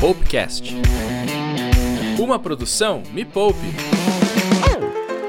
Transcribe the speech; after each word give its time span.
Poupecast. 0.00 0.76
Uma 2.20 2.38
produção 2.38 3.02
Me 3.12 3.24
Poupe. 3.24 3.58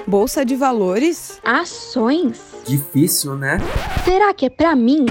Bolsa 0.05 0.46
de 0.46 0.55
valores? 0.55 1.39
Ações? 1.44 2.39
Difícil, 2.68 3.36
né? 3.36 3.58
Será 4.05 4.32
que 4.32 4.46
é 4.46 4.50
pra 4.50 4.76
mim? 4.76 5.08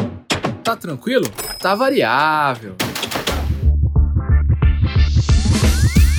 Tá 0.63 0.77
tranquilo? 0.77 1.29
Tá 1.59 1.75
variável. 1.75 2.77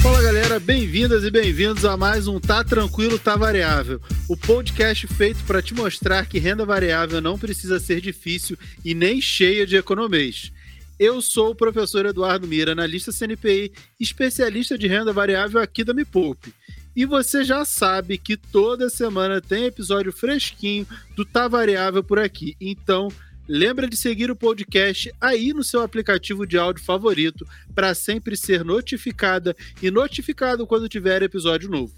Fala 0.04 0.22
galera, 0.22 0.60
bem-vindas 0.60 1.24
e 1.24 1.32
bem-vindos 1.32 1.86
a 1.86 1.96
mais 1.96 2.28
um 2.28 2.42
Tá 2.42 2.62
Tranquilo, 2.64 3.18
Tá 3.18 3.38
Variável, 3.38 4.02
o 4.28 4.36
podcast 4.36 5.08
feito 5.08 5.44
para 5.46 5.62
te 5.62 5.74
mostrar 5.74 6.26
que 6.26 6.40
renda 6.40 6.66
variável 6.66 7.22
não 7.22 7.38
precisa 7.38 7.80
ser 7.80 8.02
difícil 8.02 8.58
e 8.84 8.94
nem 8.94 9.22
cheia 9.22 9.66
de 9.66 9.78
economês. 9.78 10.52
Eu 11.00 11.22
sou 11.22 11.52
o 11.52 11.56
professor 11.56 12.06
Eduardo 12.06 12.46
Mira, 12.46 12.74
analista 12.74 13.10
CNPI, 13.14 13.72
especialista 13.98 14.78
de 14.78 14.86
renda 14.86 15.14
variável 15.14 15.62
aqui 15.62 15.82
da 15.82 15.94
Me 15.94 16.04
Poupe. 16.04 16.54
E 16.94 17.06
você 17.06 17.42
já 17.46 17.64
sabe 17.64 18.18
que 18.18 18.36
toda 18.36 18.90
semana 18.90 19.40
tem 19.40 19.64
episódio 19.64 20.12
fresquinho 20.12 20.86
do 21.16 21.24
Tá 21.24 21.48
Variável 21.48 22.04
por 22.04 22.20
aqui. 22.20 22.58
Então, 22.60 23.08
lembra 23.48 23.88
de 23.88 23.96
seguir 23.96 24.30
o 24.30 24.36
podcast 24.36 25.10
aí 25.22 25.54
no 25.54 25.64
seu 25.64 25.82
aplicativo 25.82 26.46
de 26.46 26.58
áudio 26.58 26.84
favorito 26.84 27.48
para 27.74 27.96
sempre 27.96 28.36
ser 28.36 28.66
notificada 28.66 29.56
e 29.82 29.90
notificado 29.90 30.68
quando 30.68 30.90
tiver 30.90 31.24
episódio 31.24 31.70
novo. 31.70 31.94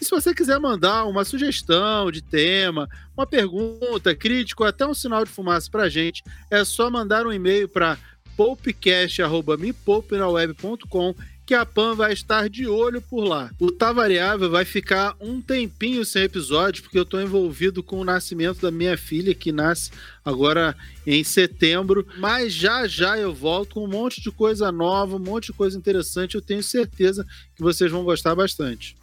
E 0.00 0.04
se 0.04 0.10
você 0.10 0.32
quiser 0.32 0.58
mandar 0.60 1.04
uma 1.04 1.24
sugestão 1.24 2.10
de 2.10 2.22
tema, 2.22 2.88
uma 3.16 3.26
pergunta, 3.26 4.14
crítico, 4.14 4.64
até 4.64 4.86
um 4.86 4.94
sinal 4.94 5.24
de 5.24 5.30
fumaça 5.30 5.68
para 5.70 5.88
gente, 5.88 6.22
é 6.50 6.64
só 6.64 6.88
mandar 6.88 7.26
um 7.26 7.32
e-mail 7.32 7.68
para 7.68 7.98
poupecast.mepoupenaweb.com 8.38 11.14
que 11.44 11.52
a 11.54 11.66
PAN 11.66 11.94
vai 11.94 12.12
estar 12.12 12.48
de 12.48 12.68
olho 12.68 13.02
por 13.02 13.24
lá. 13.24 13.50
O 13.58 13.72
Tá 13.72 13.90
Variável 13.90 14.48
vai 14.50 14.64
ficar 14.66 15.16
um 15.18 15.40
tempinho 15.40 16.04
sem 16.04 16.22
episódio, 16.22 16.82
porque 16.82 16.98
eu 16.98 17.02
estou 17.02 17.20
envolvido 17.20 17.82
com 17.82 17.98
o 17.98 18.04
nascimento 18.04 18.60
da 18.60 18.70
minha 18.70 18.96
filha, 18.98 19.34
que 19.34 19.50
nasce 19.50 19.90
agora 20.22 20.76
em 21.06 21.24
setembro. 21.24 22.06
Mas 22.18 22.52
já 22.52 22.86
já 22.86 23.18
eu 23.18 23.34
volto 23.34 23.74
com 23.74 23.84
um 23.84 23.88
monte 23.88 24.20
de 24.20 24.30
coisa 24.30 24.70
nova, 24.70 25.16
um 25.16 25.18
monte 25.18 25.46
de 25.46 25.54
coisa 25.54 25.74
interessante. 25.76 26.34
Eu 26.34 26.42
tenho 26.42 26.62
certeza 26.62 27.26
que 27.56 27.62
vocês 27.62 27.90
vão 27.90 28.04
gostar 28.04 28.34
bastante. 28.34 28.94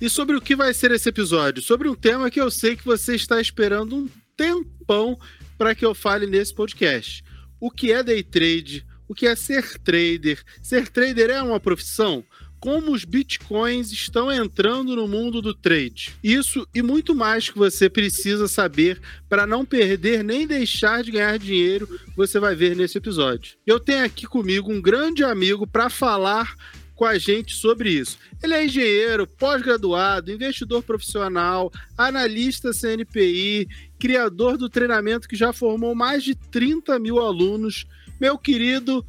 E 0.00 0.08
sobre 0.08 0.34
o 0.34 0.40
que 0.40 0.56
vai 0.56 0.72
ser 0.74 0.90
esse 0.92 1.10
episódio? 1.10 1.62
Sobre 1.62 1.88
um 1.88 1.94
tema 1.94 2.30
que 2.30 2.40
eu 2.40 2.50
sei 2.50 2.74
que 2.74 2.84
você 2.84 3.14
está 3.14 3.38
esperando 3.38 3.94
um 3.94 4.08
tempão 4.34 5.18
para 5.58 5.74
que 5.74 5.84
eu 5.84 5.94
fale 5.94 6.26
nesse 6.26 6.54
podcast 6.54 7.25
o 7.60 7.70
que 7.70 7.92
é 7.92 8.02
day 8.02 8.22
trade, 8.22 8.86
o 9.08 9.14
que 9.14 9.26
é 9.26 9.34
ser 9.34 9.78
trader. 9.78 10.42
Ser 10.62 10.88
trader 10.88 11.30
é 11.30 11.42
uma 11.42 11.60
profissão? 11.60 12.24
Como 12.58 12.92
os 12.92 13.04
bitcoins 13.04 13.92
estão 13.92 14.32
entrando 14.32 14.96
no 14.96 15.06
mundo 15.06 15.42
do 15.42 15.54
trade. 15.54 16.14
Isso 16.24 16.66
e 16.74 16.82
muito 16.82 17.14
mais 17.14 17.48
que 17.50 17.58
você 17.58 17.88
precisa 17.88 18.48
saber 18.48 19.00
para 19.28 19.46
não 19.46 19.64
perder 19.64 20.24
nem 20.24 20.46
deixar 20.46 21.02
de 21.02 21.12
ganhar 21.12 21.38
dinheiro, 21.38 21.88
você 22.16 22.40
vai 22.40 22.54
ver 22.54 22.74
nesse 22.74 22.98
episódio. 22.98 23.56
Eu 23.66 23.78
tenho 23.78 24.04
aqui 24.04 24.26
comigo 24.26 24.72
um 24.72 24.80
grande 24.80 25.22
amigo 25.22 25.66
para 25.66 25.90
falar 25.90 26.56
com 26.96 27.04
a 27.04 27.18
gente 27.18 27.54
sobre 27.54 27.90
isso. 27.90 28.18
Ele 28.42 28.54
é 28.54 28.64
engenheiro, 28.64 29.26
pós-graduado, 29.26 30.32
investidor 30.32 30.82
profissional, 30.82 31.70
analista 31.96 32.72
CNPI, 32.72 33.68
criador 33.98 34.56
do 34.56 34.68
treinamento 34.68 35.28
que 35.28 35.36
já 35.36 35.52
formou 35.52 35.94
mais 35.94 36.22
de 36.22 36.34
30 36.34 36.98
mil 36.98 37.18
alunos. 37.18 37.86
Meu 38.20 38.38
querido 38.38 39.04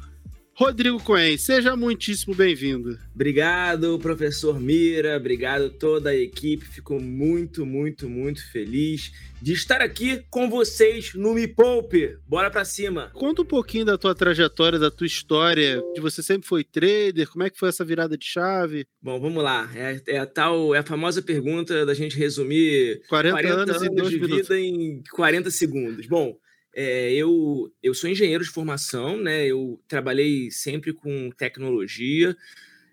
Rodrigo 0.58 1.00
Cohen, 1.00 1.38
seja 1.38 1.76
muitíssimo 1.76 2.34
bem-vindo. 2.34 2.98
Obrigado, 3.14 3.96
professor 4.00 4.58
Mira, 4.58 5.16
obrigado 5.16 5.70
toda 5.70 6.10
a 6.10 6.16
equipe. 6.16 6.64
Fico 6.64 6.98
muito, 6.98 7.64
muito, 7.64 8.10
muito 8.10 8.44
feliz 8.50 9.12
de 9.40 9.52
estar 9.52 9.80
aqui 9.80 10.20
com 10.28 10.50
vocês 10.50 11.14
no 11.14 11.32
Me 11.32 11.46
Poupe. 11.46 12.18
Bora 12.26 12.50
para 12.50 12.64
cima. 12.64 13.08
Conta 13.14 13.42
um 13.42 13.44
pouquinho 13.44 13.84
da 13.84 13.96
tua 13.96 14.16
trajetória, 14.16 14.80
da 14.80 14.90
tua 14.90 15.06
história, 15.06 15.80
de 15.94 16.00
você 16.00 16.24
sempre 16.24 16.48
foi 16.48 16.64
trader, 16.64 17.30
como 17.30 17.44
é 17.44 17.50
que 17.50 17.56
foi 17.56 17.68
essa 17.68 17.84
virada 17.84 18.18
de 18.18 18.26
chave? 18.26 18.84
Bom, 19.00 19.20
vamos 19.20 19.40
lá. 19.40 19.70
É, 19.76 20.02
é 20.08 20.18
a 20.18 20.26
tal, 20.26 20.74
é 20.74 20.78
a 20.80 20.82
famosa 20.82 21.22
pergunta 21.22 21.86
da 21.86 21.94
gente 21.94 22.18
resumir 22.18 23.00
40, 23.08 23.32
40 23.32 23.54
anos, 23.54 23.76
anos 23.76 24.10
de 24.10 24.20
minutos. 24.20 24.48
vida 24.48 24.58
em 24.58 25.04
40 25.12 25.52
segundos. 25.52 26.08
Bom, 26.08 26.36
é, 26.74 27.12
eu, 27.12 27.72
eu 27.82 27.94
sou 27.94 28.08
engenheiro 28.08 28.44
de 28.44 28.50
formação, 28.50 29.16
né? 29.20 29.46
Eu 29.46 29.80
trabalhei 29.88 30.50
sempre 30.50 30.92
com 30.92 31.30
tecnologia. 31.30 32.36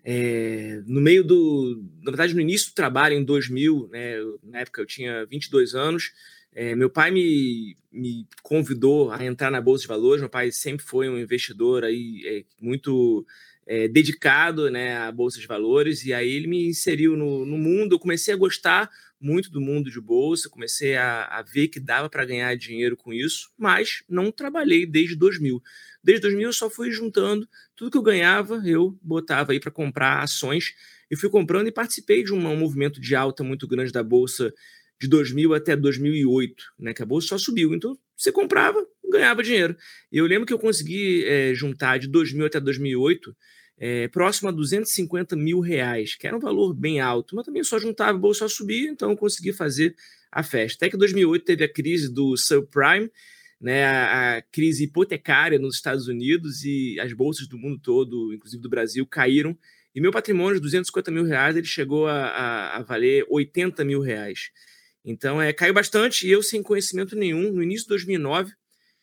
É, 0.04 0.82
no 0.86 1.00
meio 1.00 1.24
do. 1.24 1.82
Na 2.02 2.10
verdade, 2.12 2.34
no 2.34 2.40
início 2.40 2.70
do 2.70 2.74
trabalho, 2.74 3.16
em 3.16 3.24
2000, 3.24 3.88
né, 3.90 4.14
na 4.44 4.60
época 4.60 4.80
eu 4.80 4.86
tinha 4.86 5.26
22 5.26 5.74
anos, 5.74 6.12
é, 6.54 6.74
meu 6.76 6.88
pai 6.88 7.10
me, 7.10 7.76
me 7.92 8.26
convidou 8.42 9.10
a 9.10 9.24
entrar 9.24 9.50
na 9.50 9.60
Bolsa 9.60 9.82
de 9.82 9.88
Valores. 9.88 10.20
Meu 10.20 10.30
pai 10.30 10.50
sempre 10.52 10.86
foi 10.86 11.08
um 11.08 11.18
investidor 11.18 11.84
aí, 11.84 12.46
muito 12.60 13.26
é, 13.66 13.88
dedicado 13.88 14.70
né, 14.70 14.96
à 14.96 15.10
Bolsa 15.10 15.40
de 15.40 15.46
Valores, 15.46 16.04
e 16.04 16.14
aí 16.14 16.30
ele 16.30 16.46
me 16.46 16.68
inseriu 16.68 17.16
no, 17.16 17.44
no 17.44 17.58
mundo. 17.58 17.96
Eu 17.96 17.98
comecei 17.98 18.32
a 18.32 18.38
gostar 18.38 18.88
muito 19.20 19.50
do 19.50 19.60
mundo 19.60 19.90
de 19.90 20.00
bolsa, 20.00 20.48
comecei 20.48 20.96
a, 20.96 21.24
a 21.24 21.42
ver 21.42 21.68
que 21.68 21.80
dava 21.80 22.08
para 22.08 22.24
ganhar 22.24 22.54
dinheiro 22.56 22.96
com 22.96 23.12
isso, 23.12 23.50
mas 23.56 24.02
não 24.08 24.30
trabalhei 24.30 24.86
desde 24.86 25.16
2000. 25.16 25.62
Desde 26.02 26.22
2000 26.22 26.48
eu 26.48 26.52
só 26.52 26.70
fui 26.70 26.90
juntando 26.90 27.48
tudo 27.74 27.90
que 27.90 27.98
eu 27.98 28.02
ganhava, 28.02 28.62
eu 28.64 28.98
botava 29.02 29.52
aí 29.52 29.60
para 29.60 29.70
comprar 29.70 30.22
ações 30.22 30.74
e 31.10 31.16
fui 31.16 31.30
comprando 31.30 31.66
e 31.66 31.72
participei 31.72 32.22
de 32.22 32.32
um, 32.32 32.46
um, 32.46 32.56
movimento 32.56 33.00
de 33.00 33.14
alta 33.14 33.42
muito 33.42 33.66
grande 33.66 33.92
da 33.92 34.02
bolsa 34.02 34.52
de 35.00 35.08
2000 35.08 35.54
até 35.54 35.76
2008, 35.76 36.64
né, 36.78 36.94
que 36.94 37.02
a 37.02 37.06
bolsa 37.06 37.28
só 37.28 37.38
subiu. 37.38 37.74
Então 37.74 37.98
você 38.16 38.32
comprava, 38.32 38.84
ganhava 39.10 39.42
dinheiro. 39.42 39.76
E 40.10 40.18
eu 40.18 40.26
lembro 40.26 40.46
que 40.46 40.52
eu 40.52 40.58
consegui 40.58 41.24
é, 41.24 41.54
juntar 41.54 41.98
de 41.98 42.08
2000 42.08 42.46
até 42.46 42.60
2008 42.60 43.36
é, 43.78 44.08
próximo 44.08 44.48
a 44.48 44.52
250 44.52 45.36
mil 45.36 45.60
reais, 45.60 46.14
que 46.14 46.26
era 46.26 46.36
um 46.36 46.40
valor 46.40 46.74
bem 46.74 47.00
alto, 47.00 47.36
mas 47.36 47.44
também 47.44 47.62
só 47.62 47.78
juntava, 47.78 48.16
o 48.16 48.20
bolso 48.20 48.40
só 48.40 48.48
subia, 48.48 48.88
então 48.88 49.10
eu 49.10 49.16
consegui 49.16 49.52
fazer 49.52 49.94
a 50.32 50.42
festa. 50.42 50.84
Até 50.84 50.90
que 50.90 50.96
2008 50.96 51.44
teve 51.44 51.64
a 51.64 51.72
crise 51.72 52.12
do 52.12 52.36
subprime, 52.36 53.10
né, 53.60 53.84
a, 53.84 54.36
a, 54.36 54.42
crise 54.42 54.84
hipotecária 54.84 55.58
nos 55.58 55.76
Estados 55.76 56.08
Unidos 56.08 56.64
e 56.64 56.98
as 57.00 57.12
bolsas 57.12 57.46
do 57.46 57.58
mundo 57.58 57.78
todo, 57.82 58.32
inclusive 58.32 58.62
do 58.62 58.68
Brasil, 58.68 59.06
caíram. 59.06 59.56
E 59.94 60.00
meu 60.00 60.12
patrimônio 60.12 60.56
de 60.56 60.60
250 60.60 61.10
mil 61.10 61.24
reais 61.24 61.56
ele 61.56 61.66
chegou 61.66 62.06
a, 62.06 62.26
a, 62.26 62.76
a 62.76 62.82
valer 62.82 63.26
80 63.30 63.82
mil 63.84 64.00
reais. 64.00 64.50
Então, 65.02 65.40
é, 65.40 65.52
caiu 65.52 65.72
bastante 65.72 66.26
e 66.26 66.30
eu, 66.30 66.42
sem 66.42 66.62
conhecimento 66.62 67.14
nenhum, 67.16 67.52
no 67.52 67.62
início 67.62 67.84
de 67.84 67.90
2009, 67.90 68.52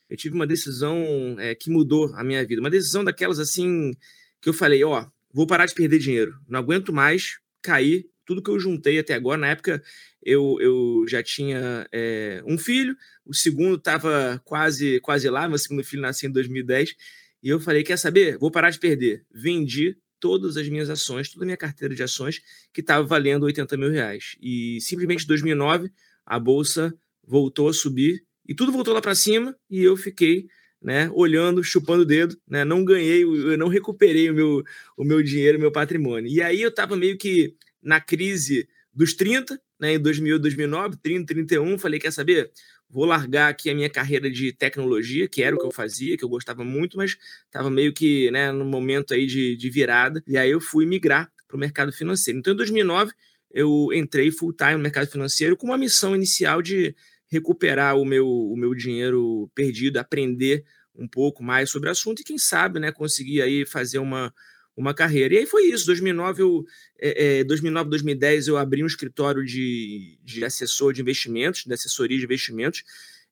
eu 0.09 0.17
tive 0.17 0.35
uma 0.35 0.45
decisão 0.45 1.35
é, 1.39 1.55
que 1.55 1.71
mudou 1.71 2.13
a 2.15 2.23
minha 2.23 2.45
vida. 2.45 2.61
Uma 2.61 2.69
decisão 2.69 3.03
daquelas 3.03 3.39
assim 3.39 3.93
que 4.43 4.49
eu 4.49 4.53
falei, 4.53 4.83
ó, 4.83 5.07
vou 5.33 5.47
parar 5.47 5.65
de 5.65 5.73
perder 5.73 5.99
dinheiro, 5.99 6.37
não 6.47 6.59
aguento 6.59 6.91
mais 6.91 7.39
cair 7.61 8.05
tudo 8.25 8.43
que 8.43 8.49
eu 8.49 8.59
juntei 8.59 8.99
até 8.99 9.13
agora. 9.13 9.39
Na 9.39 9.47
época 9.47 9.81
eu, 10.21 10.57
eu 10.59 11.05
já 11.07 11.23
tinha 11.23 11.87
é, 11.91 12.43
um 12.45 12.57
filho, 12.57 12.95
o 13.25 13.33
segundo 13.33 13.75
estava 13.75 14.41
quase 14.43 14.99
quase 14.99 15.29
lá, 15.29 15.47
meu 15.47 15.57
segundo 15.57 15.83
filho 15.83 16.01
nasceu 16.01 16.29
em 16.29 16.33
2010, 16.33 16.93
e 17.41 17.49
eu 17.49 17.59
falei, 17.59 17.83
quer 17.83 17.97
saber? 17.97 18.37
Vou 18.37 18.51
parar 18.51 18.69
de 18.69 18.79
perder. 18.79 19.25
Vendi 19.33 19.97
todas 20.19 20.55
as 20.55 20.67
minhas 20.69 20.89
ações, 20.89 21.29
toda 21.29 21.43
a 21.43 21.47
minha 21.47 21.57
carteira 21.57 21.93
de 21.95 22.03
ações, 22.03 22.41
que 22.73 22.81
estava 22.81 23.05
valendo 23.05 23.43
80 23.43 23.75
mil 23.77 23.91
reais. 23.91 24.37
E 24.41 24.79
simplesmente 24.81 25.23
em 25.23 25.27
2009 25.27 25.91
a 26.25 26.39
bolsa 26.39 26.93
voltou 27.25 27.69
a 27.69 27.73
subir 27.73 28.23
e 28.47 28.53
tudo 28.53 28.71
voltou 28.71 28.93
lá 28.93 29.01
para 29.01 29.15
cima 29.15 29.55
e 29.69 29.81
eu 29.81 29.95
fiquei 29.95 30.47
né, 30.83 31.09
olhando, 31.13 31.63
chupando 31.63 32.03
o 32.03 32.05
dedo, 32.05 32.37
né, 32.47 32.65
não 32.65 32.83
ganhei, 32.83 33.23
eu 33.23 33.57
não 33.57 33.69
recuperei 33.69 34.29
o 34.29 34.33
meu, 34.33 34.63
o 34.97 35.03
meu 35.03 35.23
dinheiro, 35.23 35.57
o 35.57 35.61
meu 35.61 35.71
patrimônio. 35.71 36.29
E 36.29 36.41
aí 36.41 36.61
eu 36.61 36.69
estava 36.69 36.95
meio 36.95 37.17
que 37.17 37.55
na 37.81 38.01
crise 38.01 38.67
dos 38.93 39.13
30, 39.13 39.59
né, 39.79 39.93
em 39.93 39.99
2000, 39.99 40.39
2009, 40.39 40.97
30, 41.01 41.33
31, 41.33 41.79
falei, 41.79 41.99
quer 41.99 42.11
saber? 42.11 42.51
Vou 42.89 43.05
largar 43.05 43.49
aqui 43.49 43.69
a 43.69 43.75
minha 43.75 43.89
carreira 43.89 44.29
de 44.29 44.51
tecnologia, 44.51 45.27
que 45.27 45.41
era 45.41 45.55
o 45.55 45.59
que 45.59 45.65
eu 45.65 45.71
fazia, 45.71 46.15
que 46.15 46.23
eu 46.23 46.29
gostava 46.29 46.63
muito, 46.63 46.97
mas 46.97 47.17
estava 47.45 47.69
meio 47.69 47.91
que 47.91 48.29
né, 48.29 48.51
no 48.51 48.65
momento 48.65 49.13
aí 49.13 49.25
de, 49.25 49.55
de 49.55 49.69
virada, 49.69 50.21
e 50.27 50.37
aí 50.37 50.51
eu 50.51 50.61
fui 50.61 50.85
migrar 50.85 51.31
para 51.47 51.57
o 51.57 51.59
mercado 51.59 51.91
financeiro. 51.91 52.39
Então, 52.39 52.53
em 52.53 52.57
2009, 52.57 53.13
eu 53.51 53.89
entrei 53.93 54.31
full 54.31 54.53
time 54.53 54.73
no 54.73 54.79
mercado 54.79 55.07
financeiro 55.07 55.55
com 55.55 55.67
uma 55.67 55.77
missão 55.77 56.15
inicial 56.15 56.61
de 56.61 56.95
recuperar 57.33 57.97
o 57.97 58.05
meu, 58.05 58.27
o 58.27 58.55
meu 58.55 58.75
dinheiro 58.75 59.49
perdido, 59.55 59.97
aprender 59.97 60.63
um 60.95 61.07
pouco 61.07 61.43
mais 61.43 61.69
sobre 61.69 61.89
o 61.89 61.91
assunto 61.91 62.21
e 62.21 62.23
quem 62.23 62.37
sabe, 62.37 62.79
né, 62.79 62.91
conseguir 62.91 63.41
aí 63.41 63.65
fazer 63.65 63.99
uma, 63.99 64.33
uma 64.75 64.93
carreira. 64.93 65.33
E 65.33 65.37
aí 65.39 65.45
foi 65.45 65.63
isso, 65.65 65.85
2009, 65.85 66.41
eu, 66.41 66.65
é, 66.99 67.39
é, 67.39 67.43
2009, 67.43 67.89
2010 67.89 68.47
eu 68.47 68.57
abri 68.57 68.83
um 68.83 68.87
escritório 68.87 69.43
de, 69.43 70.17
de 70.23 70.45
assessor 70.45 70.93
de 70.93 71.01
investimentos, 71.01 71.63
de 71.63 71.73
assessoria 71.73 72.17
de 72.17 72.25
investimentos, 72.25 72.83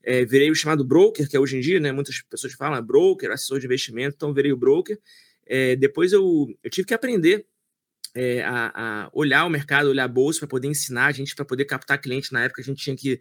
é, 0.03 0.25
virei 0.25 0.49
o 0.49 0.55
chamado 0.55 0.83
broker, 0.83 1.29
que 1.29 1.37
é 1.37 1.39
hoje 1.39 1.57
em 1.57 1.59
dia, 1.59 1.79
né, 1.79 1.91
muitas 1.91 2.21
pessoas 2.21 2.53
falam 2.53 2.77
é 2.77 2.81
broker, 2.81 3.31
assessor 3.31 3.59
de 3.59 3.65
investimento, 3.65 4.15
então 4.15 4.33
virei 4.33 4.51
o 4.51 4.57
broker, 4.57 4.99
é, 5.45 5.75
depois 5.75 6.13
eu, 6.13 6.47
eu 6.63 6.69
tive 6.69 6.87
que 6.87 6.93
aprender 6.93 7.45
é, 8.15 8.41
a, 8.43 8.71
a, 8.73 9.09
olhar 9.13 9.45
o 9.45 9.49
mercado, 9.49 9.89
olhar 9.89 10.05
a 10.05 10.07
bolsa 10.07 10.39
para 10.39 10.47
poder 10.47 10.67
ensinar 10.67 11.07
a 11.07 11.11
gente, 11.11 11.35
para 11.35 11.45
poder 11.45 11.65
captar 11.65 11.99
cliente. 11.99 12.33
Na 12.33 12.43
época 12.43 12.61
a 12.61 12.63
gente 12.63 12.83
tinha 12.83 12.95
que 12.95 13.19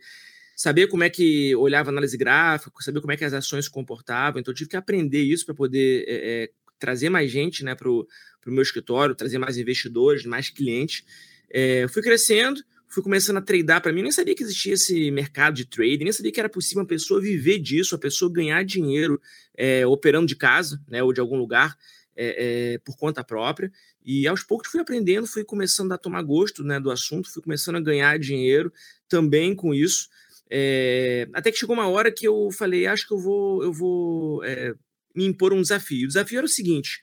saber 0.60 0.88
como 0.88 1.02
é 1.02 1.08
que 1.08 1.56
olhava 1.56 1.88
análise 1.88 2.18
gráfica, 2.18 2.70
saber 2.80 3.00
como 3.00 3.10
é 3.10 3.16
que 3.16 3.24
as 3.24 3.32
ações 3.32 3.64
se 3.64 3.70
comportavam. 3.70 4.38
Então 4.38 4.52
tive 4.52 4.68
que 4.68 4.76
aprender 4.76 5.22
isso 5.22 5.46
para 5.46 5.54
poder 5.54 6.04
é, 6.06 6.42
é, 6.42 6.50
trazer 6.78 7.08
mais 7.08 7.30
gente 7.30 7.64
né, 7.64 7.74
para 7.74 7.88
o 7.88 8.06
meu 8.44 8.60
escritório, 8.60 9.14
trazer 9.14 9.38
mais 9.38 9.56
investidores, 9.56 10.26
mais 10.26 10.50
clientes. 10.50 11.02
É, 11.48 11.88
fui 11.88 12.02
crescendo, 12.02 12.62
fui 12.88 13.02
começando 13.02 13.38
a 13.38 13.40
tradar 13.40 13.80
para 13.80 13.90
mim, 13.90 14.02
nem 14.02 14.12
sabia 14.12 14.34
que 14.34 14.42
existia 14.42 14.74
esse 14.74 15.10
mercado 15.10 15.54
de 15.54 15.64
trading, 15.64 16.04
nem 16.04 16.12
sabia 16.12 16.30
que 16.30 16.40
era 16.40 16.48
possível 16.50 16.82
uma 16.82 16.86
pessoa 16.86 17.22
viver 17.22 17.58
disso, 17.58 17.94
a 17.94 17.98
pessoa 17.98 18.30
ganhar 18.30 18.62
dinheiro 18.62 19.18
é, 19.56 19.86
operando 19.86 20.26
de 20.26 20.36
casa, 20.36 20.78
né, 20.86 21.02
ou 21.02 21.10
de 21.10 21.22
algum 21.22 21.38
lugar 21.38 21.74
é, 22.14 22.78
por 22.84 22.98
conta 22.98 23.24
própria. 23.24 23.72
E 24.04 24.28
aos 24.28 24.42
poucos 24.42 24.70
fui 24.70 24.78
aprendendo, 24.78 25.26
fui 25.26 25.42
começando 25.42 25.92
a 25.92 25.96
tomar 25.96 26.20
gosto 26.20 26.62
né, 26.62 26.78
do 26.78 26.90
assunto, 26.90 27.32
fui 27.32 27.40
começando 27.42 27.76
a 27.76 27.80
ganhar 27.80 28.18
dinheiro 28.18 28.70
também 29.08 29.54
com 29.54 29.72
isso. 29.72 30.10
É, 30.50 31.29
até 31.32 31.52
que 31.52 31.58
chegou 31.58 31.75
uma 31.75 31.88
hora 31.88 32.11
que 32.11 32.26
eu 32.26 32.50
falei, 32.50 32.87
acho 32.87 33.06
que 33.06 33.14
eu 33.14 33.19
vou, 33.19 33.62
eu 33.62 33.73
vou 33.73 34.44
é, 34.44 34.75
me 35.14 35.25
impor 35.25 35.52
um 35.52 35.62
desafio. 35.62 36.05
O 36.05 36.08
desafio 36.08 36.38
era 36.38 36.47
o 36.47 36.49
seguinte: 36.49 37.02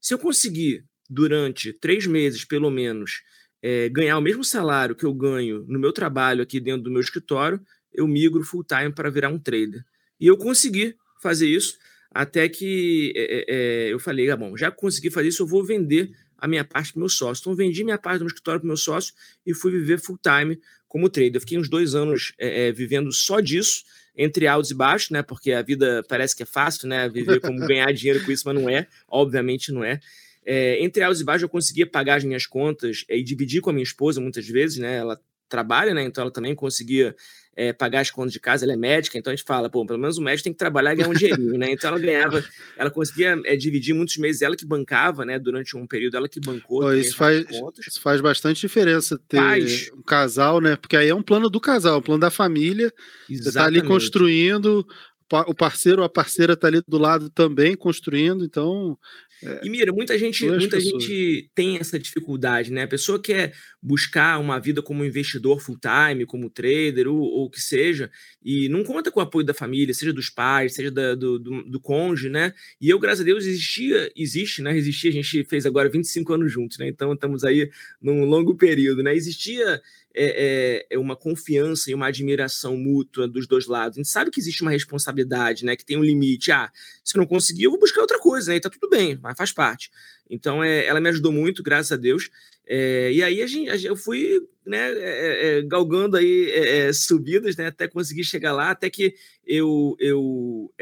se 0.00 0.14
eu 0.14 0.18
conseguir 0.18 0.84
durante 1.08 1.72
três 1.72 2.06
meses, 2.06 2.44
pelo 2.44 2.70
menos, 2.70 3.22
é, 3.62 3.88
ganhar 3.88 4.18
o 4.18 4.22
mesmo 4.22 4.42
salário 4.42 4.96
que 4.96 5.04
eu 5.04 5.12
ganho 5.12 5.64
no 5.68 5.78
meu 5.78 5.92
trabalho 5.92 6.42
aqui 6.42 6.58
dentro 6.58 6.82
do 6.82 6.90
meu 6.90 7.00
escritório, 7.00 7.60
eu 7.92 8.06
migro 8.06 8.42
full 8.42 8.64
time 8.64 8.92
para 8.92 9.10
virar 9.10 9.28
um 9.28 9.38
trader. 9.38 9.84
E 10.18 10.26
eu 10.26 10.36
consegui 10.36 10.96
fazer 11.20 11.48
isso 11.48 11.76
até 12.10 12.48
que 12.48 13.12
é, 13.14 13.44
é, 13.48 13.92
eu 13.92 13.98
falei, 13.98 14.30
ah, 14.30 14.36
bom, 14.36 14.56
já 14.56 14.70
consegui 14.70 15.10
fazer 15.10 15.28
isso, 15.28 15.42
eu 15.42 15.46
vou 15.46 15.62
vender 15.62 16.10
a 16.38 16.48
minha 16.48 16.64
parte 16.64 16.92
para 16.92 16.98
o 16.98 17.00
meu 17.00 17.08
sócio. 17.08 17.42
Então, 17.42 17.54
vendi 17.54 17.84
minha 17.84 17.98
parte 17.98 18.18
do 18.18 18.24
meu 18.24 18.28
escritório 18.28 18.60
para 18.60 18.66
o 18.66 18.68
meu 18.68 18.76
sócio 18.76 19.14
e 19.44 19.54
fui 19.54 19.70
viver 19.70 19.98
full 19.98 20.18
time 20.18 20.58
como 20.88 21.08
trader. 21.08 21.36
Eu 21.36 21.40
fiquei 21.40 21.58
uns 21.58 21.68
dois 21.68 21.94
anos 21.94 22.32
é, 22.38 22.72
vivendo 22.72 23.12
só 23.12 23.40
disso, 23.40 23.84
entre 24.16 24.46
altos 24.46 24.70
e 24.70 24.74
baixos, 24.74 25.10
né? 25.10 25.22
Porque 25.22 25.52
a 25.52 25.62
vida 25.62 26.04
parece 26.08 26.34
que 26.34 26.42
é 26.42 26.46
fácil, 26.46 26.88
né? 26.88 27.08
Viver 27.08 27.40
como 27.40 27.58
ganhar 27.66 27.92
dinheiro 27.92 28.24
com 28.24 28.32
isso, 28.32 28.44
mas 28.46 28.54
não 28.54 28.68
é. 28.68 28.86
Obviamente 29.08 29.72
não 29.72 29.84
é. 29.84 30.00
É, 30.44 30.82
entre 30.82 31.02
altos 31.02 31.20
e 31.20 31.24
baixos, 31.24 31.42
eu 31.42 31.48
conseguia 31.48 31.86
pagar 31.86 32.16
as 32.16 32.24
minhas 32.24 32.46
contas 32.46 33.04
é, 33.08 33.18
e 33.18 33.22
dividir 33.22 33.60
com 33.60 33.70
a 33.70 33.72
minha 33.72 33.82
esposa 33.82 34.20
muitas 34.20 34.46
vezes, 34.46 34.78
né? 34.78 34.96
Ela 34.96 35.20
trabalha, 35.48 35.92
né? 35.92 36.02
Então 36.04 36.22
ela 36.22 36.30
também 36.30 36.54
conseguia 36.54 37.14
é, 37.56 37.72
pagar 37.72 38.00
as 38.00 38.10
contas 38.10 38.32
de 38.32 38.38
casa, 38.38 38.66
ela 38.66 38.74
é 38.74 38.76
médica, 38.76 39.16
então 39.16 39.32
a 39.32 39.36
gente 39.36 39.46
fala, 39.46 39.70
pô, 39.70 39.84
pelo 39.86 39.98
menos 39.98 40.18
o 40.18 40.22
médico 40.22 40.44
tem 40.44 40.52
que 40.52 40.58
trabalhar 40.58 40.92
e 40.92 40.96
ganhar 40.96 41.08
um 41.08 41.14
dinheirinho, 41.14 41.58
né? 41.58 41.72
Então 41.72 41.88
ela 41.88 41.98
ganhava, 41.98 42.44
ela 42.76 42.90
conseguia 42.90 43.40
é, 43.46 43.56
dividir 43.56 43.94
muitos 43.94 44.18
meses, 44.18 44.42
ela 44.42 44.54
que 44.54 44.66
bancava, 44.66 45.24
né? 45.24 45.38
Durante 45.38 45.74
um 45.74 45.86
período, 45.86 46.18
ela 46.18 46.28
que 46.28 46.38
bancou. 46.38 46.82
Pô, 46.82 46.92
isso, 46.92 47.16
faz, 47.16 47.46
isso 47.86 48.00
faz 48.02 48.20
bastante 48.20 48.60
diferença 48.60 49.18
ter 49.26 49.38
faz. 49.38 49.90
um 49.96 50.02
casal, 50.02 50.60
né? 50.60 50.76
Porque 50.76 50.96
aí 50.96 51.08
é 51.08 51.14
um 51.14 51.22
plano 51.22 51.48
do 51.48 51.58
casal, 51.58 51.98
um 51.98 52.02
plano 52.02 52.20
da 52.20 52.30
família. 52.30 52.92
Exatamente. 53.28 53.44
Você 53.44 53.52
tá 53.52 53.64
ali 53.64 53.82
construindo, 53.82 54.86
o 55.30 55.54
parceiro 55.54 56.02
ou 56.02 56.06
a 56.06 56.10
parceira 56.10 56.52
está 56.52 56.68
ali 56.68 56.82
do 56.86 56.98
lado 56.98 57.30
também 57.30 57.74
construindo, 57.74 58.44
então. 58.44 58.98
É, 59.42 59.60
e 59.64 59.70
mira, 59.70 59.92
muita 59.92 60.18
gente, 60.18 60.46
muita 60.46 60.80
gente 60.80 61.50
tem 61.54 61.76
essa 61.78 61.98
dificuldade, 61.98 62.72
né? 62.72 62.84
A 62.84 62.88
pessoa 62.88 63.20
quer 63.20 63.52
buscar 63.82 64.38
uma 64.38 64.58
vida 64.58 64.82
como 64.82 65.04
investidor 65.04 65.60
full 65.60 65.78
time, 65.78 66.24
como 66.24 66.48
trader, 66.48 67.08
ou 67.08 67.44
o 67.44 67.50
que 67.50 67.60
seja, 67.60 68.10
e 68.42 68.68
não 68.68 68.82
conta 68.82 69.10
com 69.10 69.20
o 69.20 69.22
apoio 69.22 69.44
da 69.44 69.54
família, 69.54 69.92
seja 69.92 70.12
dos 70.12 70.30
pais, 70.30 70.74
seja 70.74 70.90
da, 70.90 71.14
do, 71.14 71.38
do, 71.38 71.62
do 71.64 71.80
cônjuge, 71.80 72.28
né? 72.28 72.52
E 72.80 72.88
eu, 72.88 72.98
graças 72.98 73.20
a 73.20 73.24
Deus, 73.24 73.44
existia, 73.44 74.10
existe, 74.16 74.62
né? 74.62 74.76
Existia, 74.76 75.10
a 75.10 75.14
gente 75.14 75.44
fez 75.44 75.66
agora 75.66 75.88
25 75.88 76.32
anos 76.32 76.52
juntos, 76.52 76.78
né? 76.78 76.88
Então 76.88 77.12
estamos 77.12 77.44
aí 77.44 77.70
num 78.00 78.24
longo 78.24 78.56
período, 78.56 79.02
né? 79.02 79.14
Existia 79.14 79.80
é, 80.16 80.86
é, 80.88 80.94
é, 80.94 80.98
uma 80.98 81.14
confiança 81.14 81.90
e 81.90 81.94
uma 81.94 82.06
admiração 82.06 82.74
mútua 82.76 83.28
dos 83.28 83.46
dois 83.46 83.66
lados. 83.66 83.98
A 83.98 84.00
gente 84.00 84.08
sabe 84.08 84.30
que 84.30 84.40
existe 84.40 84.62
uma 84.62 84.70
responsabilidade, 84.70 85.64
né? 85.64 85.76
Que 85.76 85.84
tem 85.84 85.98
um 85.98 86.02
limite. 86.02 86.50
Ah, 86.50 86.70
se 87.04 87.16
eu 87.16 87.20
não 87.20 87.26
conseguir, 87.26 87.64
eu 87.64 87.70
vou 87.70 87.78
buscar 87.78 88.00
outra 88.00 88.18
coisa, 88.18 88.50
né? 88.50 88.56
E 88.56 88.60
tá 88.60 88.70
tudo 88.70 88.88
bem, 88.88 89.18
mas 89.22 89.36
faz 89.36 89.52
parte. 89.52 89.90
Então, 90.28 90.64
é, 90.64 90.86
ela 90.86 91.00
me 91.00 91.10
ajudou 91.10 91.30
muito, 91.30 91.62
graças 91.62 91.92
a 91.92 91.96
Deus. 91.96 92.30
É, 92.66 93.12
e 93.12 93.22
aí 93.22 93.42
a 93.42 93.46
gente, 93.46 93.84
eu 93.84 93.94
fui 93.94 94.40
né, 94.66 94.90
é, 94.92 95.58
é, 95.58 95.62
galgando 95.62 96.16
aí 96.16 96.50
é, 96.50 96.92
subidas, 96.94 97.54
né? 97.56 97.66
Até 97.66 97.86
conseguir 97.86 98.24
chegar 98.24 98.52
lá, 98.52 98.70
até 98.70 98.88
que 98.88 99.14
eu, 99.46 99.94
eu 100.00 100.72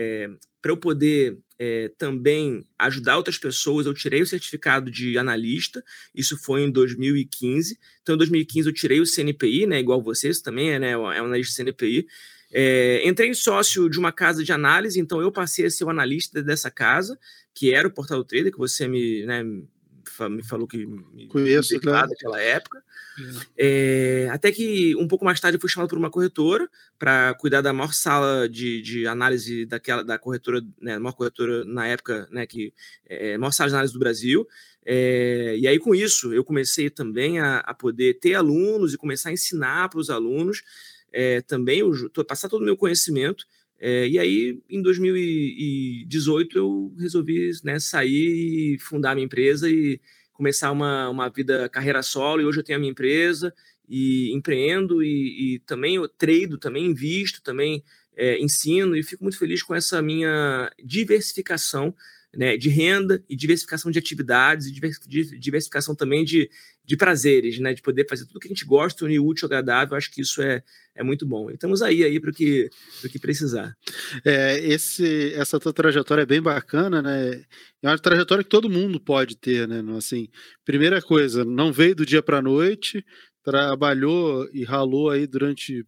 para 0.63 0.71
eu 0.71 0.77
poder 0.77 1.37
é, 1.59 1.91
também 1.97 2.67
ajudar 2.79 3.17
outras 3.17 3.39
pessoas, 3.39 3.87
eu 3.87 3.95
tirei 3.95 4.23
o 4.23 4.27
certificado 4.27 4.91
de 4.91 5.17
analista, 5.17 5.83
isso 6.15 6.37
foi 6.37 6.63
em 6.63 6.71
2015. 6.71 7.79
Então, 8.03 8.15
em 8.15 8.19
2015 8.19 8.69
eu 8.69 8.75
tirei 8.75 9.01
o 9.01 9.07
CNPI, 9.07 9.67
né, 9.67 9.79
igual 9.79 10.03
vocês 10.03 10.41
também, 10.41 10.71
é, 10.73 10.79
né, 10.79 10.91
é 10.93 10.99
um 10.99 11.07
analista 11.07 11.63
CNPI. 11.63 12.07
É, 12.53 13.07
entrei 13.09 13.29
em 13.29 13.35
sócio 13.35 13.89
de 13.89 13.99
uma 13.99 14.13
casa 14.13 14.45
de 14.45 14.53
análise, 14.53 15.01
então 15.01 15.21
eu 15.21 15.33
passei 15.33 15.67
a 15.67 15.71
ser 15.71 15.85
o 15.85 15.91
analista 15.91 16.43
dessa 16.43 16.71
casa, 16.71 17.19
que 17.55 17.73
era 17.73 17.89
o 17.89 17.91
Portal 17.91 18.25
Trader, 18.25 18.53
que 18.53 18.59
você 18.59 18.87
me, 18.87 19.25
né, 19.27 19.43
me 20.31 20.43
falou 20.43 20.67
que 20.67 20.87
me 20.87 21.27
conheço 21.29 21.75
né? 21.75 21.93
naquela 21.93 22.41
época. 22.41 22.83
É. 23.57 24.25
É, 24.27 24.31
até 24.31 24.51
que 24.51 24.95
um 24.97 25.07
pouco 25.07 25.25
mais 25.25 25.41
tarde 25.41 25.57
eu 25.57 25.61
fui 25.61 25.71
chamado 25.71 25.89
por 25.89 25.99
uma 25.99 26.11
corretora 26.11 26.69
para 26.99 27.35
cuidar 27.35 27.61
da 27.61 27.73
maior 27.73 27.93
sala 27.93 28.49
de, 28.49 28.83
de 28.83 29.07
análise 29.07 29.67
daquela 29.67 30.03
da 30.03 30.19
corretora, 30.19 30.63
né, 30.81 30.99
maior 30.99 31.15
corretora 31.15 31.65
na 31.65 31.87
época, 31.87 32.29
né, 32.31 32.47
que 32.47 32.73
é, 33.07 33.39
maior 33.39 33.53
sala 33.53 33.69
de 33.69 33.75
análise 33.75 33.93
do 33.93 34.01
Brasil. 34.01 34.47
É, 34.85 35.57
e 35.59 35.67
aí 35.67 35.79
com 35.79 35.95
isso 35.95 36.35
eu 36.35 36.45
comecei 36.45 36.91
também 36.91 37.39
a, 37.39 37.59
a 37.59 37.73
poder 37.73 38.15
ter 38.15 38.35
alunos 38.35 38.93
e 38.93 38.99
começar 38.99 39.31
a 39.31 39.33
ensinar 39.33 39.89
para 39.89 39.99
os 39.99 40.11
alunos 40.11 40.63
é, 41.15 41.41
também, 41.43 41.79
eu, 41.79 41.93
passar 42.27 42.49
todo 42.49 42.63
o 42.63 42.65
meu 42.65 42.77
conhecimento 42.77 43.47
é, 43.87 44.09
e 44.09 44.19
aí, 44.19 44.63
em 44.71 44.81
2018, 44.81 46.57
eu 46.57 46.95
resolvi 46.99 47.51
né, 47.63 47.79
sair 47.79 48.77
e 48.77 48.79
fundar 48.79 49.15
minha 49.15 49.27
empresa 49.27 49.69
e 49.69 50.01
começar 50.33 50.73
uma, 50.73 51.11
uma 51.11 51.29
vida, 51.29 51.69
carreira 51.69 52.03
solo. 52.03 52.41
E 52.41 52.47
hoje 52.47 52.61
eu 52.61 52.65
tenho 52.65 52.79
a 52.79 52.81
minha 52.81 52.93
empresa 52.93 53.53
e 53.87 54.33
empreendo 54.33 55.03
e, 55.03 55.57
e 55.57 55.59
também 55.67 55.97
eu 55.97 56.09
trado, 56.09 56.57
também 56.57 56.87
invisto, 56.87 57.43
também 57.43 57.85
é, 58.17 58.41
ensino 58.41 58.97
e 58.97 59.03
fico 59.03 59.23
muito 59.23 59.39
feliz 59.39 59.63
com 59.63 59.75
essa 59.75 60.01
minha 60.01 60.73
diversificação 60.83 61.95
né, 62.35 62.57
de 62.57 62.71
renda 62.71 63.23
e 63.29 63.37
diversificação 63.37 63.91
de 63.91 63.99
atividades 63.99 64.67
e 64.67 65.39
diversificação 65.39 65.95
também 65.95 66.25
de, 66.25 66.51
de 66.85 66.97
prazeres, 66.97 67.59
né, 67.59 67.75
de 67.75 67.83
poder 67.83 68.07
fazer 68.09 68.25
tudo 68.25 68.41
que 68.41 68.49
a 68.49 68.55
gente 68.55 68.65
gosta, 68.65 69.05
unir 69.05 69.21
útil, 69.21 69.45
agradável, 69.45 69.95
acho 69.95 70.11
que 70.11 70.23
isso 70.23 70.41
é, 70.41 70.63
é 70.95 71.03
muito 71.03 71.27
bom. 71.27 71.51
Estamos 71.51 71.83
aí, 71.83 72.05
aí 72.05 72.21
para 72.21 72.31
o 72.31 72.33
que, 72.33 72.71
que 73.11 73.19
precisar. 73.19 73.77
É, 74.25 74.59
esse, 74.61 75.35
essa 75.35 75.59
tua 75.59 75.73
trajetória 75.73 76.23
é 76.23 76.27
bem 76.27 76.41
bacana, 76.41 77.03
né? 77.03 77.45
É 77.83 77.89
uma 77.89 77.99
trajetória 77.99 78.45
que 78.45 78.51
todo 78.51 78.71
mundo 78.71 79.01
pode 79.01 79.37
ter, 79.37 79.67
né? 79.67 79.83
Assim, 79.97 80.29
primeira 80.65 81.03
coisa, 81.03 81.45
não 81.45 81.73
veio 81.73 81.97
do 81.97 82.07
dia 82.07 82.23
para 82.23 82.39
a 82.39 82.43
noite, 82.43 83.05
trabalhou 83.43 84.49
e 84.53 84.65
ralou 84.65 85.11
aí 85.11 85.27
durante 85.27 85.85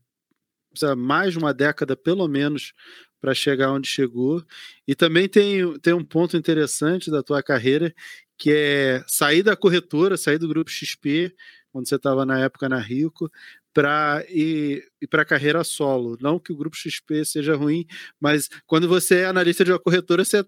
mais 0.96 1.32
de 1.32 1.38
uma 1.38 1.54
década, 1.54 1.96
pelo 1.96 2.28
menos, 2.28 2.74
para 3.20 3.32
chegar 3.32 3.72
onde 3.72 3.88
chegou. 3.88 4.44
E 4.86 4.94
também 4.94 5.28
tem, 5.28 5.78
tem 5.78 5.94
um 5.94 6.04
ponto 6.04 6.36
interessante 6.36 7.10
da 7.10 7.22
tua 7.22 7.42
carreira, 7.42 7.94
que 8.36 8.52
é 8.52 9.04
sair 9.06 9.42
da 9.42 9.56
corretora, 9.56 10.16
sair 10.16 10.38
do 10.38 10.48
grupo 10.48 10.70
XP, 10.70 11.34
quando 11.70 11.88
você 11.88 11.96
estava 11.96 12.26
na 12.26 12.38
época 12.40 12.68
na 12.68 12.78
Rico, 12.78 13.30
para 13.76 14.24
ir 14.30 14.88
para 15.10 15.22
carreira 15.22 15.62
solo. 15.62 16.16
Não 16.18 16.38
que 16.38 16.50
o 16.50 16.56
grupo 16.56 16.74
XP 16.74 17.26
seja 17.26 17.54
ruim, 17.54 17.84
mas 18.18 18.48
quando 18.66 18.88
você 18.88 19.16
é 19.16 19.26
analista 19.26 19.66
de 19.66 19.70
uma 19.70 19.78
corretora, 19.78 20.24
você 20.24 20.42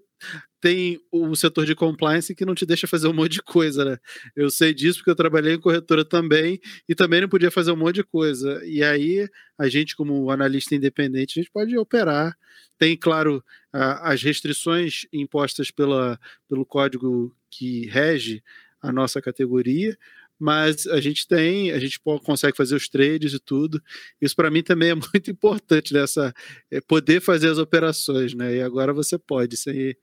tem 0.63 0.99
o 1.13 1.37
setor 1.37 1.67
de 1.67 1.75
compliance 1.75 2.35
que 2.35 2.47
não 2.47 2.55
te 2.55 2.65
deixa 2.65 2.87
fazer 2.87 3.07
um 3.07 3.13
monte 3.13 3.33
de 3.33 3.43
coisa, 3.43 3.85
né? 3.85 3.99
Eu 4.35 4.49
sei 4.49 4.73
disso 4.73 5.01
porque 5.01 5.11
eu 5.11 5.15
trabalhei 5.15 5.53
em 5.53 5.61
corretora 5.61 6.07
também 6.07 6.59
e 6.89 6.95
também 6.95 7.21
não 7.21 7.29
podia 7.29 7.51
fazer 7.51 7.71
um 7.71 7.77
monte 7.77 7.97
de 7.97 8.05
coisa. 8.05 8.65
E 8.65 8.83
aí, 8.83 9.29
a 9.59 9.69
gente, 9.69 9.95
como 9.95 10.31
analista 10.31 10.75
independente, 10.75 11.39
a 11.39 11.43
gente 11.43 11.53
pode 11.53 11.77
operar. 11.77 12.35
Tem, 12.79 12.97
claro, 12.97 13.45
as 13.71 14.23
restrições 14.23 15.07
impostas 15.13 15.71
pela, 15.71 16.19
pelo 16.49 16.65
código 16.65 17.37
que 17.51 17.85
rege 17.89 18.43
a 18.81 18.91
nossa 18.91 19.21
categoria, 19.21 19.99
mas 20.39 20.87
a 20.87 21.01
gente 21.01 21.27
tem, 21.27 21.73
a 21.73 21.79
gente 21.79 21.99
consegue 22.25 22.57
fazer 22.57 22.77
os 22.77 22.89
trades 22.89 23.33
e 23.33 23.39
tudo. 23.39 23.83
Isso 24.21 24.37
para 24.37 24.51
mim 24.51 24.63
também 24.63 24.91
é 24.91 24.95
muito 24.95 25.31
importante 25.31 25.93
nessa 25.93 26.33
é 26.71 26.81
poder 26.81 27.21
fazer 27.21 27.49
as 27.49 27.59
operações, 27.59 28.35
né? 28.35 28.57
E 28.57 28.63
agora 28.63 28.93
você 28.93 29.19
pode. 29.19 29.55
Isso, 29.55 29.71
aí, 29.71 29.97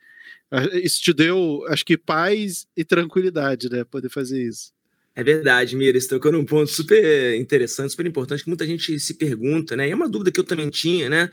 isso 0.84 1.02
te 1.02 1.14
deu, 1.14 1.64
acho 1.70 1.86
que 1.86 1.98
paz 1.98 2.68
e 2.76 2.84
tranquilidade, 2.84 3.70
né? 3.70 3.84
Poder 3.84 4.10
fazer 4.10 4.44
isso. 4.44 4.74
É 5.16 5.24
verdade, 5.24 5.78
Mira, 5.78 6.00
você 6.00 6.10
tocou 6.10 6.30
num 6.30 6.44
ponto 6.44 6.70
super 6.70 7.36
interessante, 7.40 7.92
super 7.92 8.06
importante, 8.06 8.44
que 8.44 8.50
muita 8.50 8.68
gente 8.68 9.00
se 9.00 9.14
pergunta, 9.14 9.74
né? 9.74 9.88
E 9.88 9.92
é 9.92 9.96
uma 9.96 10.10
dúvida 10.10 10.30
que 10.30 10.40
eu 10.40 10.44
também 10.44 10.70
tinha, 10.70 11.10
né? 11.10 11.30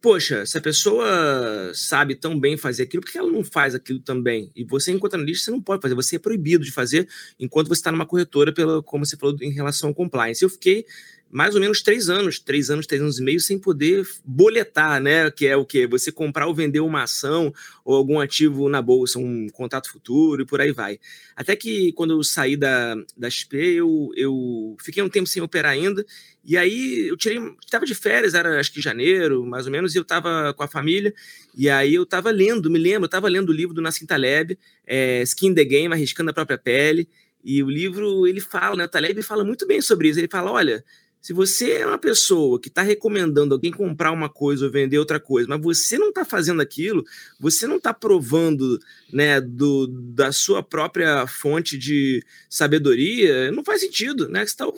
Poxa, 0.00 0.46
se 0.46 0.56
a 0.56 0.60
pessoa 0.60 1.72
sabe 1.74 2.14
tão 2.14 2.38
bem 2.38 2.56
fazer 2.56 2.84
aquilo, 2.84 3.02
por 3.02 3.10
que 3.10 3.18
ela 3.18 3.30
não 3.30 3.44
faz 3.44 3.74
aquilo 3.74 3.98
também? 4.00 4.50
E 4.54 4.64
você, 4.64 4.92
enquanto 4.92 5.14
analista, 5.14 5.46
você 5.46 5.50
não 5.50 5.60
pode 5.60 5.82
fazer, 5.82 5.94
você 5.94 6.16
é 6.16 6.18
proibido 6.18 6.64
de 6.64 6.70
fazer 6.70 7.08
enquanto 7.38 7.68
você 7.68 7.80
está 7.80 7.90
numa 7.90 8.06
corretora, 8.06 8.52
pela, 8.52 8.82
como 8.82 9.04
você 9.04 9.16
falou, 9.16 9.36
em 9.40 9.50
relação 9.50 9.88
ao 9.88 9.94
compliance. 9.94 10.42
Eu 10.42 10.50
fiquei 10.50 10.84
mais 11.30 11.54
ou 11.54 11.60
menos 11.60 11.82
três 11.82 12.08
anos, 12.08 12.38
três 12.38 12.70
anos, 12.70 12.86
três 12.86 13.02
anos 13.02 13.18
e 13.18 13.22
meio, 13.22 13.40
sem 13.40 13.58
poder 13.58 14.06
boletar, 14.24 15.00
né? 15.00 15.30
Que 15.30 15.46
é 15.46 15.56
o 15.56 15.64
que? 15.64 15.86
Você 15.86 16.10
comprar 16.10 16.46
ou 16.46 16.54
vender 16.54 16.80
uma 16.80 17.02
ação 17.02 17.52
ou 17.84 17.94
algum 17.94 18.18
ativo 18.18 18.68
na 18.68 18.80
bolsa, 18.80 19.18
um 19.18 19.48
contrato 19.50 19.90
futuro 19.90 20.42
e 20.42 20.46
por 20.46 20.60
aí 20.60 20.72
vai. 20.72 20.98
Até 21.36 21.54
que 21.54 21.92
quando 21.92 22.12
eu 22.12 22.24
saí 22.24 22.56
da, 22.56 22.94
da 23.16 23.28
XP, 23.28 23.56
eu, 23.56 24.10
eu 24.16 24.76
fiquei 24.80 25.02
um 25.02 25.08
tempo 25.08 25.26
sem 25.26 25.42
operar 25.42 25.72
ainda, 25.72 26.04
e 26.44 26.56
aí 26.56 27.08
eu 27.08 27.16
tirei, 27.16 27.38
estava 27.62 27.84
de 27.84 27.94
férias, 27.94 28.32
era 28.32 28.58
acho 28.58 28.72
que 28.72 28.80
janeiro, 28.80 29.44
mais 29.44 29.66
ou 29.66 29.72
menos, 29.72 29.94
e 29.94 29.98
eu 29.98 30.02
estava 30.02 30.54
com 30.54 30.62
a 30.62 30.68
família, 30.68 31.12
e 31.54 31.68
aí 31.68 31.94
eu 31.94 32.04
estava 32.04 32.30
lendo, 32.30 32.70
me 32.70 32.78
lembro, 32.78 33.02
eu 33.02 33.06
estava 33.06 33.28
lendo 33.28 33.50
o 33.50 33.52
livro 33.52 33.74
do 33.74 33.82
Nassim 33.82 34.06
Taleb, 34.06 34.58
é, 34.86 35.22
Skin 35.22 35.54
the 35.54 35.64
Game, 35.64 35.92
Arriscando 35.92 36.30
a 36.30 36.34
Própria 36.34 36.56
Pele, 36.56 37.08
e 37.44 37.62
o 37.62 37.70
livro, 37.70 38.26
ele 38.26 38.40
fala, 38.40 38.76
né, 38.76 38.84
o 38.84 38.88
Taleb 38.88 39.22
fala 39.22 39.44
muito 39.44 39.66
bem 39.66 39.80
sobre 39.80 40.08
isso, 40.08 40.18
ele 40.18 40.28
fala, 40.28 40.50
olha, 40.50 40.84
se 41.28 41.34
você 41.34 41.72
é 41.72 41.86
uma 41.86 41.98
pessoa 41.98 42.58
que 42.58 42.68
está 42.68 42.80
recomendando 42.80 43.52
alguém 43.52 43.70
comprar 43.70 44.12
uma 44.12 44.30
coisa 44.30 44.64
ou 44.64 44.72
vender 44.72 44.98
outra 44.98 45.20
coisa, 45.20 45.46
mas 45.46 45.60
você 45.60 45.98
não 45.98 46.08
está 46.08 46.24
fazendo 46.24 46.62
aquilo, 46.62 47.04
você 47.38 47.66
não 47.66 47.76
está 47.76 47.92
provando 47.92 48.80
né, 49.12 49.38
do, 49.38 49.86
da 49.88 50.32
sua 50.32 50.62
própria 50.62 51.26
fonte 51.26 51.76
de 51.76 52.24
sabedoria, 52.48 53.52
não 53.52 53.62
faz 53.62 53.82
sentido, 53.82 54.26
né? 54.26 54.46
Você, 54.46 54.56
tá, 54.56 54.72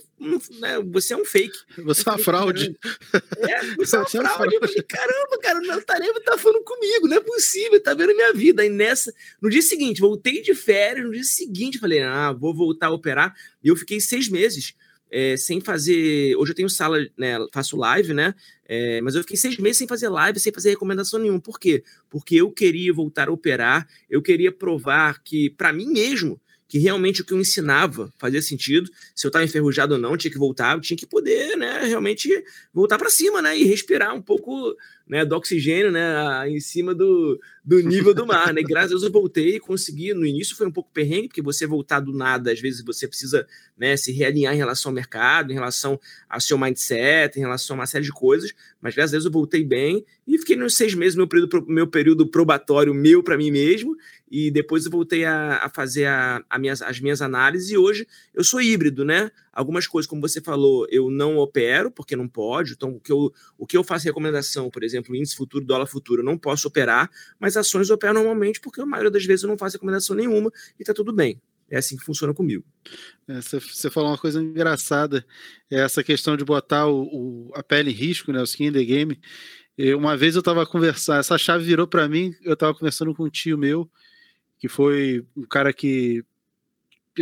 né, 0.59 0.81
você 0.91 1.15
é 1.15 1.17
um 1.17 1.25
fake. 1.25 1.57
Você 1.85 2.09
é 2.09 2.11
uma 2.11 2.19
fraude. 2.19 2.77
É, 3.39 3.65
você 3.79 3.95
é 3.95 4.01
uma 4.01 4.29
fraude. 4.31 4.57
Eu 4.57 4.61
falei, 4.61 4.83
caramba, 4.83 5.39
cara, 5.41 5.79
o 5.79 5.83
Tareva 5.83 6.21
tá 6.21 6.37
falando 6.37 6.65
comigo, 6.65 7.07
não 7.07 7.19
é 7.19 7.21
possível, 7.21 7.81
tá 7.81 7.95
vendo 7.95 8.13
minha 8.13 8.33
vida. 8.33 8.63
Aí 8.63 8.69
nessa, 8.69 9.15
no 9.41 9.49
dia 9.49 9.63
seguinte, 9.63 10.01
voltei 10.01 10.43
de 10.43 10.53
férias, 10.57 11.07
no 11.07 11.13
dia 11.13 11.23
seguinte, 11.23 11.79
falei, 11.79 12.03
ah, 12.03 12.33
vou 12.33 12.53
voltar 12.53 12.89
a 12.89 12.91
operar. 12.91 13.37
E 13.63 13.69
eu 13.69 13.77
fiquei 13.77 14.01
seis 14.01 14.29
meses 14.29 14.75
é, 15.11 15.37
sem 15.37 15.61
fazer. 15.61 16.37
Hoje 16.37 16.53
eu 16.53 16.57
tenho 16.57 16.71
sala, 16.71 16.99
né? 17.17 17.37
Faço 17.53 17.77
live, 17.77 18.15
né? 18.15 18.35
É, 18.67 19.01
mas 19.01 19.15
eu 19.15 19.23
fiquei 19.23 19.37
seis 19.37 19.57
meses 19.59 19.79
sem 19.79 19.89
fazer 19.89 20.09
live, 20.09 20.39
sem 20.39 20.53
fazer 20.53 20.71
recomendação 20.71 21.19
nenhuma. 21.19 21.41
Por 21.41 21.59
quê? 21.59 21.83
Porque 22.09 22.37
eu 22.37 22.51
queria 22.51 22.93
voltar 22.93 23.29
a 23.29 23.33
operar, 23.33 23.89
eu 24.09 24.23
queria 24.23 24.53
provar 24.53 25.23
que, 25.23 25.51
para 25.51 25.73
mim 25.73 25.87
mesmo, 25.87 26.41
que 26.71 26.79
realmente 26.79 27.21
o 27.21 27.25
que 27.25 27.35
eu 27.35 27.41
ensinava 27.41 28.15
fazia 28.17 28.41
sentido. 28.41 28.89
Se 29.13 29.27
eu 29.27 29.29
estava 29.29 29.45
enferrujado 29.45 29.95
ou 29.95 30.01
não, 30.01 30.17
tinha 30.17 30.31
que 30.31 30.39
voltar, 30.39 30.77
eu 30.77 30.81
tinha 30.81 30.97
que 30.97 31.05
poder, 31.05 31.57
né, 31.57 31.81
realmente 31.85 32.29
voltar 32.73 32.97
para 32.97 33.11
cima, 33.11 33.43
né, 33.43 33.59
e 33.59 33.65
respirar 33.65 34.15
um 34.15 34.23
pouco, 34.23 34.77
né, 35.11 35.25
do 35.25 35.35
oxigênio, 35.35 35.91
né, 35.91 36.49
em 36.49 36.61
cima 36.61 36.95
do, 36.95 37.41
do 37.65 37.81
nível 37.81 38.15
do 38.15 38.25
mar, 38.25 38.55
né. 38.55 38.63
Graças 38.63 38.91
a 38.91 38.95
Deus 38.95 39.03
eu 39.03 39.11
voltei 39.11 39.57
e 39.57 39.61
consegui. 39.61 40.15
No 40.15 40.25
início 40.25 40.55
foi 40.55 40.69
um 40.69 40.71
pouco 40.71 40.89
perrengue, 40.95 41.27
porque 41.27 41.43
você 41.43 41.67
voltar 41.67 41.99
do 41.99 42.13
nada, 42.13 42.53
às 42.53 42.61
vezes 42.61 42.81
você 42.85 43.09
precisa, 43.09 43.45
né, 43.77 43.97
se 43.97 44.13
realinhar 44.13 44.55
em 44.55 44.59
relação 44.59 44.91
ao 44.91 44.95
mercado, 44.95 45.51
em 45.51 45.55
relação 45.55 45.99
ao 46.29 46.41
seu 46.41 46.57
mindset, 46.57 47.37
em 47.37 47.41
relação 47.41 47.75
a 47.75 47.81
uma 47.81 47.87
série 47.87 48.05
de 48.05 48.13
coisas. 48.13 48.53
Mas 48.81 48.95
graças 48.95 49.11
a 49.11 49.17
Deus 49.17 49.25
eu 49.25 49.33
voltei 49.33 49.65
bem 49.65 50.07
e 50.29 50.39
fiquei 50.39 50.55
nos 50.55 50.77
seis 50.77 50.95
meses 50.95 51.17
meu 51.17 51.27
período, 51.27 51.67
meu 51.67 51.89
período 51.89 52.25
probatório 52.25 52.95
meu 52.95 53.21
para 53.21 53.37
mim 53.37 53.51
mesmo 53.51 53.97
e 54.31 54.49
depois 54.49 54.85
eu 54.85 54.93
voltei 54.93 55.25
a, 55.25 55.57
a 55.57 55.69
fazer 55.69 56.07
a, 56.07 56.41
a 56.49 56.57
minhas, 56.57 56.81
as 56.81 57.01
minhas 57.01 57.21
análises 57.21 57.71
e 57.71 57.77
hoje 57.77 58.07
eu 58.33 58.45
sou 58.45 58.61
híbrido, 58.61 59.05
né? 59.05 59.33
Algumas 59.53 59.87
coisas, 59.87 60.09
como 60.09 60.21
você 60.21 60.41
falou, 60.41 60.87
eu 60.91 61.11
não 61.11 61.39
opero, 61.39 61.91
porque 61.91 62.15
não 62.15 62.29
pode. 62.29 62.73
Então, 62.73 62.91
o 62.91 63.01
que 63.01 63.11
eu, 63.11 63.33
o 63.59 63.67
que 63.67 63.77
eu 63.77 63.83
faço 63.83 64.05
recomendação, 64.05 64.71
por 64.71 64.85
exemplo, 64.85 65.15
índice 65.15 65.35
futuro, 65.35 65.65
dólar 65.65 65.87
futuro, 65.87 66.21
eu 66.21 66.25
não 66.25 66.39
posso 66.39 66.69
operar, 66.69 67.11
mas 67.39 67.57
ações 67.57 67.89
eu 67.89 67.97
opero 67.97 68.15
normalmente, 68.15 68.61
porque 68.61 68.81
a 68.81 68.87
maioria 68.87 69.11
das 69.11 69.25
vezes 69.25 69.43
eu 69.43 69.49
não 69.49 69.59
faço 69.59 69.77
recomendação 69.77 70.15
nenhuma 70.15 70.53
e 70.79 70.85
tá 70.85 70.95
tudo 70.95 71.13
bem. 71.13 71.41
É 71.71 71.79
assim 71.79 71.97
que 71.97 72.05
funciona 72.05 72.35
comigo. 72.35 72.65
É, 73.29 73.41
você, 73.41 73.91
falou 73.91 74.11
uma 74.11 74.19
coisa 74.19 74.43
engraçada, 74.43 75.25
é 75.71 75.81
essa 75.81 76.03
questão 76.03 76.37
de 76.37 76.45
botar 76.45 76.89
o, 76.89 77.03
o, 77.03 77.51
a 77.55 77.63
pele 77.63 77.91
em 77.91 77.95
risco, 77.95 78.33
né, 78.33 78.41
o 78.41 78.45
skin 78.45 78.67
in 78.67 78.73
the 78.73 78.85
game. 78.85 79.21
E 79.79 79.95
uma 79.95 80.17
vez 80.17 80.35
eu 80.35 80.41
estava 80.41 80.67
conversando, 80.67 81.21
essa 81.21 81.39
chave 81.39 81.65
virou 81.65 81.87
para 81.87 82.09
mim, 82.09 82.35
eu 82.43 82.55
estava 82.55 82.75
conversando 82.75 83.15
com 83.15 83.25
um 83.25 83.31
tio 83.31 83.57
meu, 83.57 83.89
que 84.59 84.69
foi 84.69 85.25
um 85.37 85.47
cara 85.47 85.73
que, 85.73 86.25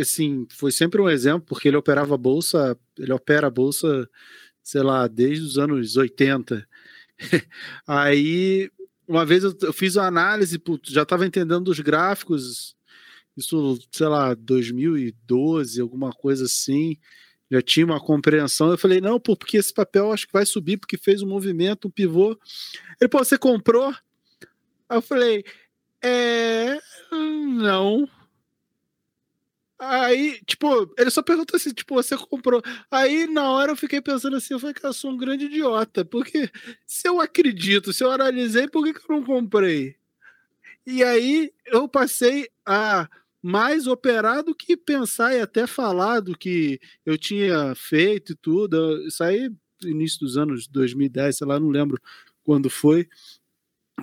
assim, 0.01 0.47
foi 0.51 0.71
sempre 0.71 1.01
um 1.01 1.09
exemplo, 1.09 1.45
porque 1.47 1.67
ele 1.67 1.77
operava 1.77 2.15
a 2.15 2.17
bolsa, 2.17 2.77
ele 2.97 3.13
opera 3.13 3.47
a 3.47 3.51
bolsa, 3.51 4.09
sei 4.63 4.81
lá, 4.81 5.07
desde 5.07 5.45
os 5.45 5.57
anos 5.57 5.97
80. 5.97 6.67
Aí, 7.87 8.71
uma 9.07 9.25
vez 9.25 9.43
eu, 9.43 9.73
fiz 9.73 9.95
uma 9.95 10.05
análise, 10.05 10.61
já 10.83 11.03
estava 11.03 11.25
entendendo 11.25 11.67
os 11.69 11.79
gráficos, 11.79 12.75
isso, 13.35 13.79
sei 13.91 14.07
lá, 14.07 14.33
2012, 14.33 15.81
alguma 15.81 16.11
coisa 16.11 16.45
assim, 16.45 16.97
já 17.49 17.61
tinha 17.61 17.85
uma 17.85 17.99
compreensão. 17.99 18.69
Eu 18.69 18.77
falei, 18.77 19.01
não, 19.01 19.19
porque 19.19 19.57
esse 19.57 19.73
papel 19.73 20.11
acho 20.11 20.27
que 20.27 20.33
vai 20.33 20.45
subir, 20.45 20.77
porque 20.77 20.97
fez 20.97 21.21
um 21.21 21.27
movimento, 21.27 21.87
um 21.87 21.91
pivô. 21.91 22.37
Ele, 22.99 23.09
pô, 23.09 23.19
você 23.19 23.37
comprou? 23.37 23.89
Aí 24.87 24.97
eu 24.97 25.01
falei, 25.01 25.43
é. 26.01 26.79
Não. 27.11 28.07
Aí, 29.79 30.41
tipo, 30.45 30.93
ele 30.97 31.09
só 31.09 31.21
perguntou 31.23 31.55
assim, 31.55 31.71
tipo, 31.73 31.95
você 31.95 32.17
comprou. 32.17 32.61
Aí, 32.91 33.25
na 33.27 33.49
hora, 33.49 33.71
eu 33.71 33.77
fiquei 33.77 34.01
pensando 34.01 34.35
assim, 34.35 34.53
eu 34.53 34.59
falei, 34.59 34.73
que 34.73 34.85
eu 34.85 34.91
sou 34.91 35.11
um 35.11 35.17
grande 35.17 35.45
idiota, 35.45 36.03
porque 36.03 36.49
se 36.85 37.07
eu 37.07 37.21
acredito, 37.21 37.93
se 37.93 38.03
eu 38.03 38.11
analisei, 38.11 38.67
por 38.67 38.83
que, 38.83 38.93
que 38.93 39.09
eu 39.09 39.15
não 39.15 39.23
comprei? 39.23 39.95
E 40.85 41.01
aí, 41.01 41.53
eu 41.67 41.87
passei 41.87 42.49
a 42.65 43.09
mais 43.41 43.87
operar 43.87 44.43
do 44.43 44.53
que 44.53 44.75
pensar 44.75 45.33
e 45.33 45.39
até 45.39 45.65
falar 45.65 46.19
do 46.19 46.37
que 46.37 46.79
eu 47.05 47.17
tinha 47.17 47.73
feito 47.73 48.33
e 48.33 48.35
tudo. 48.35 49.07
Isso 49.07 49.23
aí, 49.23 49.49
início 49.81 50.19
dos 50.19 50.37
anos 50.37 50.67
2010, 50.67 51.37
sei 51.37 51.47
lá, 51.47 51.57
não 51.59 51.69
lembro 51.69 52.01
quando 52.43 52.69
foi. 52.69 53.07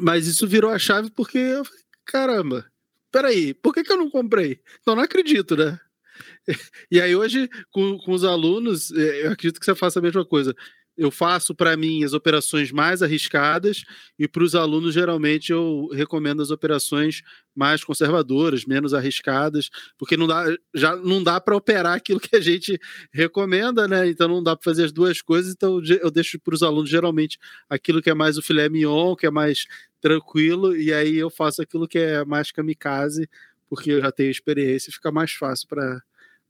Mas 0.00 0.26
isso 0.26 0.46
virou 0.46 0.70
a 0.70 0.78
chave 0.78 1.10
porque 1.10 1.38
eu 1.38 1.64
falei, 1.64 1.82
caramba, 2.04 2.66
peraí, 3.16 3.54
por 3.54 3.72
que, 3.72 3.82
que 3.82 3.90
eu 3.90 3.96
não 3.96 4.10
comprei? 4.10 4.60
Então 4.82 4.94
não 4.94 5.02
acredito, 5.02 5.56
né? 5.56 5.80
E 6.90 7.00
aí 7.00 7.16
hoje, 7.16 7.48
com, 7.70 7.98
com 7.98 8.12
os 8.12 8.24
alunos, 8.24 8.92
é, 8.92 9.26
eu 9.26 9.32
acredito 9.32 9.58
que 9.58 9.64
você 9.64 9.74
faça 9.74 9.98
a 9.98 10.02
mesma 10.02 10.24
coisa 10.24 10.54
eu 10.96 11.10
faço 11.10 11.54
para 11.54 11.76
mim 11.76 12.04
as 12.04 12.12
operações 12.12 12.72
mais 12.72 13.02
arriscadas 13.02 13.84
e 14.18 14.26
para 14.26 14.42
os 14.42 14.54
alunos 14.54 14.94
geralmente 14.94 15.52
eu 15.52 15.88
recomendo 15.92 16.40
as 16.42 16.50
operações 16.50 17.22
mais 17.54 17.84
conservadoras, 17.84 18.64
menos 18.64 18.94
arriscadas, 18.94 19.70
porque 19.98 20.16
não 20.16 20.26
dá 20.26 20.44
já 20.74 20.96
não 20.96 21.22
dá 21.22 21.40
para 21.40 21.56
operar 21.56 21.94
aquilo 21.94 22.20
que 22.20 22.34
a 22.36 22.40
gente 22.40 22.78
recomenda, 23.12 23.86
né? 23.88 24.08
Então 24.08 24.28
não 24.28 24.42
dá 24.42 24.56
para 24.56 24.64
fazer 24.64 24.84
as 24.84 24.92
duas 24.92 25.20
coisas, 25.22 25.52
então 25.52 25.80
eu 26.02 26.10
deixo 26.10 26.38
para 26.40 26.54
os 26.54 26.62
alunos 26.62 26.90
geralmente 26.90 27.38
aquilo 27.68 28.02
que 28.02 28.10
é 28.10 28.14
mais 28.14 28.38
o 28.38 28.42
filé 28.42 28.68
mignon, 28.68 29.16
que 29.16 29.26
é 29.26 29.30
mais 29.30 29.66
tranquilo, 30.00 30.76
e 30.76 30.92
aí 30.92 31.16
eu 31.16 31.30
faço 31.30 31.62
aquilo 31.62 31.88
que 31.88 31.98
é 31.98 32.24
mais 32.24 32.52
kamikaze, 32.52 33.28
porque 33.68 33.90
eu 33.92 34.00
já 34.00 34.12
tenho 34.12 34.30
experiência 34.30 34.90
e 34.90 34.92
fica 34.92 35.10
mais 35.12 35.32
fácil 35.32 35.68
para 35.68 36.02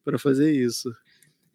para 0.04 0.18
fazer 0.20 0.52
isso. 0.52 0.88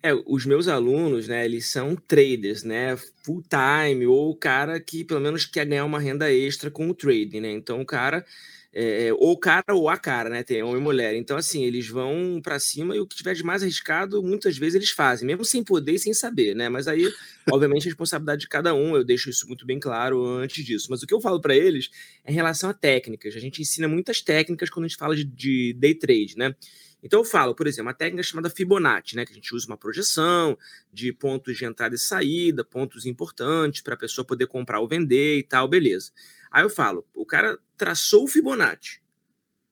É, 0.03 0.13
os 0.25 0.47
meus 0.47 0.67
alunos, 0.67 1.27
né, 1.27 1.45
eles 1.45 1.67
são 1.67 1.95
traders, 1.95 2.63
né, 2.63 2.97
full 3.23 3.43
time, 3.43 4.07
ou 4.07 4.31
o 4.31 4.35
cara 4.35 4.79
que 4.79 5.03
pelo 5.03 5.19
menos 5.19 5.45
quer 5.45 5.63
ganhar 5.65 5.85
uma 5.85 5.99
renda 5.99 6.31
extra 6.33 6.71
com 6.71 6.89
o 6.89 6.93
trading, 6.95 7.39
né? 7.39 7.51
Então 7.51 7.79
o 7.79 7.85
cara, 7.85 8.25
é, 8.73 9.13
ou 9.13 9.33
o 9.33 9.37
cara 9.37 9.75
ou 9.75 9.87
a 9.89 9.97
cara, 9.97 10.27
né, 10.27 10.41
tem 10.41 10.63
homem 10.63 10.81
e 10.81 10.83
mulher. 10.83 11.13
Então 11.15 11.37
assim, 11.37 11.63
eles 11.65 11.87
vão 11.87 12.39
para 12.41 12.57
cima 12.57 12.95
e 12.95 12.99
o 12.99 13.05
que 13.05 13.15
tiver 13.15 13.35
de 13.35 13.43
mais 13.43 13.61
arriscado, 13.61 14.23
muitas 14.23 14.57
vezes 14.57 14.73
eles 14.73 14.89
fazem, 14.89 15.27
mesmo 15.27 15.45
sem 15.45 15.63
poder 15.63 15.93
e 15.93 15.99
sem 15.99 16.15
saber, 16.15 16.55
né? 16.55 16.67
Mas 16.67 16.87
aí, 16.87 17.07
obviamente, 17.51 17.83
a 17.83 17.91
responsabilidade 17.91 18.41
de 18.41 18.47
cada 18.49 18.73
um, 18.73 18.95
eu 18.95 19.03
deixo 19.03 19.29
isso 19.29 19.47
muito 19.47 19.67
bem 19.67 19.79
claro 19.79 20.25
antes 20.25 20.65
disso. 20.65 20.87
Mas 20.89 21.03
o 21.03 21.07
que 21.07 21.13
eu 21.13 21.21
falo 21.21 21.39
para 21.39 21.55
eles 21.55 21.91
é 22.25 22.31
em 22.31 22.35
relação 22.35 22.71
a 22.71 22.73
técnicas. 22.73 23.35
A 23.35 23.39
gente 23.39 23.61
ensina 23.61 23.87
muitas 23.87 24.19
técnicas 24.19 24.69
quando 24.71 24.85
a 24.85 24.87
gente 24.87 24.97
fala 24.97 25.15
de, 25.15 25.25
de 25.25 25.73
day 25.73 25.93
trade, 25.93 26.35
né? 26.37 26.55
Então 27.03 27.19
eu 27.19 27.23
falo, 27.23 27.55
por 27.55 27.65
exemplo, 27.67 27.87
uma 27.87 27.93
técnica 27.93 28.23
chamada 28.23 28.49
Fibonacci, 28.49 29.15
né, 29.15 29.25
que 29.25 29.31
a 29.31 29.35
gente 29.35 29.53
usa 29.55 29.67
uma 29.67 29.77
projeção 29.77 30.57
de 30.93 31.11
pontos 31.11 31.57
de 31.57 31.65
entrada 31.65 31.95
e 31.95 31.99
saída, 31.99 32.63
pontos 32.63 33.05
importantes 33.05 33.81
para 33.81 33.95
a 33.95 33.97
pessoa 33.97 34.25
poder 34.25 34.47
comprar 34.47 34.79
ou 34.79 34.87
vender 34.87 35.37
e 35.37 35.43
tal, 35.43 35.67
beleza. 35.67 36.11
Aí 36.51 36.63
eu 36.63 36.69
falo, 36.69 37.05
o 37.13 37.25
cara 37.25 37.57
traçou 37.75 38.25
o 38.25 38.27
Fibonacci. 38.27 39.01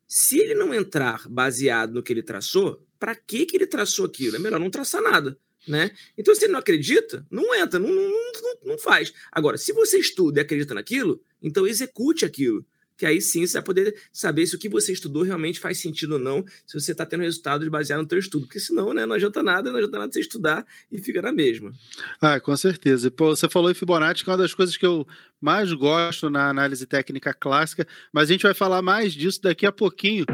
Se 0.07 0.39
ele 0.39 0.55
não 0.55 0.74
entrar 0.74 1.27
baseado 1.29 1.93
no 1.93 2.01
que 2.01 2.12
ele 2.12 2.24
traçou, 2.24 2.83
para 2.98 3.15
que 3.15 3.45
que 3.45 3.55
ele 3.55 3.67
traçou 3.67 4.05
aquilo? 4.05 4.36
É 4.36 4.39
melhor 4.39 4.59
não 4.59 4.69
traçar 4.69 5.01
nada, 5.01 5.38
né? 5.67 5.91
Então 6.17 6.33
se 6.33 6.45
ele 6.45 6.53
não 6.53 6.59
acredita, 6.59 7.25
não 7.29 7.53
entra, 7.53 7.77
não, 7.77 7.89
não, 7.89 8.09
não, 8.09 8.57
não 8.63 8.77
faz. 8.79 9.13
Agora, 9.31 9.55
se 9.57 9.71
você 9.71 10.00
estuda 10.00 10.39
e 10.39 10.43
acredita 10.43 10.74
naquilo, 10.74 11.21
então 11.41 11.67
execute 11.67 12.25
aquilo 12.25 12.65
que 13.00 13.06
aí 13.06 13.22
sim 13.22 13.48
você 13.48 13.53
vai 13.53 13.63
poder 13.63 13.96
saber 14.12 14.46
se 14.46 14.58
o 14.58 14.60
que 14.60 14.68
você 14.68 14.91
estudou 14.91 15.24
realmente 15.24 15.58
faz 15.58 15.79
sentido 15.79 16.15
ou 16.15 16.20
não, 16.20 16.44
se 16.68 16.77
você 16.77 16.91
está 16.91 17.06
tendo 17.06 17.22
resultados 17.22 17.65
baseados 17.70 18.03
no 18.03 18.10
seu 18.10 18.20
estudo, 18.20 18.46
porque 18.46 18.60
senão 18.60 18.94
né, 18.94 19.06
não 19.06 19.15
adianta 19.15 19.41
nada, 19.41 19.72
não 19.72 19.77
adianta 19.77 20.00
nada 20.00 20.12
você 20.12 20.20
estudar 20.20 20.68
e 20.91 20.98
fica 20.98 21.22
na 21.22 21.32
mesma. 21.32 21.72
Ah, 22.20 22.41
com 22.41 22.56
certeza. 22.58 23.10
Pô, 23.10 23.34
você 23.34 23.48
falou 23.48 23.72
em 23.72 23.74
Fibonacci, 23.74 24.25
que 24.25 24.29
é 24.29 24.34
uma 24.34 24.38
das 24.38 24.53
coisas 24.53 24.75
que 24.75 24.86
eu 24.86 25.08
mais 25.39 25.72
gosto 25.72 26.29
na 26.29 26.50
análise 26.50 26.86
técnica 26.86 27.34
clássica, 27.34 27.88
mas 28.12 28.29
a 28.29 28.34
gente 28.34 28.44
vai 28.44 28.53
falar 28.53 28.82
mais 28.82 29.13
disso 29.13 29.41
daqui 29.41 29.65
a 29.65 29.72
pouquinho 29.72 30.25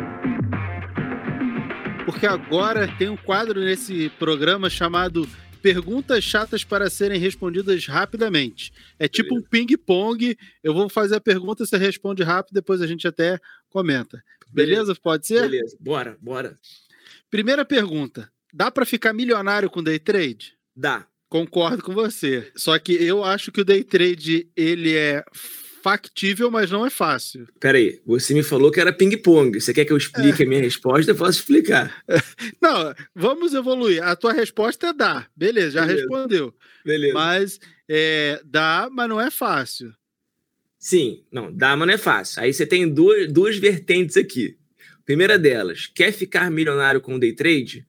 porque 2.06 2.28
agora 2.28 2.88
tem 2.98 3.10
um 3.10 3.18
quadro 3.18 3.60
nesse 3.60 4.10
programa 4.20 4.70
chamado 4.70 5.28
Perguntas 5.66 6.24
chatas 6.24 6.64
para 6.64 6.92
serem 6.92 7.20
respondidas 7.20 7.88
rapidamente. 7.88 8.72
É 9.00 9.08
tipo 9.08 9.36
um 9.36 9.42
ping-pong. 9.42 10.38
Eu 10.64 10.76
vou 10.76 10.88
fazer 10.88 11.16
a 11.16 11.20
pergunta, 11.20 11.66
você 11.66 11.76
responde 11.76 12.22
rápido, 12.22 12.54
depois 12.54 12.84
a 12.84 12.86
gente 12.86 13.08
até 13.08 13.40
comenta. 13.68 14.24
Beleza? 14.54 14.84
Beleza. 14.84 15.02
Pode 15.02 15.26
ser? 15.26 15.42
Beleza, 15.42 15.76
bora, 15.80 16.20
bora. 16.22 16.60
Primeira 17.32 17.66
pergunta: 17.66 18.32
dá 18.54 18.70
para 18.70 18.86
ficar 18.86 19.12
milionário 19.12 19.68
com 19.68 19.82
day 19.82 19.98
trade? 19.98 20.56
Dá. 20.76 21.08
Concordo 21.28 21.82
com 21.82 21.96
você. 21.96 22.52
Só 22.56 22.78
que 22.78 22.94
eu 22.94 23.24
acho 23.24 23.52
que 23.52 23.62
o 23.62 23.66
day 23.66 23.84
trade 23.84 24.48
ele 24.56 24.96
é 24.96 25.26
factível, 25.86 26.50
mas 26.50 26.72
não 26.72 26.84
é 26.84 26.90
fácil. 26.90 27.48
Peraí, 27.60 28.02
você 28.04 28.34
me 28.34 28.42
falou 28.42 28.72
que 28.72 28.80
era 28.80 28.92
ping-pong. 28.92 29.62
Você 29.62 29.72
quer 29.72 29.86
que 29.86 29.94
eu 29.94 29.98
explique 29.98 30.42
é. 30.42 30.46
a 30.46 30.50
minha 30.50 30.60
resposta? 30.60 31.12
Eu 31.12 31.16
posso 31.16 31.38
explicar. 31.42 32.04
Não, 32.60 32.92
vamos 33.14 33.54
evoluir. 33.54 34.04
A 34.04 34.16
tua 34.16 34.34
resposta 34.34 34.88
é 34.88 34.94
dá. 34.94 35.28
Beleza, 35.36 35.70
já 35.70 35.82
Beleza. 35.86 36.02
respondeu. 36.02 36.56
Beleza. 36.84 37.14
Mas 37.14 37.60
é, 37.88 38.42
dá, 38.44 38.90
mas 38.92 39.08
não 39.08 39.22
é 39.22 39.30
fácil. 39.30 39.94
Sim, 40.80 41.24
não, 41.32 41.54
dá, 41.56 41.76
mas 41.76 41.88
não 41.88 41.94
é 41.94 41.98
fácil. 41.98 42.42
Aí 42.42 42.52
você 42.52 42.66
tem 42.66 42.92
duas, 42.92 43.32
duas 43.32 43.58
vertentes 43.58 44.18
aqui. 44.18 44.58
Primeira 45.06 45.38
delas, 45.38 45.86
quer 45.86 46.12
ficar 46.12 46.50
milionário 46.50 47.00
com 47.00 47.20
day 47.20 47.34
trade? 47.34 47.86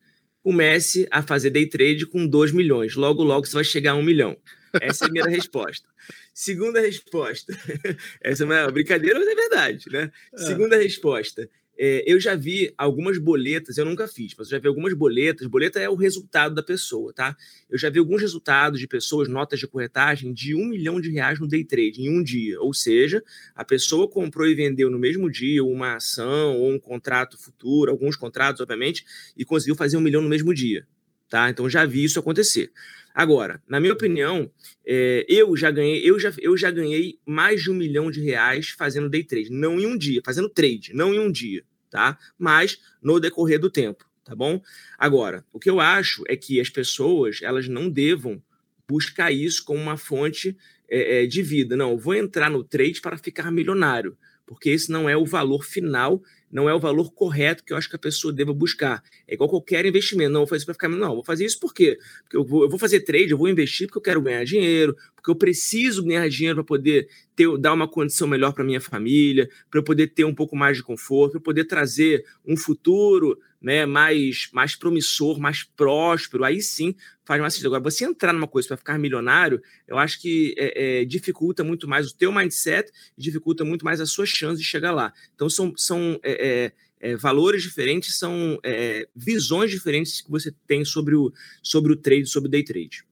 Comece 0.46 1.08
a 1.10 1.22
fazer 1.22 1.50
day 1.50 1.66
trade 1.66 2.06
com 2.06 2.24
2 2.24 2.52
milhões. 2.52 2.94
Logo, 2.94 3.24
logo 3.24 3.44
você 3.44 3.54
vai 3.54 3.64
chegar 3.64 3.90
a 3.90 3.94
1 3.96 3.98
um 3.98 4.02
milhão. 4.04 4.36
Essa 4.80 5.06
é 5.06 5.08
a 5.08 5.10
minha 5.10 5.24
resposta. 5.24 5.88
Segunda 6.32 6.80
resposta. 6.80 7.52
Essa 8.22 8.44
é 8.44 8.46
uma 8.46 8.70
brincadeira, 8.70 9.18
mas 9.18 9.26
é 9.26 9.34
verdade, 9.34 9.90
né? 9.90 10.12
É. 10.32 10.38
Segunda 10.38 10.76
resposta. 10.76 11.50
É, 11.78 12.02
eu 12.06 12.18
já 12.18 12.34
vi 12.34 12.72
algumas 12.78 13.18
boletas, 13.18 13.76
eu 13.76 13.84
nunca 13.84 14.08
fiz, 14.08 14.34
mas 14.36 14.48
eu 14.48 14.52
já 14.52 14.58
vi 14.58 14.68
algumas 14.68 14.94
boletas. 14.94 15.46
Boleta 15.46 15.78
é 15.78 15.88
o 15.88 15.94
resultado 15.94 16.54
da 16.54 16.62
pessoa, 16.62 17.12
tá? 17.12 17.36
Eu 17.68 17.78
já 17.78 17.90
vi 17.90 17.98
alguns 17.98 18.22
resultados 18.22 18.80
de 18.80 18.86
pessoas, 18.86 19.28
notas 19.28 19.58
de 19.60 19.66
corretagem, 19.66 20.32
de 20.32 20.54
um 20.54 20.66
milhão 20.66 21.00
de 21.00 21.10
reais 21.10 21.38
no 21.38 21.46
day 21.46 21.64
trade 21.64 22.00
em 22.00 22.08
um 22.08 22.22
dia. 22.22 22.60
Ou 22.60 22.72
seja, 22.72 23.22
a 23.54 23.64
pessoa 23.64 24.08
comprou 24.08 24.46
e 24.46 24.54
vendeu 24.54 24.90
no 24.90 24.98
mesmo 24.98 25.30
dia 25.30 25.62
uma 25.62 25.96
ação 25.96 26.56
ou 26.56 26.72
um 26.72 26.78
contrato 26.78 27.36
futuro, 27.36 27.90
alguns 27.90 28.16
contratos, 28.16 28.60
obviamente, 28.60 29.04
e 29.36 29.44
conseguiu 29.44 29.74
fazer 29.74 29.96
um 29.96 30.00
milhão 30.00 30.22
no 30.22 30.28
mesmo 30.28 30.54
dia, 30.54 30.86
tá? 31.28 31.50
Então 31.50 31.68
já 31.68 31.84
vi 31.84 32.04
isso 32.04 32.18
acontecer. 32.18 32.70
Agora, 33.16 33.62
na 33.66 33.80
minha 33.80 33.94
opinião, 33.94 34.50
é, 34.84 35.24
eu 35.26 35.56
já 35.56 35.70
ganhei, 35.70 36.02
eu 36.04 36.18
já, 36.18 36.30
eu 36.38 36.54
já 36.54 36.70
ganhei 36.70 37.18
mais 37.24 37.62
de 37.62 37.70
um 37.70 37.74
milhão 37.74 38.10
de 38.10 38.20
reais 38.20 38.68
fazendo 38.68 39.08
day 39.08 39.24
trade, 39.24 39.48
não 39.50 39.80
em 39.80 39.86
um 39.86 39.96
dia, 39.96 40.20
fazendo 40.22 40.50
trade, 40.50 40.92
não 40.92 41.14
em 41.14 41.18
um 41.18 41.32
dia, 41.32 41.64
tá? 41.88 42.18
Mas 42.38 42.78
no 43.02 43.18
decorrer 43.18 43.58
do 43.58 43.70
tempo, 43.70 44.04
tá 44.22 44.36
bom? 44.36 44.60
Agora, 44.98 45.42
o 45.50 45.58
que 45.58 45.70
eu 45.70 45.80
acho 45.80 46.24
é 46.28 46.36
que 46.36 46.60
as 46.60 46.68
pessoas 46.68 47.40
elas 47.40 47.66
não 47.66 47.88
devam 47.88 48.42
buscar 48.86 49.32
isso 49.32 49.64
como 49.64 49.80
uma 49.80 49.96
fonte 49.96 50.54
é, 50.86 51.22
é 51.22 51.26
de 51.26 51.40
vida. 51.40 51.74
Não, 51.74 51.96
vou 51.96 52.14
entrar 52.14 52.50
no 52.50 52.62
trade 52.62 53.00
para 53.00 53.16
ficar 53.16 53.50
milionário, 53.50 54.14
porque 54.44 54.68
esse 54.68 54.92
não 54.92 55.08
é 55.08 55.16
o 55.16 55.24
valor 55.24 55.64
final 55.64 56.22
não 56.50 56.68
é 56.68 56.74
o 56.74 56.80
valor 56.80 57.12
correto 57.12 57.64
que 57.64 57.72
eu 57.72 57.76
acho 57.76 57.88
que 57.88 57.96
a 57.96 57.98
pessoa 57.98 58.32
deva 58.32 58.52
buscar. 58.52 59.02
É 59.26 59.34
igual 59.34 59.48
qualquer 59.48 59.84
investimento. 59.84 60.32
Não, 60.32 60.40
vou 60.40 60.46
fazer 60.46 60.58
isso 60.58 60.66
para 60.66 60.74
ficar. 60.74 60.88
Não, 60.88 61.14
vou 61.14 61.24
fazer 61.24 61.44
isso 61.44 61.58
por 61.58 61.74
quê? 61.74 61.98
Porque 62.22 62.36
eu 62.36 62.44
vou, 62.44 62.62
eu 62.62 62.68
vou 62.70 62.78
fazer 62.78 63.00
trade, 63.00 63.30
eu 63.30 63.38
vou 63.38 63.48
investir 63.48 63.86
porque 63.86 63.98
eu 63.98 64.02
quero 64.02 64.22
ganhar 64.22 64.44
dinheiro, 64.44 64.96
porque 65.14 65.30
eu 65.30 65.34
preciso 65.34 66.04
ganhar 66.04 66.28
dinheiro 66.28 66.56
para 66.56 66.64
poder 66.64 67.08
ter, 67.36 67.56
dar 67.58 67.74
uma 67.74 67.86
condição 67.86 68.26
melhor 68.26 68.52
para 68.52 68.64
minha 68.64 68.80
família, 68.80 69.48
para 69.70 69.78
eu 69.78 69.84
poder 69.84 70.08
ter 70.08 70.24
um 70.24 70.34
pouco 70.34 70.56
mais 70.56 70.78
de 70.78 70.82
conforto, 70.82 71.32
para 71.32 71.38
eu 71.38 71.42
poder 71.42 71.64
trazer 71.64 72.24
um 72.44 72.56
futuro 72.56 73.38
né, 73.60 73.84
mais, 73.84 74.48
mais 74.52 74.74
promissor, 74.74 75.38
mais 75.38 75.62
próspero. 75.62 76.44
Aí 76.44 76.62
sim 76.62 76.94
faz 77.24 77.40
mais 77.40 77.52
sentido. 77.52 77.66
Agora, 77.66 77.82
você 77.82 78.04
entrar 78.04 78.32
numa 78.32 78.48
coisa 78.48 78.68
para 78.68 78.76
ficar 78.78 78.98
milionário, 78.98 79.60
eu 79.86 79.98
acho 79.98 80.20
que 80.20 80.54
é, 80.56 81.00
é, 81.00 81.04
dificulta 81.04 81.62
muito 81.62 81.86
mais 81.86 82.10
o 82.10 82.16
teu 82.16 82.32
mindset, 82.32 82.90
dificulta 83.16 83.64
muito 83.64 83.84
mais 83.84 84.00
a 84.00 84.06
sua 84.06 84.24
chance 84.24 84.60
de 84.60 84.66
chegar 84.66 84.92
lá. 84.92 85.12
Então, 85.34 85.50
são, 85.50 85.74
são 85.76 86.18
é, 86.22 86.72
é, 87.00 87.10
é 87.12 87.16
valores 87.16 87.62
diferentes, 87.62 88.16
são 88.16 88.58
é, 88.62 89.06
visões 89.14 89.70
diferentes 89.70 90.22
que 90.22 90.30
você 90.30 90.54
tem 90.66 90.84
sobre 90.84 91.14
o, 91.14 91.32
sobre 91.62 91.92
o 91.92 91.96
trade, 91.96 92.26
sobre 92.26 92.48
o 92.48 92.50
day 92.50 92.64
trade. 92.64 93.04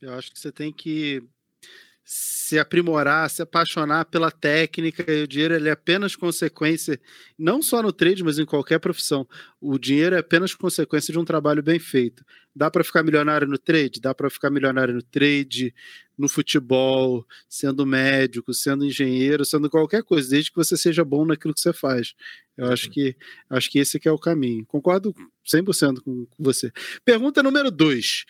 Eu 0.00 0.12
acho 0.12 0.32
que 0.32 0.38
você 0.38 0.52
tem 0.52 0.72
que 0.72 1.22
se 2.04 2.58
aprimorar, 2.58 3.30
se 3.30 3.40
apaixonar 3.40 4.04
pela 4.04 4.30
técnica 4.30 5.10
e 5.10 5.22
o 5.22 5.26
dinheiro 5.26 5.54
ele 5.54 5.70
é 5.70 5.72
apenas 5.72 6.14
consequência, 6.14 7.00
não 7.38 7.62
só 7.62 7.82
no 7.82 7.92
trade, 7.92 8.22
mas 8.22 8.38
em 8.38 8.44
qualquer 8.44 8.78
profissão. 8.78 9.26
O 9.58 9.78
dinheiro 9.78 10.14
é 10.14 10.18
apenas 10.18 10.54
consequência 10.54 11.12
de 11.12 11.18
um 11.18 11.24
trabalho 11.24 11.62
bem 11.62 11.78
feito. 11.78 12.22
Dá 12.54 12.70
para 12.70 12.84
ficar 12.84 13.02
milionário 13.02 13.48
no 13.48 13.56
trade? 13.56 14.00
Dá 14.00 14.14
para 14.14 14.28
ficar 14.28 14.50
milionário 14.50 14.94
no 14.94 15.02
trade, 15.02 15.74
no 16.16 16.28
futebol, 16.28 17.26
sendo 17.48 17.86
médico, 17.86 18.52
sendo 18.52 18.84
engenheiro, 18.84 19.44
sendo 19.44 19.70
qualquer 19.70 20.02
coisa, 20.04 20.28
desde 20.28 20.50
que 20.50 20.56
você 20.56 20.76
seja 20.76 21.04
bom 21.04 21.24
naquilo 21.24 21.54
que 21.54 21.60
você 21.60 21.72
faz. 21.72 22.14
Eu 22.56 22.66
acho 22.66 22.90
que 22.90 23.16
acho 23.50 23.70
que 23.70 23.78
esse 23.78 23.98
que 23.98 24.08
é 24.08 24.12
o 24.12 24.18
caminho. 24.18 24.64
Concordo 24.66 25.14
100% 25.44 26.00
com, 26.02 26.26
com 26.26 26.44
você. 26.44 26.70
Pergunta 27.04 27.42
número 27.42 27.70
2 27.70 28.26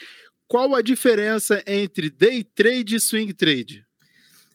qual 0.55 0.73
a 0.77 0.83
diferença 0.83 1.61
entre 1.67 2.09
day 2.09 2.45
trade 2.45 2.95
e 2.95 3.01
swing 3.01 3.33
trade? 3.33 3.85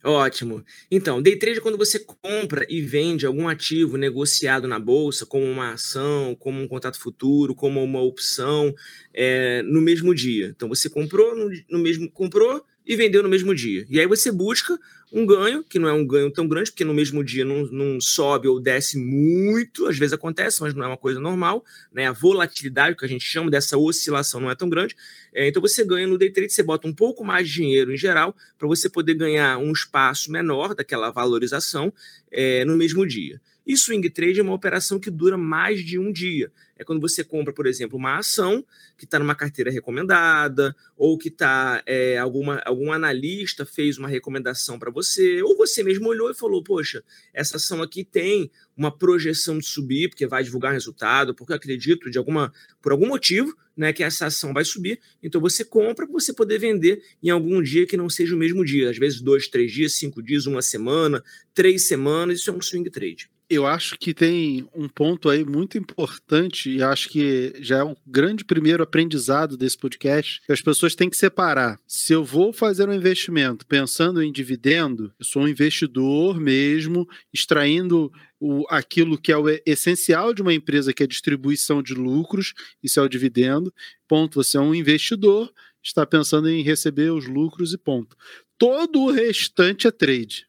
Ótimo. 0.01 0.63
Então, 0.89 1.21
day 1.21 1.37
trade 1.37 1.57
é 1.57 1.61
quando 1.61 1.77
você 1.77 1.99
compra 1.99 2.65
e 2.69 2.81
vende 2.81 3.25
algum 3.25 3.49
ativo 3.49 3.97
negociado 3.97 4.65
na 4.65 4.79
bolsa, 4.79 5.25
como 5.25 5.43
uma 5.43 5.73
ação, 5.73 6.37
como 6.39 6.61
um 6.61 6.69
contrato 6.69 6.97
futuro, 6.97 7.53
como 7.53 7.83
uma 7.83 8.01
opção, 8.01 8.73
é, 9.13 9.61
no 9.63 9.81
mesmo 9.81 10.15
dia. 10.15 10.53
Então, 10.55 10.69
você 10.69 10.89
comprou 10.89 11.35
no, 11.35 11.51
no 11.69 11.79
mesmo 11.79 12.09
comprou 12.09 12.63
e 12.89 12.95
vendeu 12.95 13.21
no 13.21 13.29
mesmo 13.29 13.53
dia. 13.53 13.85
E 13.87 13.99
aí 13.99 14.07
você 14.07 14.31
busca 14.31 14.79
um 15.13 15.23
ganho, 15.23 15.63
que 15.63 15.77
não 15.77 15.87
é 15.87 15.93
um 15.93 16.05
ganho 16.05 16.31
tão 16.31 16.47
grande, 16.47 16.71
porque 16.71 16.83
no 16.83 16.93
mesmo 16.93 17.23
dia 17.23 17.45
não, 17.45 17.67
não 17.67 18.01
sobe 18.01 18.47
ou 18.47 18.59
desce 18.59 18.97
muito, 18.97 19.85
às 19.85 19.95
vezes 19.95 20.11
acontece, 20.11 20.59
mas 20.59 20.73
não 20.73 20.83
é 20.83 20.87
uma 20.87 20.97
coisa 20.97 21.19
normal, 21.19 21.63
né? 21.93 22.07
A 22.07 22.11
volatilidade, 22.11 22.95
que 22.95 23.05
a 23.05 23.07
gente 23.07 23.23
chama 23.23 23.51
dessa 23.51 23.77
oscilação, 23.77 24.41
não 24.41 24.49
é 24.49 24.55
tão 24.55 24.67
grande. 24.67 24.95
É, 25.31 25.47
então 25.47 25.61
você 25.61 25.85
ganha 25.85 26.07
no 26.07 26.17
day 26.17 26.31
trade, 26.31 26.51
você 26.51 26.63
bota 26.63 26.87
um 26.87 26.93
pouco 26.93 27.23
mais 27.23 27.47
de 27.47 27.53
dinheiro 27.53 27.93
em 27.93 27.97
geral, 27.97 28.35
para 28.57 28.67
você 28.67 28.89
poder 28.89 29.13
ganhar 29.13 29.59
um 29.59 29.71
espaço 29.71 30.31
menor 30.31 30.73
daquela 30.73 31.11
valorização 31.11 31.93
é, 32.31 32.65
no 32.65 32.75
mesmo 32.75 33.05
dia. 33.05 33.39
E 33.69 33.77
swing 33.77 34.09
trade 34.09 34.39
é 34.39 34.41
uma 34.41 34.55
operação 34.55 34.99
que 34.99 35.11
dura 35.11 35.37
mais 35.37 35.85
de 35.85 35.99
um 35.99 36.11
dia. 36.11 36.51
É 36.75 36.83
quando 36.83 36.99
você 36.99 37.23
compra, 37.23 37.53
por 37.53 37.67
exemplo, 37.67 37.99
uma 37.99 38.17
ação 38.17 38.65
que 38.97 39.05
está 39.05 39.19
numa 39.19 39.35
carteira 39.35 39.69
recomendada, 39.69 40.75
ou 40.97 41.19
que 41.19 41.27
está 41.27 41.83
é, 41.85 42.17
alguma 42.17 42.63
algum 42.65 42.91
analista 42.91 43.67
fez 43.67 43.99
uma 43.99 44.07
recomendação 44.07 44.79
para 44.79 44.89
você, 44.89 45.43
ou 45.43 45.55
você 45.55 45.83
mesmo 45.83 46.07
olhou 46.07 46.31
e 46.31 46.33
falou: 46.33 46.63
Poxa, 46.63 47.03
essa 47.31 47.57
ação 47.57 47.83
aqui 47.83 48.03
tem 48.03 48.49
uma 48.75 48.89
projeção 48.89 49.59
de 49.59 49.67
subir, 49.67 50.09
porque 50.09 50.25
vai 50.25 50.43
divulgar 50.43 50.73
resultado, 50.73 51.35
porque 51.35 51.53
eu 51.53 51.57
acredito 51.57 52.09
de 52.09 52.17
alguma, 52.17 52.51
por 52.81 52.91
algum 52.91 53.07
motivo, 53.07 53.55
né, 53.77 53.93
que 53.93 54.03
essa 54.03 54.25
ação 54.25 54.51
vai 54.51 54.65
subir. 54.65 54.99
Então 55.21 55.39
você 55.39 55.63
compra 55.63 56.07
para 56.07 56.13
você 56.13 56.33
poder 56.33 56.57
vender 56.57 57.03
em 57.21 57.29
algum 57.29 57.61
dia 57.61 57.85
que 57.85 57.95
não 57.95 58.09
seja 58.09 58.33
o 58.33 58.39
mesmo 58.39 58.65
dia. 58.65 58.89
Às 58.89 58.97
vezes, 58.97 59.21
dois, 59.21 59.47
três 59.47 59.71
dias, 59.71 59.93
cinco 59.93 60.23
dias, 60.23 60.47
uma 60.47 60.63
semana, 60.63 61.23
três 61.53 61.87
semanas. 61.87 62.39
Isso 62.39 62.49
é 62.49 62.53
um 62.53 62.63
swing 62.63 62.89
trade 62.89 63.29
eu 63.49 63.65
acho 63.65 63.97
que 63.97 64.13
tem 64.13 64.67
um 64.75 64.87
ponto 64.87 65.27
aí 65.27 65.43
muito 65.43 65.75
importante 65.75 66.69
e 66.69 66.83
acho 66.83 67.09
que 67.09 67.53
já 67.59 67.79
é 67.79 67.83
um 67.83 67.95
grande 68.05 68.45
primeiro 68.45 68.83
aprendizado 68.83 69.57
desse 69.57 69.75
podcast. 69.75 70.39
Que 70.45 70.51
as 70.51 70.61
pessoas 70.61 70.93
têm 70.93 71.09
que 71.09 71.17
separar. 71.17 71.79
Se 71.87 72.13
eu 72.13 72.23
vou 72.23 72.53
fazer 72.53 72.87
um 72.87 72.93
investimento 72.93 73.65
pensando 73.65 74.21
em 74.21 74.31
dividendo, 74.31 75.11
eu 75.17 75.25
sou 75.25 75.41
um 75.41 75.47
investidor 75.47 76.39
mesmo, 76.39 77.07
extraindo 77.33 78.11
o, 78.39 78.65
aquilo 78.69 79.17
que 79.17 79.31
é 79.31 79.37
o 79.37 79.49
essencial 79.65 80.31
de 80.31 80.43
uma 80.43 80.53
empresa, 80.53 80.93
que 80.93 81.01
é 81.01 81.05
a 81.05 81.09
distribuição 81.09 81.81
de 81.81 81.95
lucros, 81.95 82.53
isso 82.83 82.99
é 82.99 83.03
o 83.03 83.09
dividendo. 83.09 83.73
Ponto. 84.07 84.35
Você 84.43 84.57
é 84.57 84.61
um 84.61 84.75
investidor, 84.75 85.51
está 85.83 86.05
pensando 86.05 86.47
em 86.47 86.61
receber 86.61 87.11
os 87.11 87.25
lucros 87.25 87.73
e 87.73 87.77
ponto. 87.79 88.15
Todo 88.59 89.01
o 89.01 89.11
restante 89.11 89.87
é 89.87 89.91
trade. 89.91 90.48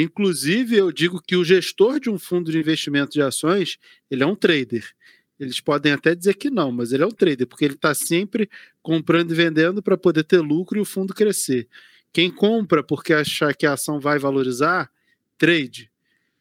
Inclusive, 0.00 0.76
eu 0.76 0.92
digo 0.92 1.20
que 1.20 1.34
o 1.34 1.44
gestor 1.44 1.98
de 1.98 2.08
um 2.08 2.20
fundo 2.20 2.52
de 2.52 2.58
investimento 2.58 3.10
de 3.10 3.20
ações, 3.20 3.78
ele 4.08 4.22
é 4.22 4.26
um 4.26 4.36
trader. 4.36 4.88
Eles 5.40 5.60
podem 5.60 5.90
até 5.90 6.14
dizer 6.14 6.34
que 6.34 6.48
não, 6.48 6.70
mas 6.70 6.92
ele 6.92 7.02
é 7.02 7.06
um 7.06 7.10
trader, 7.10 7.48
porque 7.48 7.64
ele 7.64 7.74
está 7.74 7.92
sempre 7.92 8.48
comprando 8.80 9.32
e 9.32 9.34
vendendo 9.34 9.82
para 9.82 9.98
poder 9.98 10.22
ter 10.22 10.38
lucro 10.38 10.78
e 10.78 10.80
o 10.80 10.84
fundo 10.84 11.12
crescer. 11.12 11.66
Quem 12.12 12.30
compra 12.30 12.80
porque 12.80 13.12
achar 13.12 13.52
que 13.56 13.66
a 13.66 13.72
ação 13.72 13.98
vai 13.98 14.20
valorizar, 14.20 14.88
trade. 15.36 15.90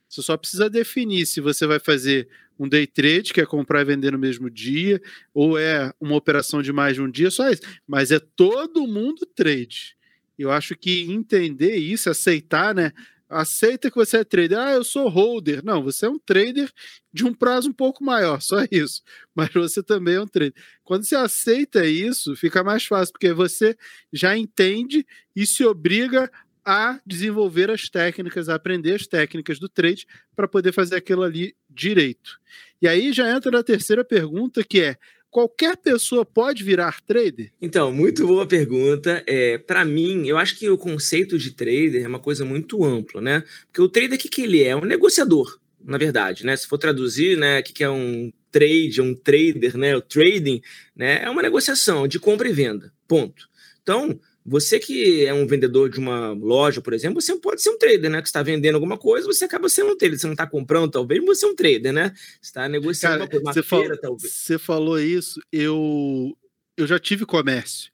Você 0.08 0.22
só 0.22 0.38
precisa 0.38 0.70
definir 0.70 1.26
se 1.26 1.42
você 1.42 1.66
vai 1.66 1.80
fazer 1.80 2.30
um 2.60 2.70
day 2.70 2.86
trade, 2.86 3.34
que 3.34 3.42
é 3.42 3.46
comprar 3.46 3.82
e 3.82 3.86
vender 3.86 4.12
no 4.12 4.20
mesmo 4.20 4.52
dia, 4.52 5.02
ou 5.34 5.58
é 5.58 5.92
uma 6.00 6.16
operação 6.16 6.62
de 6.62 6.72
mais 6.72 6.94
de 6.94 7.02
um 7.02 7.10
dia, 7.10 7.32
só 7.32 7.50
isso. 7.50 7.64
Mas 7.88 8.12
é 8.12 8.20
todo 8.20 8.86
mundo 8.86 9.26
trade. 9.26 9.98
Eu 10.38 10.52
acho 10.52 10.76
que 10.76 11.12
entender 11.12 11.76
isso, 11.76 12.08
aceitar, 12.08 12.76
né? 12.76 12.94
Aceita 13.30 13.92
que 13.92 13.98
você 13.98 14.18
é 14.18 14.24
trader. 14.24 14.58
Ah, 14.58 14.72
eu 14.74 14.84
sou 14.84 15.10
holder. 15.10 15.64
Não, 15.64 15.84
você 15.84 16.06
é 16.06 16.10
um 16.10 16.18
trader 16.20 16.72
de 17.12 17.26
um 17.26 17.34
prazo 17.34 17.70
um 17.70 17.74
pouco 17.74 18.04
maior, 18.04 18.42
só 18.42 18.58
isso. 18.72 19.02
Mas 19.36 19.50
você 19.54 19.84
também 19.84 20.16
é 20.16 20.22
um 20.22 20.28
trader. 20.28 20.54
Quando 20.84 21.04
você 21.04 21.16
aceita 21.16 21.86
isso, 21.86 22.36
fica 22.36 22.64
mais 22.64 22.86
fácil, 22.86 23.12
porque 23.14 23.34
você 23.34 23.76
já 24.14 24.38
entende 24.38 25.06
e 25.36 25.46
se 25.46 25.66
obriga 25.66 26.32
a 26.64 27.00
desenvolver 27.06 27.72
as 27.72 27.90
técnicas, 27.90 28.50
a 28.50 28.56
aprender 28.56 28.94
as 28.96 29.08
técnicas 29.08 29.58
do 29.60 29.70
trade 29.70 30.06
para 30.36 30.48
poder 30.48 30.74
fazer 30.74 30.96
aquilo 30.96 31.24
ali 31.24 31.56
direito. 31.70 32.40
E 32.82 32.88
aí 32.88 33.14
já 33.14 33.30
entra 33.32 33.50
na 33.52 33.64
terceira 33.64 34.04
pergunta, 34.04 34.64
que 34.64 34.82
é: 34.82 34.98
qualquer 35.38 35.78
pessoa 35.78 36.26
pode 36.26 36.64
virar 36.64 37.00
trader? 37.06 37.52
Então, 37.62 37.92
muito 37.92 38.26
boa 38.26 38.48
pergunta. 38.48 39.24
É, 39.28 39.60
para 39.60 39.86
mim, 39.86 40.28
eu 40.28 40.36
acho 40.36 40.58
que 40.58 40.68
o 40.68 40.76
conceito 40.76 41.38
de 41.38 41.52
trader 41.52 42.04
é 42.04 42.08
uma 42.08 42.18
coisa 42.18 42.44
muito 42.44 42.84
ampla, 42.84 43.22
né? 43.22 43.44
Porque 43.68 43.80
o 43.80 43.88
trader, 43.88 44.18
o 44.18 44.20
que, 44.20 44.30
que 44.30 44.42
ele 44.42 44.64
é? 44.64 44.70
É 44.70 44.76
um 44.76 44.84
negociador, 44.84 45.60
na 45.86 46.00
verdade, 46.00 46.44
né? 46.44 46.58
Se 46.58 46.66
for 46.66 46.80
traduzir, 46.80 47.38
né, 47.38 47.60
o 47.60 47.64
que, 47.64 47.72
que 47.72 47.84
é 47.84 47.90
um 47.90 48.34
trade, 48.52 49.00
um 49.00 49.14
trader, 49.14 49.78
né? 49.78 49.96
O 49.96 50.02
trading, 50.02 50.60
né? 50.96 51.22
É 51.22 51.30
uma 51.30 51.44
negociação 51.44 52.08
de 52.08 52.18
compra 52.18 52.50
e 52.50 52.52
venda. 52.52 52.92
Ponto. 53.08 53.48
Então, 53.84 54.20
você 54.50 54.80
que 54.80 55.26
é 55.26 55.34
um 55.34 55.46
vendedor 55.46 55.90
de 55.90 56.00
uma 56.00 56.32
loja, 56.32 56.80
por 56.80 56.94
exemplo, 56.94 57.22
você 57.22 57.36
pode 57.36 57.62
ser 57.62 57.70
um 57.70 57.78
trader, 57.78 58.10
né? 58.10 58.22
Que 58.22 58.30
está 58.30 58.42
vendendo 58.42 58.76
alguma 58.76 58.98
coisa, 58.98 59.28
você 59.28 59.44
acaba 59.44 59.68
sendo 59.68 59.92
um 59.92 59.98
trader. 59.98 60.18
Você 60.18 60.26
não 60.26 60.34
está 60.34 60.48
comprando, 60.48 60.90
talvez, 60.90 61.24
você 61.26 61.46
é 61.46 61.50
um 61.50 61.56
trader, 61.56 61.92
né? 61.92 62.14
Você 62.16 62.50
está 62.50 62.70
negociando 62.70 63.18
Cara, 63.18 63.24
uma 63.26 63.30
coisa, 63.30 63.46
uma 63.46 63.54
você 63.54 63.64
feira, 63.64 63.86
falou, 63.88 64.02
talvez. 64.02 64.34
Você 64.34 64.58
falou 64.58 65.00
isso, 65.00 65.42
eu, 65.52 66.38
eu 66.78 66.88
já 66.88 66.98
tive 66.98 67.26
comércio. 67.26 67.92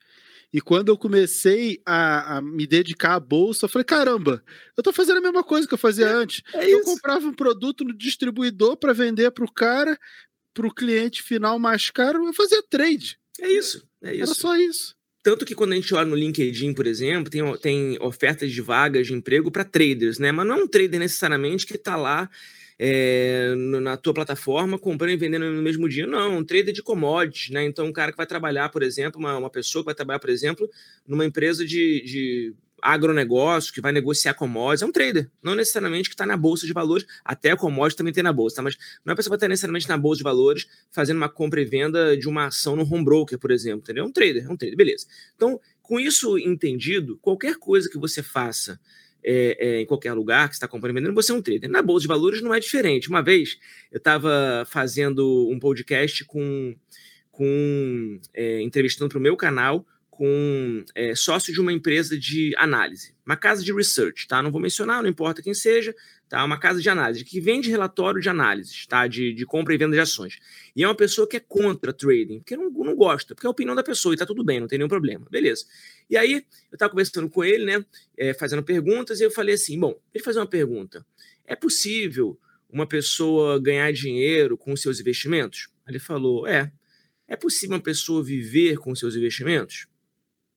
E 0.53 0.61
quando 0.61 0.89
eu 0.89 0.97
comecei 0.97 1.81
a, 1.83 2.37
a 2.37 2.41
me 2.41 2.67
dedicar 2.67 3.15
à 3.15 3.19
bolsa, 3.19 3.65
eu 3.65 3.69
falei: 3.69 3.83
caramba, 3.83 4.43
eu 4.77 4.81
estou 4.81 4.93
fazendo 4.93 5.17
a 5.17 5.21
mesma 5.21 5.43
coisa 5.43 5.67
que 5.67 5.73
eu 5.73 5.79
fazia 5.79 6.07
antes. 6.07 6.43
É 6.53 6.71
eu 6.71 6.81
isso. 6.81 6.85
comprava 6.85 7.25
um 7.25 7.33
produto 7.33 7.83
no 7.83 7.97
distribuidor 7.97 8.77
para 8.77 8.93
vender 8.93 9.31
para 9.31 9.43
o 9.43 9.51
cara, 9.51 9.97
para 10.53 10.67
o 10.67 10.73
cliente 10.73 11.23
final 11.23 11.57
mais 11.57 11.89
caro, 11.89 12.27
eu 12.27 12.33
fazia 12.33 12.61
trade. 12.69 13.17
É 13.41 13.49
isso. 13.49 13.83
É 14.03 14.09
Era 14.09 14.25
isso. 14.25 14.35
só 14.35 14.55
isso. 14.55 14.95
Tanto 15.23 15.45
que 15.45 15.55
quando 15.55 15.71
a 15.71 15.75
gente 15.75 15.93
olha 15.95 16.05
no 16.05 16.15
LinkedIn, 16.15 16.73
por 16.73 16.86
exemplo, 16.86 17.31
tem, 17.31 17.57
tem 17.57 17.97
ofertas 18.01 18.51
de 18.51 18.62
vagas 18.62 19.07
de 19.07 19.13
emprego 19.13 19.49
para 19.49 19.63
traders, 19.63 20.19
né? 20.19 20.33
Mas 20.33 20.45
não 20.45 20.59
é 20.59 20.63
um 20.63 20.67
trader 20.67 20.99
necessariamente 20.99 21.65
que 21.65 21.75
está 21.75 21.95
lá 21.95 22.29
é, 22.77 23.53
na 23.55 23.95
tua 23.95 24.13
plataforma 24.13 24.77
comprando 24.77 25.12
e 25.12 25.15
vendendo 25.15 25.49
no 25.49 25.62
mesmo 25.62 25.88
dia. 25.88 26.05
Não, 26.05 26.39
um 26.39 26.43
trader 26.43 26.73
de 26.73 26.83
commodities, 26.83 27.51
né? 27.51 27.63
Então, 27.63 27.86
um 27.86 27.93
cara 27.93 28.12
que 28.12 28.17
vai 28.17 28.27
trabalhar, 28.27 28.67
por 28.67 28.83
exemplo, 28.83 29.17
uma, 29.17 29.38
uma 29.38 29.49
pessoa 29.49 29.81
que 29.81 29.86
vai 29.86 29.95
trabalhar, 29.95 30.19
por 30.19 30.29
exemplo, 30.29 30.69
numa 31.07 31.25
empresa 31.25 31.65
de, 31.65 32.01
de 32.01 32.53
agronegócio, 32.83 33.73
que 33.73 33.79
vai 33.79 33.91
negociar 33.91 34.33
commodities, 34.33 34.81
é 34.81 34.85
um 34.85 34.91
trader. 34.91 35.29
Não 35.41 35.55
necessariamente 35.55 36.09
que 36.09 36.13
está 36.13 36.25
na 36.25 36.35
bolsa 36.35 36.67
de 36.67 36.73
valores, 36.73 37.05
até 37.23 37.51
a 37.51 37.57
commodity 37.57 37.97
também 37.97 38.13
tem 38.13 38.23
na 38.23 38.33
bolsa, 38.33 38.57
tá? 38.57 38.61
Mas 38.61 38.77
não 39.05 39.11
é 39.11 39.13
a 39.13 39.15
pessoa 39.15 39.33
que 39.33 39.37
estar 39.37 39.47
necessariamente 39.47 39.87
na 39.87 39.97
bolsa 39.97 40.17
de 40.17 40.23
valores 40.23 40.67
fazendo 40.91 41.17
uma 41.17 41.29
compra 41.29 41.61
e 41.61 41.65
venda 41.65 42.17
de 42.17 42.27
uma 42.27 42.47
ação 42.47 42.75
no 42.75 42.83
home 42.83 43.05
broker, 43.05 43.39
por 43.39 43.51
exemplo, 43.51 43.79
entendeu? 43.79 44.03
É 44.03 44.07
um 44.07 44.11
trader, 44.11 44.45
é 44.45 44.49
um 44.49 44.57
trader, 44.57 44.75
beleza. 44.75 45.07
Então, 45.35 45.59
com 45.81 45.99
isso 45.99 46.37
entendido, 46.37 47.17
qualquer 47.21 47.55
coisa 47.55 47.89
que 47.89 47.97
você 47.97 48.21
faça 48.21 48.79
é, 49.23 49.57
é, 49.59 49.81
em 49.81 49.85
qualquer 49.85 50.13
lugar 50.13 50.49
que 50.49 50.55
está 50.55 50.67
comprando 50.67 50.91
e 50.91 50.99
vendendo, 50.99 51.15
você 51.15 51.31
é 51.31 51.35
um 51.35 51.41
trader. 51.41 51.69
Na 51.69 51.81
Bolsa 51.81 52.01
de 52.01 52.07
Valores 52.07 52.41
não 52.41 52.53
é 52.53 52.59
diferente. 52.59 53.09
Uma 53.09 53.21
vez 53.21 53.57
eu 53.91 53.97
estava 53.97 54.65
fazendo 54.67 55.49
um 55.49 55.57
podcast 55.57 56.25
com, 56.25 56.75
com 57.31 58.19
é, 58.33 58.61
entrevistando 58.61 59.09
para 59.09 59.19
o 59.19 59.21
meu 59.21 59.37
canal 59.37 59.85
com 60.23 60.86
é, 60.95 61.13
sócio 61.15 61.51
de 61.51 61.59
uma 61.59 61.73
empresa 61.73 62.17
de 62.17 62.53
análise, 62.55 63.13
uma 63.25 63.36
casa 63.36 63.62
de 63.62 63.73
research, 63.73 64.25
tá? 64.25 64.41
Não 64.41 64.53
vou 64.53 64.62
mencionar, 64.62 65.03
não 65.03 65.09
importa 65.09 65.41
quem 65.41 65.53
seja, 65.53 65.93
tá? 66.29 66.41
Uma 66.45 66.57
casa 66.57 66.81
de 66.81 66.89
análise 66.89 67.25
que 67.25 67.41
vende 67.41 67.69
relatório 67.69 68.21
de 68.21 68.29
análises, 68.29 68.88
tá? 68.88 69.05
De, 69.05 69.33
de 69.33 69.45
compra 69.45 69.73
e 69.73 69.77
venda 69.77 69.97
de 69.97 69.99
ações. 69.99 70.39
E 70.73 70.81
é 70.81 70.88
uma 70.88 70.95
pessoa 70.95 71.27
que 71.27 71.36
é 71.36 71.41
contra 71.41 71.91
trading, 71.91 72.39
porque 72.39 72.55
não, 72.55 72.69
não 72.69 72.95
gosta, 72.95 73.36
porque 73.36 73.45
é 73.45 73.49
a 73.49 73.51
opinião 73.51 73.75
da 73.75 73.83
pessoa 73.83 74.15
e 74.15 74.17
tá 74.17 74.25
tudo 74.25 74.45
bem, 74.45 74.62
não 74.62 74.67
tem 74.67 74.79
nenhum 74.79 74.88
problema, 74.88 75.27
beleza. 75.29 75.65
E 76.09 76.15
aí 76.15 76.36
eu 76.36 76.41
estava 76.71 76.91
conversando 76.91 77.29
com 77.29 77.43
ele, 77.43 77.65
né? 77.65 77.86
é, 78.17 78.33
fazendo 78.33 78.63
perguntas, 78.63 79.19
e 79.19 79.25
eu 79.25 79.31
falei 79.31 79.55
assim: 79.55 79.77
bom, 79.77 79.99
eu 80.13 80.23
fazer 80.23 80.39
uma 80.39 80.47
pergunta. 80.47 81.05
É 81.45 81.53
possível 81.53 82.39
uma 82.69 82.88
pessoa 82.88 83.59
ganhar 83.59 83.91
dinheiro 83.91 84.57
com 84.57 84.73
seus 84.77 85.01
investimentos? 85.01 85.67
Ele 85.86 85.99
falou: 85.99 86.47
é. 86.47 86.71
É 87.27 87.36
possível 87.36 87.75
uma 87.75 87.83
pessoa 87.83 88.23
viver 88.23 88.77
com 88.77 88.93
seus 88.95 89.15
investimentos? 89.15 89.88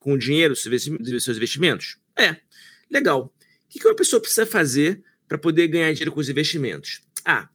Com 0.07 0.12
o 0.12 0.19
dinheiro 0.19 0.55
dos 0.55 1.25
seus 1.25 1.37
investimentos? 1.37 1.99
É. 2.16 2.37
Legal. 2.88 3.25
O 3.25 3.31
que 3.69 3.81
que 3.81 3.88
uma 3.88 3.97
pessoa 3.97 4.23
precisa 4.23 4.47
fazer 4.47 5.03
para 5.27 5.37
poder 5.37 5.66
ganhar 5.66 5.90
dinheiro 5.90 6.12
com 6.12 6.21
os 6.21 6.29
investimentos? 6.29 7.03
Ah, 7.25 7.49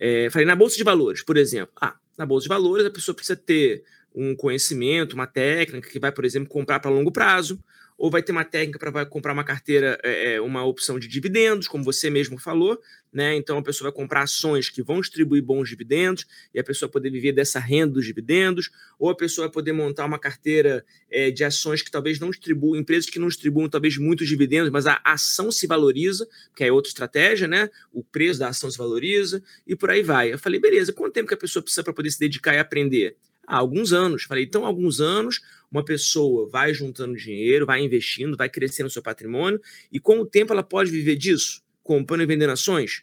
é, 0.00 0.28
falei 0.28 0.44
na 0.44 0.56
Bolsa 0.56 0.76
de 0.76 0.82
Valores, 0.82 1.22
por 1.22 1.36
exemplo. 1.36 1.72
Ah, 1.80 1.94
na 2.18 2.26
Bolsa 2.26 2.42
de 2.42 2.48
Valores 2.48 2.86
a 2.86 2.90
pessoa 2.90 3.14
precisa 3.14 3.36
ter 3.36 3.84
um 4.12 4.34
conhecimento, 4.34 5.12
uma 5.12 5.28
técnica 5.28 5.88
que 5.88 6.00
vai, 6.00 6.10
por 6.10 6.24
exemplo, 6.24 6.48
comprar 6.48 6.80
para 6.80 6.90
longo 6.90 7.12
prazo, 7.12 7.62
ou 7.96 8.10
vai 8.10 8.20
ter 8.20 8.32
uma 8.32 8.44
técnica 8.44 8.80
para 8.80 9.06
comprar 9.06 9.32
uma 9.32 9.44
carteira, 9.44 9.96
é, 10.02 10.34
é, 10.34 10.40
uma 10.40 10.64
opção 10.64 10.98
de 10.98 11.06
dividendos, 11.06 11.68
como 11.68 11.84
você 11.84 12.10
mesmo 12.10 12.36
falou, 12.36 12.80
né? 13.12 13.36
Então 13.36 13.58
a 13.58 13.62
pessoa 13.62 13.90
vai 13.90 13.96
comprar 13.96 14.22
ações 14.22 14.70
que 14.70 14.82
vão 14.82 15.00
distribuir 15.00 15.42
bons 15.42 15.68
dividendos 15.68 16.26
e 16.54 16.58
a 16.58 16.64
pessoa 16.64 16.88
poder 16.88 17.10
viver 17.10 17.32
dessa 17.32 17.58
renda 17.60 17.94
dos 17.94 18.06
dividendos, 18.06 18.70
ou 18.98 19.10
a 19.10 19.14
pessoa 19.14 19.46
vai 19.46 19.52
poder 19.52 19.72
montar 19.72 20.06
uma 20.06 20.18
carteira 20.18 20.84
é, 21.10 21.30
de 21.30 21.44
ações 21.44 21.82
que 21.82 21.90
talvez 21.90 22.18
não 22.18 22.30
distribuam, 22.30 22.76
empresas 22.76 23.10
que 23.10 23.18
não 23.18 23.28
distribuam 23.28 23.68
talvez 23.68 23.98
muitos 23.98 24.26
dividendos, 24.28 24.70
mas 24.70 24.86
a 24.86 25.00
ação 25.04 25.52
se 25.52 25.66
valoriza, 25.66 26.26
que 26.56 26.64
é 26.64 26.72
outra 26.72 26.88
estratégia, 26.88 27.46
né? 27.46 27.68
O 27.92 28.02
preço 28.02 28.40
da 28.40 28.48
ação 28.48 28.70
se 28.70 28.78
valoriza 28.78 29.42
e 29.66 29.76
por 29.76 29.90
aí 29.90 30.02
vai. 30.02 30.32
Eu 30.32 30.38
falei, 30.38 30.58
beleza, 30.58 30.92
quanto 30.92 31.12
tempo 31.12 31.28
que 31.28 31.34
a 31.34 31.38
pessoa 31.38 31.62
precisa 31.62 31.82
para 31.82 31.92
poder 31.92 32.10
se 32.10 32.18
dedicar 32.18 32.54
e 32.54 32.58
aprender? 32.58 33.16
Há 33.46 33.56
alguns 33.56 33.92
anos. 33.92 34.22
Falei, 34.22 34.44
então, 34.44 34.64
alguns 34.64 35.00
anos, 35.00 35.40
uma 35.70 35.84
pessoa 35.84 36.48
vai 36.48 36.72
juntando 36.72 37.16
dinheiro, 37.16 37.66
vai 37.66 37.82
investindo, 37.82 38.36
vai 38.36 38.48
crescendo 38.48 38.88
seu 38.88 39.02
patrimônio, 39.02 39.60
e 39.90 39.98
com 39.98 40.20
o 40.20 40.26
tempo 40.26 40.52
ela 40.52 40.62
pode 40.62 40.90
viver 40.90 41.16
disso, 41.16 41.61
comprando 41.82 42.22
e 42.22 42.26
vendendo 42.26 42.50
ações 42.50 43.02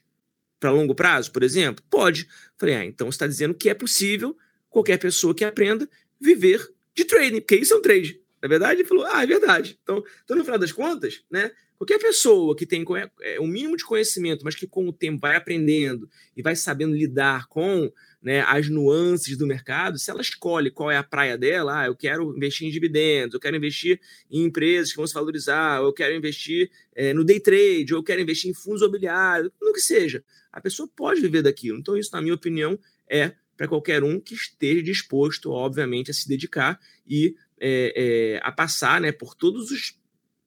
para 0.60 0.72
longo 0.72 0.94
prazo, 0.96 1.32
por 1.32 1.44
exemplo? 1.44 1.84
Pode. 1.90 2.28
Falei, 2.58 2.76
ah, 2.76 2.86
então 2.86 3.10
está 3.10 3.26
dizendo 3.28 3.54
que 3.54 3.70
é 3.70 3.74
possível 3.74 4.38
qualquer 4.70 4.98
pessoa 4.98 5.34
que 5.34 5.44
aprenda 5.46 5.90
viver 6.20 6.68
de 6.96 7.06
trading, 7.06 7.40
porque 7.42 7.56
isso 7.56 7.74
é 7.74 7.78
um 7.78 7.82
trade. 7.82 8.20
Na 8.42 8.48
verdade, 8.48 8.82
ele 8.82 8.88
falou, 8.88 9.06
ah, 9.06 9.24
é 9.24 9.28
verdade. 9.28 9.80
Então, 9.84 10.04
então, 10.24 10.38
no 10.38 10.44
final 10.44 10.60
das 10.60 10.72
contas, 10.72 11.24
né? 11.30 11.52
Qualquer 11.78 11.98
pessoa 11.98 12.56
que 12.58 12.66
tem 12.66 12.84
conhe- 12.84 13.10
é, 13.22 13.40
um 13.40 13.48
mínimo 13.48 13.78
de 13.78 13.86
conhecimento, 13.86 14.44
mas 14.44 14.54
que 14.54 14.68
com 14.68 14.86
o 14.88 14.92
tempo 14.92 15.20
vai 15.22 15.38
aprendendo 15.38 16.10
e 16.36 16.42
vai 16.42 16.54
sabendo 16.54 16.94
lidar 16.94 17.48
com 17.48 17.90
né, 18.22 18.42
as 18.42 18.70
nuances 18.70 19.38
do 19.38 19.48
mercado, 19.48 19.98
se 19.98 20.12
ela 20.12 20.22
escolhe 20.22 20.70
qual 20.70 20.92
é 20.92 20.98
a 20.98 21.04
praia 21.04 21.38
dela, 21.38 21.82
ah, 21.82 21.86
eu 21.86 21.96
quero 21.96 22.36
investir 22.36 22.68
em 22.68 22.72
dividendos, 22.72 23.34
eu 23.34 23.40
quero 23.40 23.56
investir 23.56 24.00
em 24.30 24.44
empresas 24.44 24.92
que 24.92 24.98
vão 24.98 25.08
se 25.08 25.14
valorizar, 25.14 25.82
eu 25.82 25.94
quero 25.94 26.14
investir 26.14 26.70
eh, 26.96 27.14
no 27.14 27.24
day 27.24 27.40
trade, 27.40 27.94
ou 27.94 28.00
eu 28.00 28.04
quero 28.04 28.22
investir 28.22 28.52
em 28.52 28.54
fundos 28.54 28.82
imobiliários, 28.82 29.52
no 29.62 29.72
que 29.72 29.82
seja. 29.82 30.24
A 30.52 30.60
pessoa 30.60 30.90
pode 30.94 31.22
viver 31.22 31.42
daquilo. 31.42 31.78
Então, 31.78 31.96
isso, 31.96 32.10
na 32.12 32.22
minha 32.22 32.34
opinião, 32.34 32.78
é 33.08 33.34
para 33.56 33.68
qualquer 33.68 34.04
um 34.04 34.20
que 34.20 34.34
esteja 34.34 34.82
disposto, 34.82 35.52
obviamente, 35.52 36.10
a 36.10 36.14
se 36.14 36.28
dedicar 36.28 36.80
e 37.06 37.36
eh, 37.60 37.94
eh, 37.96 38.40
a 38.42 38.54
passar 38.54 39.02
né, 39.02 39.12
por 39.12 39.36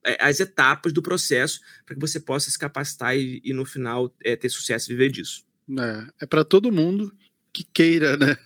eh, 0.04 0.16
as 0.18 0.40
etapas 0.40 0.94
do 0.94 1.02
processo 1.02 1.60
para 1.84 1.94
que 1.94 2.00
você 2.00 2.18
possa 2.18 2.50
se 2.50 2.58
capacitar 2.58 3.14
e, 3.14 3.40
e 3.44 3.52
no 3.52 3.66
final 3.66 4.08
ter 4.08 4.48
sucesso 4.48 4.90
e 4.90 4.94
viver 4.94 5.10
disso. 5.10 5.44
É, 5.78 6.24
é 6.24 6.26
para 6.26 6.42
todo 6.42 6.72
mundo 6.72 7.14
que 7.52 7.64
queira, 7.64 8.16
né? 8.16 8.36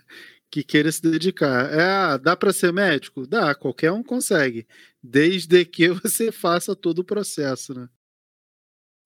Que 0.51 0.63
queira 0.63 0.91
se 0.91 1.03
dedicar. 1.03 1.73
É, 1.73 1.83
ah, 1.83 2.17
dá 2.17 2.37
para 2.37 2.53
ser 2.53 2.73
médico? 2.73 3.27
Dá, 3.27 3.55
qualquer 3.55 3.93
um 3.93 4.03
consegue, 4.03 4.67
desde 5.03 5.65
que 5.65 5.89
você 6.01 6.33
faça 6.33 6.75
todo 6.75 7.01
o 7.01 7.05
processo, 7.05 7.75
né? 7.75 7.89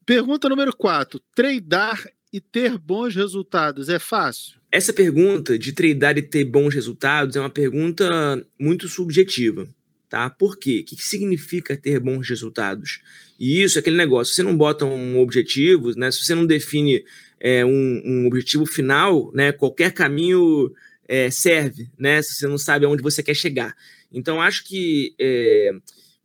Pergunta 0.06 0.48
número 0.48 0.74
4. 0.74 1.20
Tradar 1.34 2.04
e 2.32 2.40
ter 2.40 2.78
bons 2.78 3.14
resultados 3.14 3.88
é 3.88 3.98
fácil? 3.98 4.60
Essa 4.70 4.92
pergunta 4.92 5.58
de 5.58 5.72
tradar 5.72 6.16
e 6.16 6.22
ter 6.22 6.44
bons 6.44 6.74
resultados 6.74 7.36
é 7.36 7.40
uma 7.40 7.50
pergunta 7.50 8.08
muito 8.58 8.88
subjetiva, 8.88 9.68
tá? 10.08 10.30
Por 10.30 10.56
quê? 10.56 10.80
O 10.82 10.84
que 10.84 10.96
significa 11.02 11.76
ter 11.76 11.98
bons 11.98 12.28
resultados? 12.28 13.00
E 13.38 13.62
isso 13.62 13.78
é 13.78 13.80
aquele 13.80 13.96
negócio, 13.96 14.30
se 14.30 14.36
você 14.36 14.42
não 14.42 14.56
bota 14.56 14.84
um 14.84 15.18
objetivo, 15.18 15.92
né? 15.96 16.10
Se 16.10 16.24
você 16.24 16.34
não 16.34 16.46
define 16.46 17.04
é, 17.40 17.64
um, 17.64 18.02
um 18.04 18.26
objetivo 18.26 18.66
final, 18.66 19.32
né? 19.32 19.50
Qualquer 19.50 19.92
caminho 19.92 20.70
é, 21.08 21.30
serve, 21.30 21.90
né? 21.98 22.20
Se 22.22 22.34
você 22.34 22.46
não 22.46 22.58
sabe 22.58 22.84
aonde 22.84 23.02
você 23.02 23.22
quer 23.22 23.34
chegar. 23.34 23.74
Então, 24.12 24.40
acho 24.40 24.64
que, 24.64 25.14
é, 25.18 25.72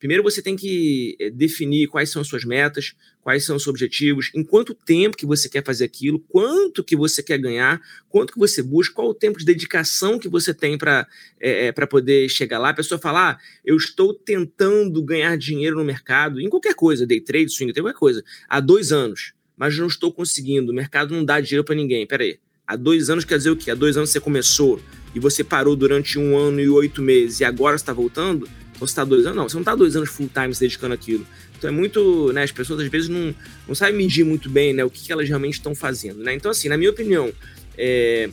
Primeiro 0.05 0.21
você 0.21 0.41
tem 0.41 0.55
que 0.55 1.15
eh, 1.19 1.29
definir 1.31 1.87
quais 1.87 2.11
são 2.11 2.21
as 2.21 2.27
suas 2.27 2.43
metas, 2.43 2.93
quais 3.21 3.43
são 3.45 3.55
os 3.55 3.63
seus 3.63 3.71
objetivos, 3.71 4.29
em 4.35 4.43
quanto 4.43 4.75
tempo 4.75 5.15
que 5.17 5.25
você 5.25 5.47
quer 5.49 5.63
fazer 5.63 5.85
aquilo, 5.85 6.19
quanto 6.29 6.83
que 6.83 6.95
você 6.95 7.23
quer 7.23 7.39
ganhar, 7.39 7.81
quanto 8.09 8.33
que 8.33 8.37
você 8.37 8.61
busca, 8.61 8.93
qual 8.93 9.07
o 9.09 9.15
tempo 9.15 9.39
de 9.39 9.45
dedicação 9.45 10.19
que 10.19 10.27
você 10.27 10.53
tem 10.53 10.77
para 10.77 11.07
é, 11.39 11.71
para 11.71 11.87
poder 11.87 12.29
chegar 12.29 12.59
lá. 12.59 12.69
A 12.69 12.73
pessoa 12.73 12.99
fala, 12.99 13.31
ah, 13.31 13.37
eu 13.63 13.77
estou 13.77 14.13
tentando 14.13 15.01
ganhar 15.01 15.37
dinheiro 15.37 15.77
no 15.77 15.83
mercado, 15.85 16.41
em 16.41 16.49
qualquer 16.49 16.75
coisa, 16.75 17.07
day 17.07 17.21
trade, 17.21 17.49
swing, 17.49 17.73
qualquer 17.73 17.97
coisa, 17.97 18.23
há 18.49 18.59
dois 18.59 18.91
anos, 18.91 19.33
mas 19.57 19.77
não 19.77 19.87
estou 19.87 20.11
conseguindo, 20.11 20.71
o 20.71 20.75
mercado 20.75 21.13
não 21.13 21.23
dá 21.23 21.39
dinheiro 21.39 21.63
para 21.63 21.75
ninguém. 21.75 22.05
Pera 22.05 22.23
aí, 22.23 22.37
há 22.65 22.75
dois 22.75 23.09
anos 23.09 23.25
quer 23.25 23.37
dizer 23.37 23.51
o 23.51 23.55
quê? 23.55 23.71
Há 23.71 23.75
dois 23.75 23.97
anos 23.97 24.09
você 24.09 24.19
começou 24.19 24.81
e 25.13 25.19
você 25.19 25.43
parou 25.43 25.75
durante 25.75 26.19
um 26.19 26.37
ano 26.37 26.59
e 26.59 26.69
oito 26.69 27.01
meses 27.01 27.39
e 27.39 27.45
agora 27.45 27.75
está 27.75 27.93
voltando? 27.93 28.47
Você 28.79 28.91
está 28.91 29.05
dois 29.05 29.25
anos? 29.25 29.37
Não, 29.37 29.49
você 29.49 29.55
não 29.55 29.61
está 29.61 29.73
dois 29.75 29.95
anos 29.95 30.09
full 30.09 30.29
time 30.33 30.53
se 30.53 30.59
dedicando 30.59 30.93
àquilo. 30.93 31.25
Então 31.57 31.69
é 31.69 31.73
muito, 31.73 32.31
né? 32.33 32.43
As 32.43 32.51
pessoas 32.51 32.81
às 32.81 32.87
vezes 32.89 33.07
não, 33.07 33.33
não 33.67 33.73
sabem 33.73 33.95
medir 33.95 34.25
muito 34.25 34.49
bem, 34.49 34.73
né? 34.73 34.83
O 34.83 34.89
que, 34.89 35.05
que 35.05 35.11
elas 35.11 35.27
realmente 35.27 35.53
estão 35.53 35.73
fazendo, 35.73 36.21
né? 36.21 36.33
Então, 36.33 36.51
assim, 36.51 36.67
na 36.67 36.77
minha 36.77 36.89
opinião, 36.89 37.31
é, 37.77 38.29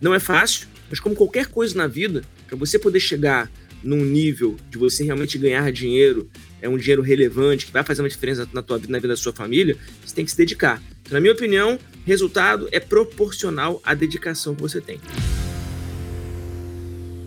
não 0.00 0.14
é 0.14 0.20
fácil, 0.20 0.68
mas 0.90 1.00
como 1.00 1.14
qualquer 1.14 1.46
coisa 1.46 1.74
na 1.74 1.86
vida, 1.86 2.22
para 2.46 2.56
você 2.56 2.78
poder 2.78 3.00
chegar 3.00 3.50
num 3.82 4.04
nível 4.04 4.56
de 4.68 4.76
você 4.76 5.04
realmente 5.04 5.38
ganhar 5.38 5.70
dinheiro, 5.72 6.28
é 6.60 6.68
um 6.68 6.76
dinheiro 6.76 7.02
relevante, 7.02 7.66
que 7.66 7.72
vai 7.72 7.82
fazer 7.82 8.02
uma 8.02 8.08
diferença 8.08 8.48
na 8.52 8.62
tua 8.62 8.78
vida, 8.78 8.92
na 8.92 8.98
vida 8.98 9.08
da 9.08 9.16
sua 9.16 9.32
família, 9.32 9.76
você 10.04 10.14
tem 10.14 10.24
que 10.24 10.30
se 10.30 10.36
dedicar. 10.36 10.82
Então, 11.02 11.12
na 11.12 11.20
minha 11.20 11.32
opinião, 11.32 11.78
resultado 12.04 12.68
é 12.72 12.80
proporcional 12.80 13.80
à 13.84 13.94
dedicação 13.94 14.54
que 14.54 14.62
você 14.62 14.80
tem. 14.80 15.00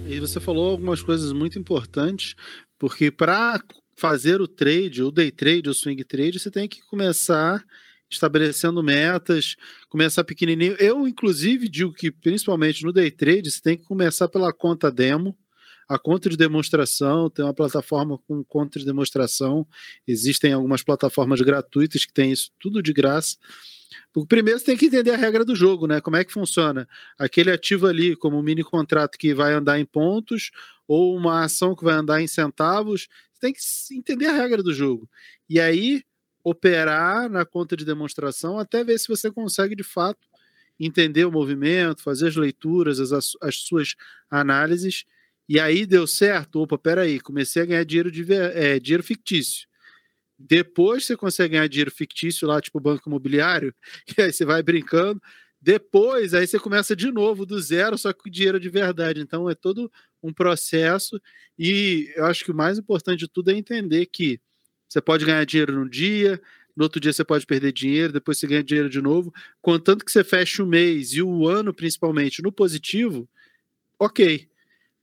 E 0.08 0.20
você 0.20 0.40
falou 0.40 0.72
algumas 0.72 1.02
coisas 1.02 1.32
muito 1.32 1.58
importantes, 1.58 2.36
porque 2.78 3.10
para 3.10 3.62
fazer 3.96 4.42
o 4.42 4.48
trade, 4.48 5.04
o 5.04 5.12
day 5.12 5.32
trade, 5.32 5.70
o 5.70 5.74
swing 5.74 6.04
trade, 6.04 6.40
você 6.40 6.52
tem 6.52 6.68
que 6.68 6.82
começar 6.82 7.64
estabelecendo 8.10 8.84
metas, 8.84 9.56
começar 9.90 10.24
pequenininho. 10.24 10.76
Eu, 10.80 11.08
inclusive, 11.08 11.70
digo 11.70 11.94
que, 11.94 12.12
principalmente 12.12 12.84
no 12.84 12.92
day 12.92 13.10
trade, 13.10 13.50
você 13.50 13.62
tem 13.62 13.78
que 13.78 13.86
começar 13.86 14.28
pela 14.28 14.52
conta 14.52 14.92
demo, 14.92 15.38
a 15.92 16.00
conta 16.00 16.30
de 16.30 16.38
demonstração, 16.38 17.30
tem 17.30 17.44
uma 17.44 17.54
plataforma 17.54 18.18
com 18.18 18.42
conta 18.46 18.80
de 18.80 18.86
demonstração, 18.86 19.68
existem 20.08 20.54
algumas 20.54 20.82
plataformas 20.82 21.42
gratuitas 21.42 22.06
que 22.06 22.14
têm 22.14 22.32
isso 22.32 22.50
tudo 22.58 22.82
de 22.82 22.94
graça. 22.94 23.36
Porque 24.14 24.28
primeiro 24.28 24.58
você 24.58 24.68
tem 24.68 24.78
que 24.78 24.86
entender 24.86 25.12
a 25.12 25.18
regra 25.18 25.44
do 25.44 25.54
jogo, 25.54 25.88
né? 25.88 26.00
Como 26.00 26.16
é 26.16 26.24
que 26.24 26.32
funciona? 26.32 26.88
Aquele 27.20 27.52
ativo 27.52 27.88
ali, 27.88 28.16
como 28.16 28.38
um 28.38 28.42
mini 28.42 28.64
contrato 28.64 29.18
que 29.18 29.34
vai 29.34 29.52
andar 29.52 29.80
em 29.80 29.86
pontos, 29.86 30.52
ou 30.88 31.14
uma 31.14 31.44
ação 31.44 31.76
que 31.76 31.84
vai 31.84 31.96
andar 31.96 32.22
em 32.22 32.28
centavos, 32.28 33.10
você 33.34 33.42
tem 33.42 33.54
que 33.54 33.60
entender 33.94 34.28
a 34.28 34.34
regra 34.34 34.64
do 34.64 34.74
jogo. 34.74 35.10
E 35.50 35.60
aí 35.60 36.04
operar 36.42 37.30
na 37.30 37.46
conta 37.46 37.76
de 37.76 37.84
demonstração 37.84 38.58
até 38.58 38.82
ver 38.82 38.98
se 38.98 39.10
você 39.10 39.30
consegue 39.30 39.76
de 39.76 39.84
fato 39.84 40.26
entender 40.80 41.26
o 41.26 41.32
movimento, 41.32 42.02
fazer 42.02 42.30
as 42.30 42.36
leituras, 42.38 43.00
as, 43.00 43.36
as 43.42 43.58
suas 43.58 43.96
análises. 44.30 45.04
E 45.50 45.60
aí 45.60 45.86
deu 45.86 46.08
certo. 46.08 46.62
Opa, 46.62 46.78
peraí, 46.78 47.20
comecei 47.20 47.62
a 47.64 47.66
ganhar 47.66 47.84
dinheiro, 47.86 48.12
de, 48.12 48.26
é, 48.34 48.80
dinheiro 48.80 49.04
fictício 49.04 49.68
depois 50.48 51.06
você 51.06 51.16
consegue 51.16 51.54
ganhar 51.54 51.68
dinheiro 51.68 51.92
fictício 51.92 52.48
lá, 52.48 52.60
tipo 52.62 52.80
banco 52.80 53.08
imobiliário, 53.08 53.74
e 54.18 54.22
aí 54.22 54.34
você 54.34 54.46
vai 54.46 54.64
brincando. 54.64 55.22
Depois, 55.62 56.34
aí 56.34 56.48
você 56.48 56.58
começa 56.58 56.96
de 56.96 57.12
novo 57.12 57.46
do 57.46 57.60
zero, 57.62 57.96
só 57.98 58.12
com 58.12 58.30
dinheiro 58.30 58.60
de 58.60 58.68
verdade. 58.68 59.22
Então 59.22 59.48
é 59.48 59.54
todo 59.54 59.92
um 60.24 60.34
processo. 60.34 61.22
E 61.58 62.12
eu 62.16 62.26
acho 62.26 62.44
que 62.44 62.52
o 62.52 62.56
mais 62.56 62.80
importante 62.80 63.20
de 63.20 63.28
tudo 63.28 63.52
é 63.52 63.54
entender 63.56 64.08
que 64.08 64.40
você 64.90 65.00
pode 65.00 65.24
ganhar 65.24 65.46
dinheiro 65.46 65.74
num 65.74 65.88
dia, 65.88 66.42
no 66.76 66.84
outro 66.84 67.00
dia 67.00 67.14
você 67.14 67.24
pode 67.24 67.46
perder 67.46 67.72
dinheiro, 67.72 68.12
depois 68.12 68.40
você 68.40 68.48
ganha 68.48 68.64
dinheiro 68.64 68.90
de 68.90 69.02
novo. 69.02 69.32
Contanto 69.62 70.04
que 70.04 70.12
você 70.12 70.24
feche 70.24 70.64
o 70.64 70.66
mês 70.66 71.14
e 71.14 71.22
o 71.22 71.48
ano, 71.48 71.74
principalmente, 71.74 72.42
no 72.42 72.52
positivo, 72.52 73.30
ok. 74.00 74.51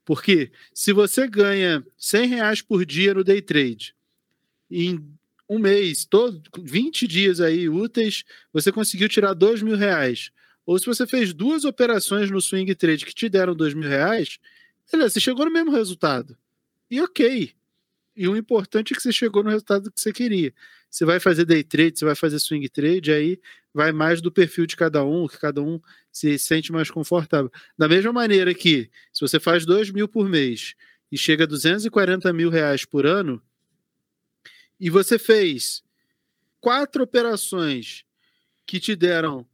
Porque 0.09 0.51
se 0.73 0.91
você 0.91 1.29
ganha 1.29 1.85
100 1.99 2.29
reais 2.29 2.63
por 2.63 2.87
dia 2.87 3.13
no 3.13 3.23
day 3.23 3.43
trade, 3.43 3.95
em 4.71 5.07
um 5.47 5.59
mês, 5.59 6.07
todo, 6.07 6.41
20 6.59 7.07
dias 7.07 7.43
aí 7.43 7.69
úteis, 7.69 8.25
você 8.51 8.73
conseguiu 8.73 9.07
tirar 9.07 9.35
dois 9.35 9.61
mil 9.61 9.77
reais. 9.77 10.31
Ou 10.65 10.79
se 10.79 10.87
você 10.87 11.07
fez 11.07 11.35
duas 11.35 11.67
operações 11.67 12.31
no 12.31 12.41
swing 12.41 12.75
trade 12.75 13.05
que 13.05 13.15
te 13.15 13.29
deram 13.29 13.55
dois 13.55 13.75
mil 13.75 13.87
reais, 13.87 14.39
você 14.91 15.21
chegou 15.21 15.45
no 15.45 15.53
mesmo 15.53 15.73
resultado. 15.73 16.35
E 16.91 17.03
ok. 17.03 17.53
E 18.17 18.29
o 18.29 18.35
importante 18.35 18.95
é 18.95 18.97
que 18.97 19.03
você 19.03 19.13
chegou 19.13 19.45
no 19.45 19.51
resultado 19.51 19.93
que 19.93 20.01
você 20.01 20.11
queria. 20.11 20.55
Você 20.89 21.05
vai 21.05 21.21
fazer 21.21 21.45
day 21.45 21.63
trade, 21.63 21.99
você 21.99 22.07
vai 22.07 22.15
fazer 22.15 22.39
swing 22.39 22.67
trade, 22.71 23.13
aí 23.13 23.39
vai 23.75 23.93
mais 23.93 24.23
do 24.23 24.33
perfil 24.33 24.65
de 24.65 24.75
cada 24.75 25.05
um, 25.05 25.29
que 25.29 25.39
cada 25.39 25.61
um 25.61 25.79
se 26.19 26.39
sente 26.39 26.73
mais 26.73 26.91
confortável. 26.91 27.51
Da 27.77 27.89
mesma 27.89 28.13
maneira 28.13 28.53
que, 28.55 28.91
se 29.13 29.21
você 29.21 29.39
faz 29.39 29.65
dois 29.65 29.91
mil 29.91 30.09
por 30.09 30.29
mês 30.29 30.75
e 31.11 31.17
chega 31.17 31.45
a 31.45 31.47
240 31.47 32.33
mil 32.33 32.51
reais 32.51 32.85
por 32.85 33.07
ano, 33.07 33.43
e 34.81 34.91
você 34.91 35.19
fez 35.19 35.83
quatro 36.61 37.03
operações 37.03 38.05
que 38.67 38.79
te 38.79 38.95
deram 38.95 39.47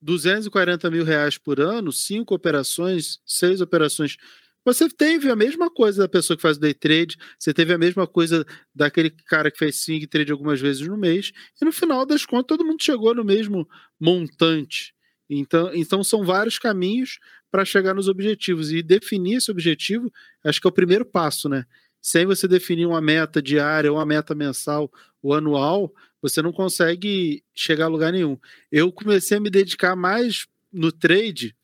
240 0.00 0.90
mil 0.90 1.04
reais 1.04 1.36
por 1.36 1.60
ano, 1.60 1.92
cinco 1.92 2.34
operações, 2.34 3.20
seis 3.26 3.60
operações, 3.60 4.16
você 4.64 4.88
teve 4.88 5.30
a 5.30 5.36
mesma 5.36 5.70
coisa 5.70 6.02
da 6.02 6.08
pessoa 6.08 6.36
que 6.36 6.42
faz 6.42 6.58
day 6.58 6.74
trade, 6.74 7.16
você 7.38 7.52
teve 7.52 7.72
a 7.72 7.78
mesma 7.78 8.06
coisa 8.06 8.44
daquele 8.74 9.10
cara 9.10 9.50
que 9.50 9.58
fez 9.58 9.76
swing 9.76 10.06
trade 10.06 10.32
algumas 10.32 10.60
vezes 10.60 10.86
no 10.86 10.96
mês, 10.96 11.32
e 11.60 11.64
no 11.64 11.72
final 11.72 12.04
das 12.04 12.26
contas 12.26 12.46
todo 12.46 12.64
mundo 12.64 12.82
chegou 12.82 13.14
no 13.14 13.24
mesmo 13.24 13.68
montante. 13.98 14.94
Então, 15.30 15.70
então 15.74 16.04
são 16.04 16.24
vários 16.24 16.58
caminhos 16.58 17.20
para 17.50 17.64
chegar 17.64 17.94
nos 17.94 18.08
objetivos 18.08 18.72
e 18.72 18.82
definir 18.82 19.36
esse 19.36 19.50
objetivo, 19.50 20.12
acho 20.44 20.60
que 20.60 20.66
é 20.66 20.70
o 20.70 20.72
primeiro 20.72 21.04
passo, 21.04 21.48
né? 21.48 21.64
sem 22.00 22.24
você 22.24 22.48
definir 22.48 22.86
uma 22.86 23.00
meta 23.00 23.42
diária, 23.42 23.92
uma 23.92 24.06
meta 24.06 24.34
mensal 24.34 24.90
ou 25.22 25.34
anual, 25.34 25.92
você 26.22 26.40
não 26.40 26.52
consegue 26.52 27.44
chegar 27.54 27.86
a 27.86 27.88
lugar 27.88 28.12
nenhum. 28.12 28.38
Eu 28.70 28.90
comecei 28.90 29.36
a 29.36 29.40
me 29.40 29.50
dedicar 29.50 29.94
mais 29.94 30.46
no 30.72 30.90
trade, 30.90 31.54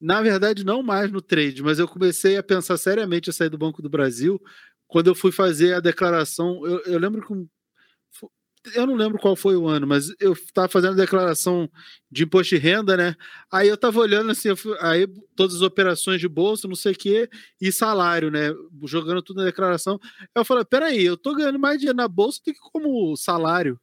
na 0.00 0.22
verdade, 0.22 0.64
não 0.64 0.82
mais 0.82 1.10
no 1.10 1.20
trade, 1.20 1.62
mas 1.62 1.78
eu 1.78 1.88
comecei 1.88 2.36
a 2.36 2.42
pensar 2.42 2.76
seriamente 2.76 3.30
a 3.30 3.32
sair 3.32 3.48
do 3.48 3.58
Banco 3.58 3.82
do 3.82 3.88
Brasil 3.88 4.40
quando 4.86 5.08
eu 5.08 5.14
fui 5.14 5.32
fazer 5.32 5.74
a 5.74 5.80
declaração. 5.80 6.64
Eu, 6.64 6.82
eu 6.84 6.98
lembro 6.98 7.26
que 7.26 7.48
eu 8.74 8.86
não 8.86 8.94
lembro 8.94 9.18
qual 9.18 9.36
foi 9.36 9.56
o 9.56 9.66
ano, 9.66 9.86
mas 9.86 10.12
eu 10.20 10.32
estava 10.32 10.68
fazendo 10.68 10.96
declaração 10.96 11.70
de 12.10 12.24
imposto 12.24 12.54
de 12.54 12.60
renda, 12.60 12.96
né? 12.96 13.16
Aí 13.50 13.68
eu 13.68 13.74
estava 13.74 13.98
olhando 14.00 14.30
assim, 14.30 14.54
fui, 14.56 14.76
aí 14.80 15.06
todas 15.36 15.56
as 15.56 15.62
operações 15.62 16.20
de 16.20 16.28
bolsa, 16.28 16.68
não 16.68 16.74
sei 16.74 16.92
o 16.92 16.96
quê, 16.96 17.28
e 17.60 17.70
salário, 17.72 18.30
né? 18.30 18.52
Jogando 18.84 19.22
tudo 19.22 19.38
na 19.38 19.44
declaração. 19.44 19.98
Eu 20.34 20.44
falei, 20.44 20.64
peraí, 20.64 21.04
eu 21.04 21.16
tô 21.16 21.34
ganhando 21.34 21.58
mais 21.58 21.78
dinheiro 21.78 21.96
na 21.96 22.08
bolsa 22.08 22.40
do 22.40 22.52
que 22.52 22.58
como 22.72 23.16
salário. 23.16 23.80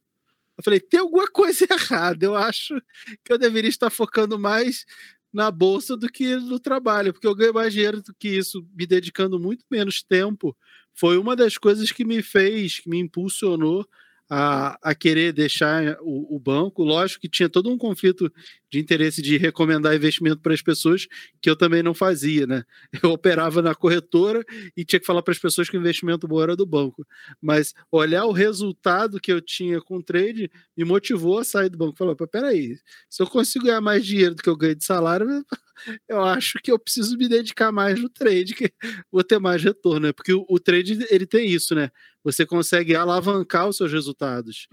Eu 0.58 0.64
falei, 0.64 0.80
tem 0.80 1.00
alguma 1.00 1.28
coisa 1.28 1.66
errada. 1.70 2.26
Eu 2.26 2.36
acho 2.36 2.76
que 3.24 3.34
eu 3.34 3.38
deveria 3.38 3.70
estar 3.70 3.90
focando 3.90 4.40
mais 4.40 4.86
na 5.34 5.52
bolsa 5.52 5.98
do 5.98 6.08
que 6.08 6.36
no 6.38 6.60
trabalho, 6.60 7.12
porque 7.12 7.28
eu 7.28 7.36
ganho 7.36 7.54
mais 7.54 7.74
dinheiro 7.74 8.02
do 8.02 8.14
que 8.14 8.30
isso, 8.30 8.66
me 8.74 8.86
dedicando 8.86 9.38
muito 9.40 9.66
menos 9.70 10.02
tempo. 10.02 10.56
Foi 10.94 11.18
uma 11.18 11.36
das 11.36 11.58
coisas 11.58 11.92
que 11.92 12.06
me 12.06 12.22
fez, 12.22 12.80
que 12.80 12.90
me 12.90 13.00
impulsionou 13.00 13.86
a, 14.30 14.78
a 14.82 14.96
querer 14.96 15.32
deixar 15.32 15.98
o, 16.02 16.36
o, 16.36 16.40
banco. 16.40 16.84
Lógico 16.84 17.22
que 17.22 17.30
tinha 17.30 17.50
todo 17.50 17.70
um 17.70 17.78
conflito 17.78 18.32
de 18.76 18.82
interesse 18.82 19.22
de 19.22 19.38
recomendar 19.38 19.96
investimento 19.96 20.42
para 20.42 20.54
as 20.54 20.62
pessoas 20.62 21.08
que 21.42 21.50
eu 21.50 21.56
também 21.56 21.82
não 21.82 21.94
fazia, 21.94 22.46
né? 22.46 22.64
Eu 23.02 23.12
operava 23.12 23.62
na 23.62 23.74
corretora 23.74 24.44
e 24.76 24.84
tinha 24.84 25.00
que 25.00 25.06
falar 25.06 25.22
para 25.22 25.32
as 25.32 25.40
pessoas 25.40 25.70
que 25.70 25.78
o 25.78 25.80
investimento 25.80 26.28
bom 26.28 26.42
era 26.42 26.56
do 26.56 26.66
banco. 26.66 27.06
Mas 27.42 27.74
olhar 27.92 28.26
o 28.26 28.32
resultado 28.32 29.20
que 29.20 29.32
eu 29.32 29.40
tinha 29.42 29.80
com 29.82 29.98
o 29.98 30.04
trade 30.04 30.50
me 30.76 30.84
motivou 30.84 31.40
a 31.40 31.44
sair 31.44 31.70
do 31.70 31.78
banco. 31.78 31.98
Falar, 31.98 32.16
peraí, 32.16 32.78
se 33.10 33.22
eu 33.22 33.28
consigo 33.28 33.66
ganhar 33.66 33.82
mais 33.82 34.06
dinheiro 34.06 34.36
do 34.36 34.42
que 34.42 34.50
eu 34.50 34.58
ganho 34.58 34.76
de 34.76 34.84
salário, 34.84 35.28
eu 36.10 36.24
acho 36.24 36.60
que 36.64 36.72
eu 36.72 36.80
preciso 36.80 37.18
me 37.18 37.28
dedicar 37.28 37.72
mais 37.72 38.02
no 38.02 38.10
trade, 38.10 38.56
que 38.56 38.72
vou 39.12 39.24
ter 39.24 39.40
mais 39.40 39.64
retorno, 39.64 40.08
né? 40.08 40.14
Porque 40.14 40.34
o, 40.34 40.46
o 40.50 40.60
trade 40.60 41.06
ele 41.10 41.26
tem 41.26 41.50
isso, 41.50 41.76
né? 41.76 41.90
Você 42.24 42.46
consegue 42.46 42.96
alavancar 42.96 43.68
os 43.70 43.78
seus 43.78 43.92
resultados. 43.92 44.68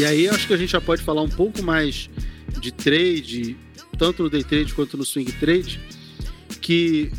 E 0.00 0.04
aí 0.06 0.26
acho 0.30 0.46
que 0.46 0.54
a 0.54 0.56
gente 0.56 0.70
já 0.70 0.80
pode 0.80 1.02
falar 1.02 1.20
um 1.20 1.28
pouco 1.28 1.62
mais 1.62 2.08
de 2.58 2.72
trade, 2.72 3.54
tanto 3.98 4.22
no 4.22 4.30
day 4.30 4.42
trade 4.42 4.72
quanto 4.72 4.96
no 4.96 5.04
swing 5.04 5.30
trade, 5.32 5.78
que 6.58 7.12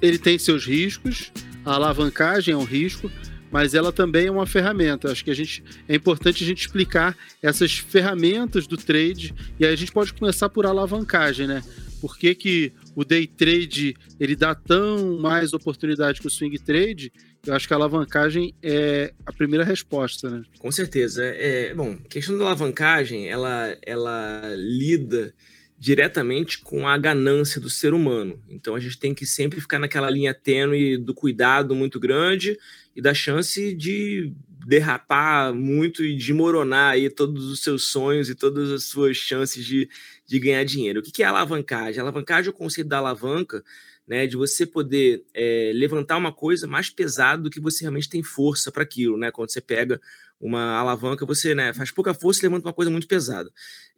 ele 0.00 0.18
tem 0.18 0.38
seus 0.38 0.64
riscos, 0.64 1.32
a 1.64 1.74
alavancagem 1.74 2.54
é 2.54 2.56
um 2.56 2.62
risco, 2.62 3.10
mas 3.50 3.74
ela 3.74 3.90
também 3.90 4.28
é 4.28 4.30
uma 4.30 4.46
ferramenta. 4.46 5.10
Acho 5.10 5.24
que 5.24 5.32
a 5.32 5.34
gente 5.34 5.64
é 5.88 5.96
importante 5.96 6.44
a 6.44 6.46
gente 6.46 6.60
explicar 6.60 7.16
essas 7.42 7.76
ferramentas 7.76 8.68
do 8.68 8.76
trade 8.76 9.34
e 9.58 9.66
aí 9.66 9.72
a 9.72 9.76
gente 9.76 9.90
pode 9.90 10.12
começar 10.12 10.48
por 10.48 10.64
alavancagem, 10.64 11.48
né? 11.48 11.60
Por 12.00 12.16
que, 12.16 12.36
que 12.36 12.72
o 12.98 13.04
day 13.04 13.28
trade 13.28 13.94
ele 14.18 14.34
dá 14.34 14.56
tão 14.56 15.20
mais 15.20 15.52
oportunidade 15.52 16.20
que 16.20 16.26
o 16.26 16.30
swing 16.30 16.58
trade, 16.58 17.12
eu 17.46 17.54
acho 17.54 17.68
que 17.68 17.72
a 17.72 17.76
alavancagem 17.76 18.52
é 18.60 19.14
a 19.24 19.32
primeira 19.32 19.64
resposta, 19.64 20.28
né? 20.28 20.42
Com 20.58 20.72
certeza. 20.72 21.24
É, 21.24 21.72
bom, 21.72 21.92
a 21.92 22.08
questão 22.08 22.36
da 22.36 22.46
alavancagem, 22.46 23.28
ela, 23.28 23.78
ela 23.86 24.52
lida 24.56 25.32
diretamente 25.78 26.58
com 26.58 26.88
a 26.88 26.98
ganância 26.98 27.60
do 27.60 27.70
ser 27.70 27.94
humano. 27.94 28.42
Então 28.48 28.74
a 28.74 28.80
gente 28.80 28.98
tem 28.98 29.14
que 29.14 29.24
sempre 29.24 29.60
ficar 29.60 29.78
naquela 29.78 30.10
linha 30.10 30.34
tênue 30.34 30.98
do 30.98 31.14
cuidado 31.14 31.76
muito 31.76 32.00
grande 32.00 32.58
e 32.96 33.00
da 33.00 33.14
chance 33.14 33.74
de 33.74 34.32
derrapar 34.66 35.54
muito 35.54 36.04
e 36.04 36.16
desmoronar 36.16 36.94
aí 36.94 37.08
todos 37.08 37.44
os 37.44 37.60
seus 37.60 37.84
sonhos 37.84 38.28
e 38.28 38.34
todas 38.34 38.72
as 38.72 38.84
suas 38.84 39.16
chances 39.16 39.64
de, 39.64 39.88
de 40.28 40.38
ganhar 40.38 40.62
dinheiro. 40.62 41.00
O 41.00 41.02
que 41.02 41.22
é 41.22 41.26
alavancagem? 41.26 42.00
Alavancagem 42.00 42.48
é 42.48 42.50
o 42.50 42.56
conceito 42.56 42.86
da 42.86 42.98
alavanca, 42.98 43.64
né, 44.06 44.26
de 44.26 44.36
você 44.36 44.66
poder 44.66 45.24
é, 45.34 45.72
levantar 45.74 46.18
uma 46.18 46.32
coisa 46.32 46.66
mais 46.66 46.90
pesada 46.90 47.42
do 47.42 47.50
que 47.50 47.58
você 47.58 47.84
realmente 47.84 48.08
tem 48.08 48.22
força 48.22 48.70
para 48.70 48.82
aquilo, 48.82 49.18
né? 49.18 49.30
Quando 49.30 49.50
você 49.50 49.60
pega 49.60 50.00
uma 50.40 50.78
alavanca, 50.78 51.26
você 51.26 51.54
né, 51.54 51.72
faz 51.72 51.90
pouca 51.90 52.14
força 52.14 52.40
e 52.40 52.42
levanta 52.44 52.68
uma 52.68 52.72
coisa 52.72 52.90
muito 52.90 53.08
pesada. 53.08 53.50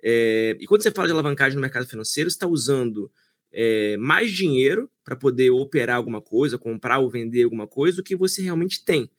É, 0.03 0.57
e 0.59 0.67
quando 0.67 0.83
você 0.83 0.91
fala 0.91 1.09
de 1.09 1.13
alavancagem 1.13 1.57
no 1.57 1.61
mercado 1.61 1.87
financeiro, 1.87 2.31
você 2.31 2.37
está 2.37 2.47
usando 2.47 3.11
é, 3.53 3.97
mais 3.97 4.31
dinheiro 4.31 4.89
para 5.05 5.17
poder 5.17 5.51
operar 5.51 5.97
alguma 5.97 6.21
coisa, 6.21 6.59
comprar 6.59 6.99
ou 6.99 7.11
vender 7.11 7.43
alguma 7.43 7.67
coisa, 7.67 7.99
do 7.99 8.03
que 8.03 8.17
você 8.17 8.41
realmente 8.43 8.85
tem. 8.85 9.11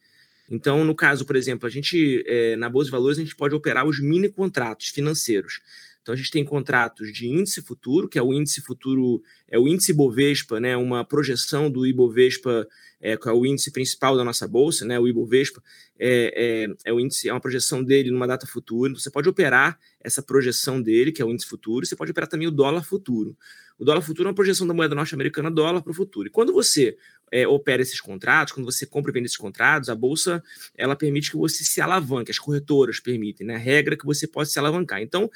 Então, 0.50 0.84
no 0.84 0.94
caso, 0.94 1.26
por 1.26 1.38
exemplo, 1.38 1.66
a 1.66 1.70
gente, 1.70 2.24
é, 2.28 2.58
na 2.58 2.70
Bolsa 2.70 2.88
de 2.88 2.92
Valores, 2.92 3.18
a 3.18 3.22
gente 3.22 3.36
pode 3.36 3.56
operar 3.56 3.86
os 3.86 4.02
mini 4.02 4.30
contratos 4.30 4.90
financeiros. 4.90 5.62
Então, 6.02 6.14
a 6.14 6.18
gente 6.18 6.32
tem 6.32 6.44
contratos 6.44 7.14
de 7.14 7.28
índice 7.28 7.62
futuro, 7.62 8.10
que 8.10 8.18
é 8.18 8.22
o 8.22 8.34
índice 8.34 8.60
futuro, 8.62 9.22
é 9.48 9.60
o 9.60 9.68
índice 9.68 9.92
Ibovespa, 9.92 10.60
né, 10.60 10.76
uma 10.76 11.06
projeção 11.06 11.70
do 11.70 11.86
Ibovespa, 11.86 12.68
é, 13.00 13.16
que 13.16 13.30
é 13.30 13.32
o 13.32 13.46
índice 13.46 13.72
principal 13.72 14.18
da 14.18 14.24
nossa 14.24 14.48
bolsa, 14.48 14.84
né, 14.84 15.00
o 15.00 15.08
Ibovespa, 15.08 15.62
é, 16.00 16.66
é, 16.66 16.90
é, 16.90 16.94
o 16.94 17.00
índice, 17.00 17.30
é 17.30 17.34
uma 17.34 17.40
projeção 17.40 17.84
dele 17.84 18.10
numa 18.10 18.26
data 18.26 18.48
futura. 18.48 18.90
Então, 18.90 19.00
você 19.00 19.12
pode 19.12 19.30
operar 19.30 19.80
essa 20.00 20.24
projeção 20.24 20.82
dele, 20.82 21.12
que 21.12 21.22
é 21.22 21.26
o 21.26 21.30
índice 21.30 21.48
futuro, 21.48 21.86
você 21.86 21.96
pode 21.96 22.10
operar 22.10 22.28
também 22.28 22.48
o 22.48 22.52
dólar 22.52 22.84
futuro. 22.84 23.38
O 23.78 23.86
dólar 23.86 24.02
futuro 24.02 24.28
é 24.28 24.30
uma 24.30 24.36
projeção 24.36 24.68
da 24.68 24.74
moeda 24.74 24.94
norte-americana 24.94 25.50
dólar 25.50 25.82
para 25.82 25.92
o 25.92 25.94
futuro. 25.94 26.28
E 26.28 26.32
quando 26.32 26.54
você 26.54 26.96
é, 27.32 27.48
opera 27.48 27.82
esses 27.82 28.00
contratos, 28.00 28.54
quando 28.54 28.66
você 28.66 28.86
compra 28.86 29.12
e 29.12 29.14
vende 29.14 29.26
esses 29.26 29.38
contratos, 29.38 29.90
a 29.90 29.96
bolsa 29.96 30.44
ela 30.78 30.96
permite 30.96 31.32
que 31.32 31.38
você 31.38 31.64
se 31.64 31.82
alavanque, 31.82 32.30
as 32.30 32.38
corretoras 32.38 33.00
permitem, 33.00 33.48
né? 33.48 33.56
A 33.56 33.58
regra 33.58 33.96
é 33.96 33.98
que 33.98 34.06
você 34.06 34.28
pode 34.28 34.52
se 34.52 34.60
alavancar. 34.60 35.02
Então, 35.02 35.32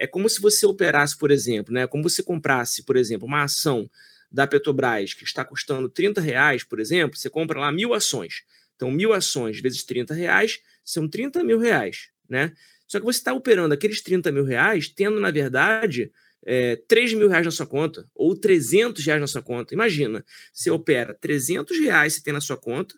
é 0.00 0.06
como 0.06 0.30
se 0.30 0.40
você 0.40 0.64
operasse, 0.64 1.16
por 1.16 1.30
exemplo, 1.30 1.74
né? 1.74 1.86
Como 1.86 2.02
você 2.02 2.22
comprasse, 2.22 2.82
por 2.82 2.96
exemplo, 2.96 3.28
uma 3.28 3.42
ação 3.42 3.88
da 4.32 4.46
Petrobras 4.46 5.12
que 5.12 5.24
está 5.24 5.44
custando 5.44 5.90
30 5.90 6.22
reais, 6.22 6.64
por 6.64 6.80
exemplo, 6.80 7.18
você 7.18 7.28
compra 7.28 7.60
lá 7.60 7.70
mil 7.70 7.92
ações. 7.92 8.42
Então, 8.74 8.90
mil 8.90 9.12
ações 9.12 9.60
vezes 9.60 9.84
30 9.84 10.14
reais 10.14 10.60
são 10.82 11.06
30 11.06 11.44
mil 11.44 11.58
reais, 11.58 12.08
né? 12.26 12.54
Só 12.86 12.98
que 12.98 13.04
você 13.04 13.18
está 13.18 13.34
operando 13.34 13.74
aqueles 13.74 14.00
30 14.00 14.32
mil 14.32 14.42
reais, 14.42 14.88
tendo, 14.88 15.20
na 15.20 15.30
verdade, 15.30 16.10
é, 16.46 16.76
3 16.88 17.12
mil 17.12 17.28
reais 17.28 17.44
na 17.44 17.52
sua 17.52 17.66
conta 17.66 18.08
ou 18.14 18.34
300 18.34 19.04
reais 19.04 19.20
na 19.20 19.26
sua 19.26 19.42
conta. 19.42 19.74
Imagina, 19.74 20.24
você 20.50 20.70
opera 20.70 21.12
300 21.12 21.78
reais 21.78 22.14
você 22.14 22.22
tem 22.22 22.32
na 22.32 22.40
sua 22.40 22.56
conta, 22.56 22.94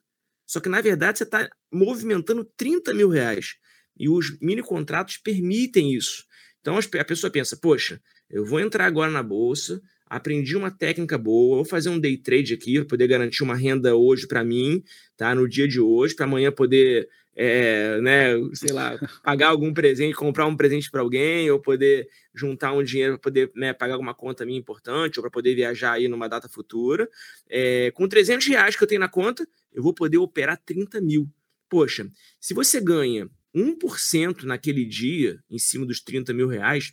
só 0.46 0.60
que, 0.60 0.68
na 0.68 0.80
verdade, 0.80 1.18
você 1.18 1.24
está 1.24 1.50
movimentando 1.68 2.44
30 2.56 2.94
mil 2.94 3.08
reais. 3.08 3.56
E 3.98 4.08
os 4.08 4.38
mini 4.40 4.62
contratos 4.62 5.16
permitem 5.16 5.92
isso. 5.92 6.30
Então 6.62 6.78
a 6.78 7.04
pessoa 7.04 7.30
pensa, 7.30 7.56
poxa, 7.56 8.00
eu 8.30 8.46
vou 8.46 8.60
entrar 8.60 8.86
agora 8.86 9.10
na 9.10 9.22
bolsa, 9.22 9.82
aprendi 10.06 10.56
uma 10.56 10.70
técnica 10.70 11.18
boa, 11.18 11.56
vou 11.56 11.64
fazer 11.64 11.88
um 11.88 11.98
day 11.98 12.16
trade 12.16 12.54
aqui 12.54 12.78
para 12.78 12.84
poder 12.84 13.08
garantir 13.08 13.42
uma 13.42 13.56
renda 13.56 13.96
hoje 13.96 14.28
para 14.28 14.44
mim, 14.44 14.82
tá? 15.16 15.34
No 15.34 15.48
dia 15.48 15.66
de 15.66 15.80
hoje, 15.80 16.14
para 16.14 16.24
amanhã 16.24 16.52
poder, 16.52 17.08
é, 17.34 18.00
né, 18.00 18.34
sei 18.54 18.72
lá, 18.72 18.96
pagar 19.24 19.48
algum 19.48 19.74
presente, 19.74 20.14
comprar 20.14 20.46
um 20.46 20.56
presente 20.56 20.88
para 20.88 21.00
alguém, 21.00 21.50
ou 21.50 21.58
poder 21.58 22.08
juntar 22.32 22.72
um 22.72 22.84
dinheiro 22.84 23.14
para 23.14 23.22
poder 23.22 23.50
né, 23.56 23.72
pagar 23.72 23.94
alguma 23.94 24.14
conta 24.14 24.46
minha 24.46 24.58
importante, 24.58 25.18
ou 25.18 25.22
para 25.22 25.30
poder 25.30 25.54
viajar 25.56 25.92
aí 25.92 26.06
numa 26.06 26.28
data 26.28 26.48
futura. 26.48 27.08
É, 27.50 27.90
com 27.90 28.06
300 28.06 28.46
reais 28.46 28.76
que 28.76 28.84
eu 28.84 28.88
tenho 28.88 29.00
na 29.00 29.08
conta, 29.08 29.48
eu 29.72 29.82
vou 29.82 29.92
poder 29.92 30.18
operar 30.18 30.60
30 30.64 31.00
mil. 31.00 31.28
Poxa, 31.68 32.06
se 32.38 32.54
você 32.54 32.80
ganha 32.80 33.28
1% 33.54 34.44
naquele 34.44 34.84
dia, 34.84 35.38
em 35.50 35.58
cima 35.58 35.84
dos 35.84 36.00
30 36.00 36.32
mil 36.32 36.48
reais, 36.48 36.92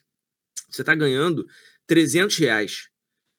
você 0.70 0.82
está 0.82 0.94
ganhando 0.94 1.46
300 1.88 2.38
reais, 2.38 2.90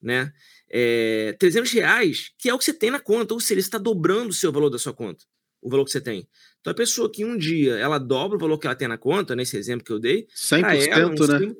né? 0.01 0.31
É, 0.69 1.35
300 1.39 1.71
reais, 1.71 2.31
que 2.37 2.49
é 2.49 2.53
o 2.53 2.57
que 2.57 2.65
você 2.65 2.73
tem 2.73 2.91
na 2.91 2.99
conta, 2.99 3.33
ou 3.33 3.39
seja, 3.39 3.61
você 3.61 3.67
está 3.67 3.77
dobrando 3.77 4.29
o 4.29 4.33
seu 4.33 4.51
valor 4.51 4.69
da 4.69 4.79
sua 4.79 4.93
conta, 4.93 5.23
o 5.61 5.69
valor 5.69 5.85
que 5.85 5.91
você 5.91 6.01
tem. 6.01 6.27
Então, 6.59 6.71
a 6.71 6.75
pessoa 6.75 7.11
que 7.11 7.25
um 7.25 7.37
dia 7.37 7.75
ela 7.75 7.97
dobra 7.97 8.37
o 8.37 8.39
valor 8.39 8.57
que 8.57 8.67
ela 8.67 8.75
tem 8.75 8.87
na 8.87 8.97
conta, 8.97 9.35
nesse 9.35 9.57
exemplo 9.57 9.85
que 9.85 9.91
eu 9.91 9.99
dei, 9.99 10.27
100%, 10.35 10.63
ela, 10.63 11.01
é 11.01 11.05
um 11.05 11.09
né? 11.09 11.39
Símbolo, 11.39 11.57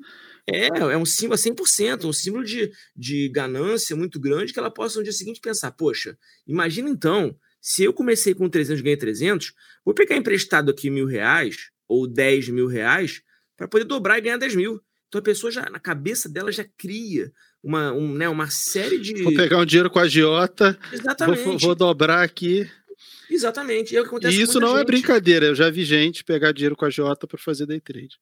é, 0.47 0.67
é 0.67 0.97
um 0.97 1.06
símbolo 1.06 1.36
a 1.36 1.38
100%, 1.38 2.06
um 2.06 2.13
símbolo 2.13 2.43
de, 2.43 2.71
de 2.95 3.30
ganância 3.30 3.95
muito 3.95 4.19
grande 4.19 4.54
que 4.54 4.60
ela 4.60 4.71
possa 4.71 4.97
no 4.97 5.04
dia 5.04 5.13
seguinte 5.13 5.39
pensar, 5.39 5.71
poxa, 5.71 6.17
imagina 6.47 6.89
então 6.89 7.36
se 7.62 7.84
eu 7.84 7.93
comecei 7.93 8.34
com 8.34 8.50
300 8.50 8.80
e 8.80 8.84
ganhei 8.84 8.97
300, 8.97 9.54
vou 9.86 9.93
pegar 9.93 10.17
emprestado 10.17 10.71
aqui 10.71 10.89
mil 10.89 11.06
reais 11.06 11.69
ou 11.88 12.08
10 12.08 12.50
mil 12.50 12.65
reais 12.65 13.21
para 13.56 13.67
poder 13.67 13.86
dobrar 13.86 14.17
e 14.17 14.21
ganhar 14.21 14.38
10 14.38 14.56
mil. 14.56 14.82
Então 15.08 15.19
a 15.19 15.24
pessoa 15.24 15.52
já, 15.52 15.69
na 15.69 15.80
cabeça 15.80 16.28
dela, 16.28 16.52
já 16.52 16.65
cria 16.78 17.32
uma, 17.63 17.91
um, 17.93 18.13
né, 18.13 18.28
uma 18.28 18.50
série 18.50 18.97
de. 18.97 19.21
Vou 19.21 19.36
pegar 19.36 19.58
um 19.60 19.65
dinheiro 19.65 19.89
com 19.89 20.00
a 20.00 20.04
agiota, 20.04 20.80
Exatamente. 20.91 21.43
Vou, 21.43 21.60
vou 21.60 21.76
dobrar 21.76 22.24
aqui. 22.24 22.67
Exatamente. 23.30 23.93
E, 23.93 23.97
é 23.97 24.30
e 24.32 24.41
isso 24.41 24.60
não 24.60 24.69
é 24.69 24.80
gente. 24.80 24.82
é 24.82 24.86
brincadeira. 24.86 25.45
Eu 25.47 25.56
já 25.56 25.69
vi 25.69 25.86
gente 25.86 26.24
pegar 26.24 26.52
dinheiro 26.52 26.76
com 26.76 26.86
a 26.86 26.88
agiota 26.88 27.28
para 27.28 27.38
fazer 27.38 27.65
day 27.65 27.80
trade. 27.80 28.19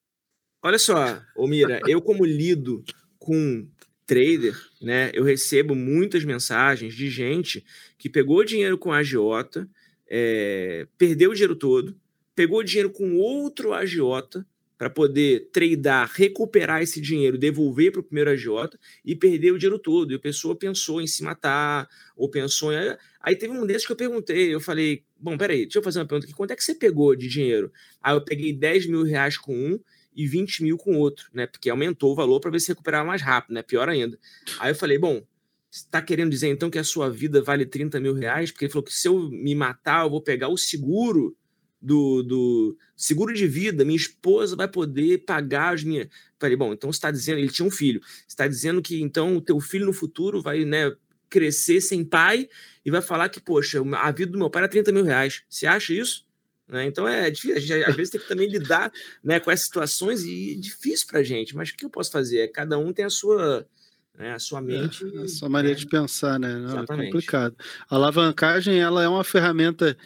Olha 0.62 0.78
só, 0.78 1.22
Omira, 1.36 1.80
eu 1.88 2.02
como 2.02 2.26
lido 2.26 2.84
com 3.18 3.66
trader, 4.10 4.60
né, 4.82 5.12
eu 5.14 5.24
recebo 5.24 5.76
muitas 5.76 6.26
mensagens 6.26 6.96
de 6.96 7.12
gente 7.12 7.64
que 7.96 8.10
pegou 8.10 8.44
dinheiro 8.44 8.76
com 8.76 8.92
agiota, 8.92 9.70
é, 10.10 10.88
perdeu 10.98 11.30
o 11.30 11.34
dinheiro 11.36 11.56
todo, 11.56 11.96
pegou 12.36 12.64
dinheiro 12.64 12.90
com 12.90 13.18
outro 13.18 13.72
agiota 13.72 14.44
para 14.80 14.90
poder 14.90 15.50
tradar, 15.52 16.10
recuperar 16.12 16.82
esse 16.82 17.00
dinheiro, 17.00 17.38
devolver 17.38 17.92
para 17.92 18.02
o 18.02 18.04
primeiro 18.04 18.32
agiota 18.32 18.80
e 19.06 19.16
perder 19.16 19.52
o 19.52 19.60
dinheiro 19.60 19.78
todo. 19.78 20.12
E 20.12 20.16
a 20.16 20.20
pessoa 20.20 20.56
pensou 20.56 21.00
em 21.00 21.06
se 21.06 21.22
matar, 21.22 21.88
ou 22.16 22.32
pensou 22.32 22.74
em. 22.74 22.98
Aí 23.22 23.36
teve 23.36 23.54
um 23.54 23.68
desses 23.68 23.86
que 23.86 23.92
eu 23.92 23.96
perguntei, 23.96 24.52
eu 24.52 24.60
falei, 24.60 25.04
bom, 25.20 25.38
peraí, 25.38 25.66
deixa 25.66 25.78
eu 25.78 25.84
fazer 25.84 26.00
uma 26.00 26.08
pergunta 26.08 26.26
aqui, 26.26 26.36
quanto 26.36 26.52
é 26.52 26.56
que 26.56 26.64
você 26.64 26.74
pegou 26.74 27.16
de 27.16 27.28
dinheiro? 27.28 27.72
Aí 28.02 28.16
eu 28.16 28.24
peguei 28.24 28.54
10 28.54 28.88
mil 28.88 29.04
reais 29.04 29.38
com 29.38 29.54
um 29.54 29.80
e 30.20 30.28
20 30.28 30.64
mil 30.64 30.78
com 30.78 30.98
outro, 30.98 31.30
né? 31.34 31.48
Porque 31.48 31.70
aumentou 31.70 32.12
o 32.12 32.16
valor 32.16 32.42
para 32.42 32.52
ver 32.52 32.60
se 32.60 32.68
recuperava 32.68 33.08
mais 33.08 33.22
rápido, 33.22 33.54
né? 33.54 33.62
Pior 33.62 33.88
ainda. 33.88 34.20
Aí 34.60 34.70
eu 34.70 34.76
falei, 34.76 35.00
bom, 35.00 35.24
está 35.72 36.02
querendo 36.02 36.30
dizer 36.30 36.50
então 36.50 36.70
que 36.70 36.78
a 36.78 36.84
sua 36.84 37.10
vida 37.10 37.42
vale 37.42 37.66
30 37.66 38.02
mil 38.02 38.14
reais? 38.14 38.52
Porque 38.52 38.66
ele 38.66 38.72
falou 38.74 38.84
que 38.84 38.94
se 38.94 39.08
eu 39.08 39.30
me 39.30 39.56
matar, 39.56 40.04
eu 40.04 40.10
vou 40.10 40.22
pegar 40.22 40.50
o 40.50 40.58
seguro 40.58 41.38
do, 41.82 42.22
do 42.22 42.78
seguro 42.98 43.34
de 43.34 43.48
vida, 43.48 43.86
minha 43.86 43.96
esposa 43.96 44.58
vai 44.58 44.68
poder 44.68 45.20
pagar 45.20 45.74
as 45.74 45.86
minhas. 45.86 46.10
Falei, 46.38 46.58
bom, 46.58 46.74
então 46.74 46.90
está 46.90 47.10
dizendo, 47.10 47.40
ele 47.40 47.48
tinha 47.48 47.66
um 47.66 47.72
filho, 47.72 48.02
está 48.28 48.46
dizendo 48.46 48.82
que 48.82 49.02
então 49.02 49.38
o 49.38 49.42
teu 49.42 49.58
filho 49.62 49.86
no 49.86 49.94
futuro 49.94 50.42
vai, 50.42 50.66
né, 50.66 50.94
crescer 51.30 51.80
sem 51.80 52.04
pai 52.04 52.50
e 52.84 52.92
vai 52.92 53.02
falar 53.02 53.30
que, 53.30 53.40
poxa, 53.40 53.82
a 53.96 54.12
vida 54.12 54.34
do 54.34 54.38
meu 54.38 54.50
pai 54.50 54.64
era 54.64 54.70
30 54.70 54.92
mil 54.92 55.06
reais. 55.06 55.44
Você 55.48 55.66
acha 55.66 55.94
isso? 55.94 56.28
Né? 56.70 56.86
Então 56.86 57.08
é 57.08 57.32
difícil, 57.32 57.58
a 57.58 57.60
gente 57.60 57.84
às 57.84 57.96
vezes 57.96 58.12
tem 58.12 58.22
que 58.22 58.28
também 58.28 58.48
lidar 58.48 58.92
né, 59.24 59.40
com 59.40 59.50
essas 59.50 59.66
situações 59.66 60.24
e 60.24 60.54
é 60.54 60.56
difícil 60.56 61.08
para 61.08 61.20
a 61.20 61.24
gente, 61.24 61.56
mas 61.56 61.70
o 61.70 61.76
que 61.76 61.84
eu 61.84 61.90
posso 61.90 62.12
fazer? 62.12 62.48
Cada 62.52 62.78
um 62.78 62.94
tem 62.94 63.06
a 63.06 63.10
sua, 63.10 63.68
né, 64.16 64.34
a 64.34 64.40
sua 64.40 64.62
mente. 64.62 65.04
É, 65.16 65.24
a 65.24 65.28
sua 65.28 65.50
maneira 65.50 65.76
né? 65.76 65.84
de 65.84 65.90
pensar, 65.90 66.40
né? 66.40 66.56
Não, 66.56 66.84
é 66.84 66.86
complicado. 66.86 67.56
A 67.90 67.96
alavancagem 67.96 68.80
ela 68.80 69.04
é 69.04 69.08
uma 69.08 69.24
ferramenta 69.24 69.98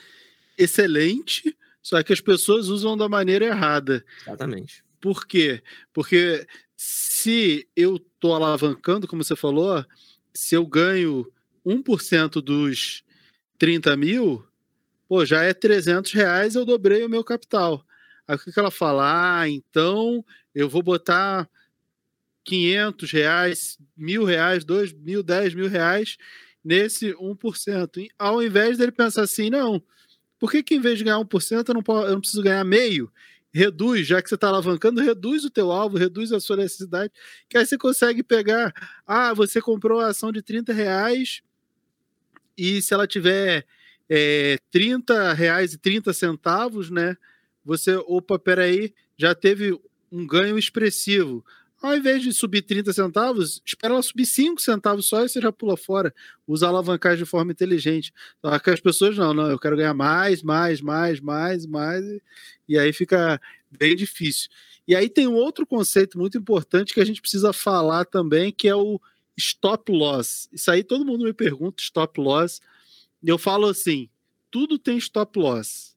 excelente, 0.57 1.53
só 1.81 2.01
que 2.01 2.13
as 2.13 2.21
pessoas 2.21 2.69
usam 2.69 2.95
da 2.95 3.09
maneira 3.09 3.45
errada. 3.45 4.05
Exatamente. 4.25 4.85
Por 5.01 5.27
quê? 5.27 5.61
Porque 5.91 6.47
se 6.77 7.67
eu 7.75 7.97
estou 7.97 8.33
alavancando, 8.33 9.05
como 9.05 9.21
você 9.21 9.35
falou, 9.35 9.85
se 10.33 10.55
eu 10.55 10.65
ganho 10.65 11.29
1% 11.65 12.41
dos 12.41 13.03
30 13.57 13.97
mil, 13.97 14.45
pô, 15.13 15.23
já 15.23 15.43
é 15.43 15.53
300 15.53 16.11
reais, 16.11 16.55
eu 16.55 16.65
dobrei 16.65 17.05
o 17.05 17.09
meu 17.09 17.23
capital. 17.23 17.85
Aí 18.27 18.35
o 18.35 18.39
que 18.39 18.59
ela 18.59 18.71
fala? 18.71 19.41
Ah, 19.41 19.47
então 19.47 20.25
eu 20.55 20.67
vou 20.67 20.81
botar 20.81 21.47
500 22.43 23.11
reais, 23.11 23.77
mil 23.95 24.23
reais, 24.23 24.65
dois 24.65 24.91
mil, 24.91 25.21
dez 25.21 25.53
mil 25.53 25.69
reais 25.69 26.17
nesse 26.65 27.13
1%. 27.13 27.97
E, 27.97 28.09
ao 28.17 28.41
invés 28.41 28.79
dele 28.79 28.91
pensar 28.91 29.21
assim, 29.21 29.51
não, 29.51 29.83
por 30.39 30.49
que, 30.49 30.63
que 30.63 30.73
em 30.73 30.79
vez 30.79 30.97
de 30.97 31.03
ganhar 31.03 31.19
1%, 31.19 31.67
eu 31.67 31.73
não, 31.75 31.83
posso, 31.83 32.07
eu 32.07 32.13
não 32.13 32.19
preciso 32.19 32.41
ganhar 32.41 32.63
meio? 32.63 33.11
reduz, 33.53 34.07
já 34.07 34.19
que 34.19 34.27
você 34.27 34.33
está 34.33 34.47
alavancando, 34.47 34.99
reduz 34.99 35.45
o 35.45 35.49
teu 35.51 35.71
alvo, 35.71 35.95
reduz 35.95 36.31
a 36.31 36.39
sua 36.39 36.57
necessidade, 36.57 37.13
que 37.47 37.55
aí 37.55 37.63
você 37.63 37.77
consegue 37.77 38.23
pegar, 38.23 38.73
ah, 39.05 39.31
você 39.31 39.61
comprou 39.61 39.99
a 39.99 40.07
ação 40.07 40.31
de 40.31 40.41
30 40.41 40.73
reais 40.73 41.43
e 42.57 42.81
se 42.81 42.95
ela 42.95 43.05
tiver 43.05 43.63
é, 44.09 44.57
30 44.71 45.33
reais 45.33 45.73
e 45.73 45.77
30 45.77 46.13
centavos, 46.13 46.89
né, 46.89 47.17
você, 47.63 47.95
opa, 47.95 48.37
peraí, 48.37 48.93
já 49.17 49.33
teve 49.33 49.79
um 50.11 50.25
ganho 50.27 50.57
expressivo. 50.57 51.43
Ao 51.81 51.95
invés 51.97 52.23
de 52.23 52.31
subir 52.31 52.61
30 52.61 52.93
centavos, 52.93 53.61
espera 53.65 53.93
ela 53.93 54.01
subir 54.01 54.25
5 54.25 54.61
centavos 54.61 55.05
só 55.05 55.23
e 55.25 55.27
você 55.29 55.41
já 55.41 55.51
pula 55.51 55.75
fora. 55.75 56.13
Usa 56.47 56.67
alavancagem 56.67 57.25
de 57.25 57.29
forma 57.29 57.51
inteligente. 57.51 58.13
Então, 58.39 58.51
as 58.53 58.79
pessoas 58.79 59.17
não, 59.17 59.33
não, 59.33 59.49
eu 59.51 59.59
quero 59.59 59.75
ganhar 59.75 59.93
mais, 59.93 60.41
mais, 60.41 60.79
mais, 60.79 61.19
mais, 61.19 61.65
mais, 61.65 62.05
e 62.69 62.77
aí 62.77 62.93
fica 62.93 63.39
bem 63.69 63.95
difícil. 63.95 64.49
E 64.87 64.95
aí 64.95 65.09
tem 65.09 65.27
um 65.27 65.35
outro 65.35 65.65
conceito 65.65 66.17
muito 66.17 66.37
importante 66.37 66.93
que 66.93 67.01
a 67.01 67.05
gente 67.05 67.21
precisa 67.21 67.51
falar 67.51 68.05
também, 68.05 68.51
que 68.51 68.67
é 68.67 68.75
o 68.75 68.99
stop 69.37 69.91
loss. 69.91 70.47
Isso 70.53 70.69
aí 70.71 70.83
todo 70.83 71.05
mundo 71.05 71.25
me 71.25 71.33
pergunta, 71.33 71.81
stop 71.81 72.19
loss. 72.19 72.61
Eu 73.25 73.37
falo 73.37 73.67
assim, 73.67 74.09
tudo 74.51 74.77
tem 74.77 74.97
stop 74.97 75.39
loss. 75.39 75.95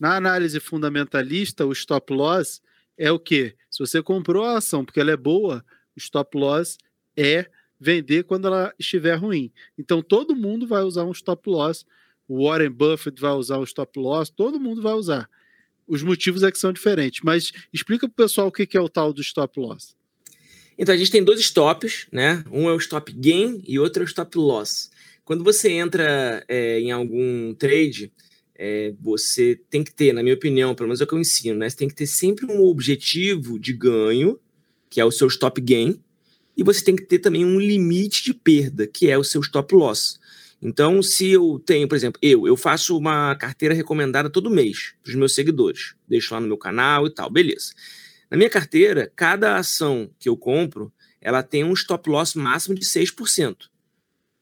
Na 0.00 0.16
análise 0.16 0.58
fundamentalista, 0.58 1.66
o 1.66 1.72
stop 1.72 2.12
loss 2.12 2.62
é 2.96 3.12
o 3.12 3.18
quê? 3.18 3.54
Se 3.70 3.78
você 3.80 4.02
comprou 4.02 4.44
a 4.44 4.58
ação 4.58 4.84
porque 4.84 5.00
ela 5.00 5.10
é 5.10 5.16
boa, 5.16 5.64
o 5.94 5.98
stop 5.98 6.36
loss 6.36 6.78
é 7.16 7.50
vender 7.78 8.24
quando 8.24 8.46
ela 8.46 8.72
estiver 8.78 9.14
ruim. 9.16 9.52
Então 9.78 10.02
todo 10.02 10.34
mundo 10.34 10.66
vai 10.66 10.82
usar 10.82 11.04
um 11.04 11.12
stop 11.12 11.48
loss. 11.48 11.84
O 12.26 12.48
Warren 12.48 12.70
Buffett 12.70 13.20
vai 13.20 13.32
usar 13.32 13.58
um 13.58 13.64
stop 13.64 13.98
loss, 13.98 14.30
todo 14.30 14.58
mundo 14.58 14.80
vai 14.80 14.94
usar. 14.94 15.28
Os 15.86 16.02
motivos 16.02 16.42
é 16.42 16.50
que 16.50 16.58
são 16.58 16.72
diferentes. 16.72 17.20
Mas 17.22 17.52
explica 17.72 18.08
para 18.08 18.12
o 18.12 18.26
pessoal 18.26 18.48
o 18.48 18.52
que 18.52 18.76
é 18.76 18.80
o 18.80 18.88
tal 18.88 19.12
do 19.12 19.20
stop 19.20 19.60
loss. 19.60 19.94
Então 20.78 20.94
a 20.94 20.98
gente 20.98 21.10
tem 21.10 21.22
dois 21.22 21.40
stops, 21.40 22.06
né? 22.10 22.42
Um 22.50 22.68
é 22.68 22.72
o 22.72 22.78
stop 22.78 23.12
gain 23.12 23.62
e 23.66 23.78
outro 23.78 24.02
é 24.02 24.06
o 24.06 24.08
stop 24.08 24.36
loss. 24.38 24.90
Quando 25.24 25.42
você 25.42 25.70
entra 25.70 26.44
é, 26.46 26.78
em 26.80 26.92
algum 26.92 27.54
trade, 27.54 28.12
é, 28.54 28.92
você 29.00 29.58
tem 29.70 29.82
que 29.82 29.92
ter, 29.92 30.12
na 30.12 30.22
minha 30.22 30.34
opinião, 30.34 30.74
pelo 30.74 30.88
menos 30.88 31.00
é 31.00 31.04
o 31.04 31.06
que 31.06 31.14
eu 31.14 31.18
ensino, 31.18 31.58
né? 31.58 31.68
Você 31.68 31.76
tem 31.76 31.88
que 31.88 31.94
ter 31.94 32.06
sempre 32.06 32.46
um 32.46 32.62
objetivo 32.62 33.58
de 33.58 33.72
ganho, 33.72 34.38
que 34.90 35.00
é 35.00 35.04
o 35.04 35.10
seu 35.10 35.26
stop 35.28 35.60
gain, 35.60 35.98
e 36.56 36.62
você 36.62 36.84
tem 36.84 36.94
que 36.94 37.04
ter 37.04 37.18
também 37.18 37.44
um 37.44 37.58
limite 37.58 38.22
de 38.22 38.34
perda, 38.34 38.86
que 38.86 39.10
é 39.10 39.18
o 39.18 39.24
seu 39.24 39.40
stop 39.40 39.74
loss. 39.74 40.20
Então, 40.62 41.02
se 41.02 41.30
eu 41.30 41.60
tenho, 41.64 41.88
por 41.88 41.96
exemplo, 41.96 42.18
eu, 42.22 42.46
eu 42.46 42.56
faço 42.56 42.96
uma 42.96 43.34
carteira 43.34 43.74
recomendada 43.74 44.30
todo 44.30 44.50
mês 44.50 44.94
para 45.02 45.10
os 45.10 45.16
meus 45.16 45.34
seguidores, 45.34 45.94
deixo 46.08 46.32
lá 46.32 46.40
no 46.40 46.46
meu 46.46 46.56
canal 46.56 47.06
e 47.06 47.10
tal, 47.10 47.28
beleza. 47.28 47.72
Na 48.30 48.36
minha 48.36 48.48
carteira, 48.48 49.12
cada 49.16 49.56
ação 49.56 50.10
que 50.18 50.28
eu 50.28 50.36
compro, 50.36 50.92
ela 51.20 51.42
tem 51.42 51.64
um 51.64 51.72
stop 51.72 52.08
loss 52.08 52.34
máximo 52.34 52.74
de 52.74 52.84
6%. 52.86 53.73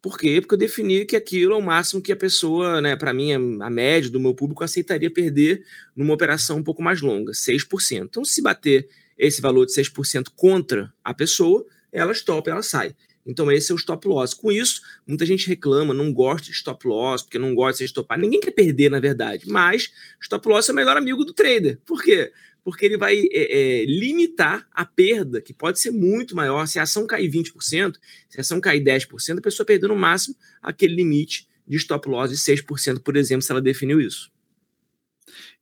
Por 0.02 0.18
quê? 0.18 0.40
Porque 0.40 0.54
eu 0.54 0.58
defini 0.58 1.04
que 1.06 1.14
aquilo 1.14 1.54
é 1.54 1.56
o 1.56 1.62
máximo 1.62 2.02
que 2.02 2.10
a 2.10 2.16
pessoa, 2.16 2.80
né, 2.80 2.96
para 2.96 3.14
mim, 3.14 3.32
a 3.62 3.70
média 3.70 4.10
do 4.10 4.18
meu 4.18 4.34
público 4.34 4.64
aceitaria 4.64 5.08
perder 5.08 5.64
numa 5.94 6.12
operação 6.12 6.58
um 6.58 6.62
pouco 6.62 6.82
mais 6.82 7.00
longa, 7.00 7.32
6%. 7.32 8.02
Então, 8.06 8.24
se 8.24 8.42
bater 8.42 8.88
esse 9.16 9.40
valor 9.40 9.64
de 9.64 9.72
6% 9.72 10.30
contra 10.34 10.92
a 11.04 11.14
pessoa, 11.14 11.64
ela 11.92 12.10
stop, 12.10 12.50
ela 12.50 12.62
sai. 12.62 12.96
Então, 13.24 13.52
esse 13.52 13.70
é 13.70 13.74
o 13.74 13.78
stop 13.78 14.08
loss. 14.08 14.34
Com 14.34 14.50
isso, 14.50 14.80
muita 15.06 15.24
gente 15.24 15.46
reclama, 15.46 15.94
não 15.94 16.12
gosta 16.12 16.48
de 16.48 16.52
stop 16.52 16.84
loss, 16.88 17.22
porque 17.22 17.38
não 17.38 17.54
gosta 17.54 17.74
de 17.74 17.78
ser 17.78 17.84
stopado. 17.84 18.20
Ninguém 18.20 18.40
quer 18.40 18.50
perder, 18.50 18.90
na 18.90 18.98
verdade. 18.98 19.48
Mas 19.48 19.92
stop 20.20 20.48
loss 20.48 20.68
é 20.68 20.72
o 20.72 20.74
melhor 20.74 20.96
amigo 20.96 21.24
do 21.24 21.32
trader. 21.32 21.78
Por 21.86 22.02
quê? 22.02 22.32
Porque 22.64 22.86
ele 22.86 22.96
vai 22.96 23.16
é, 23.32 23.82
é, 23.82 23.84
limitar 23.84 24.66
a 24.72 24.84
perda, 24.84 25.40
que 25.40 25.52
pode 25.52 25.80
ser 25.80 25.90
muito 25.90 26.36
maior. 26.36 26.66
Se 26.66 26.78
a 26.78 26.82
ação 26.82 27.06
cair 27.06 27.30
20%, 27.30 27.96
se 28.28 28.38
a 28.38 28.40
ação 28.40 28.60
cair 28.60 28.82
10%, 28.82 29.38
a 29.38 29.42
pessoa 29.42 29.66
perdeu 29.66 29.88
no 29.88 29.96
máximo 29.96 30.36
aquele 30.62 30.94
limite 30.94 31.48
de 31.66 31.76
stop 31.76 32.08
loss 32.08 32.30
de 32.30 32.36
6%, 32.36 33.00
por 33.00 33.16
exemplo, 33.16 33.42
se 33.42 33.50
ela 33.50 33.60
definiu 33.60 34.00
isso. 34.00 34.30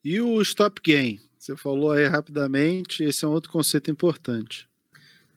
E 0.04 0.20
o 0.20 0.40
stop 0.42 0.80
gain? 0.84 1.20
Você 1.38 1.56
falou 1.56 1.92
aí 1.92 2.06
rapidamente, 2.06 3.02
esse 3.02 3.24
é 3.24 3.28
um 3.28 3.32
outro 3.32 3.50
conceito 3.50 3.90
importante. 3.90 4.68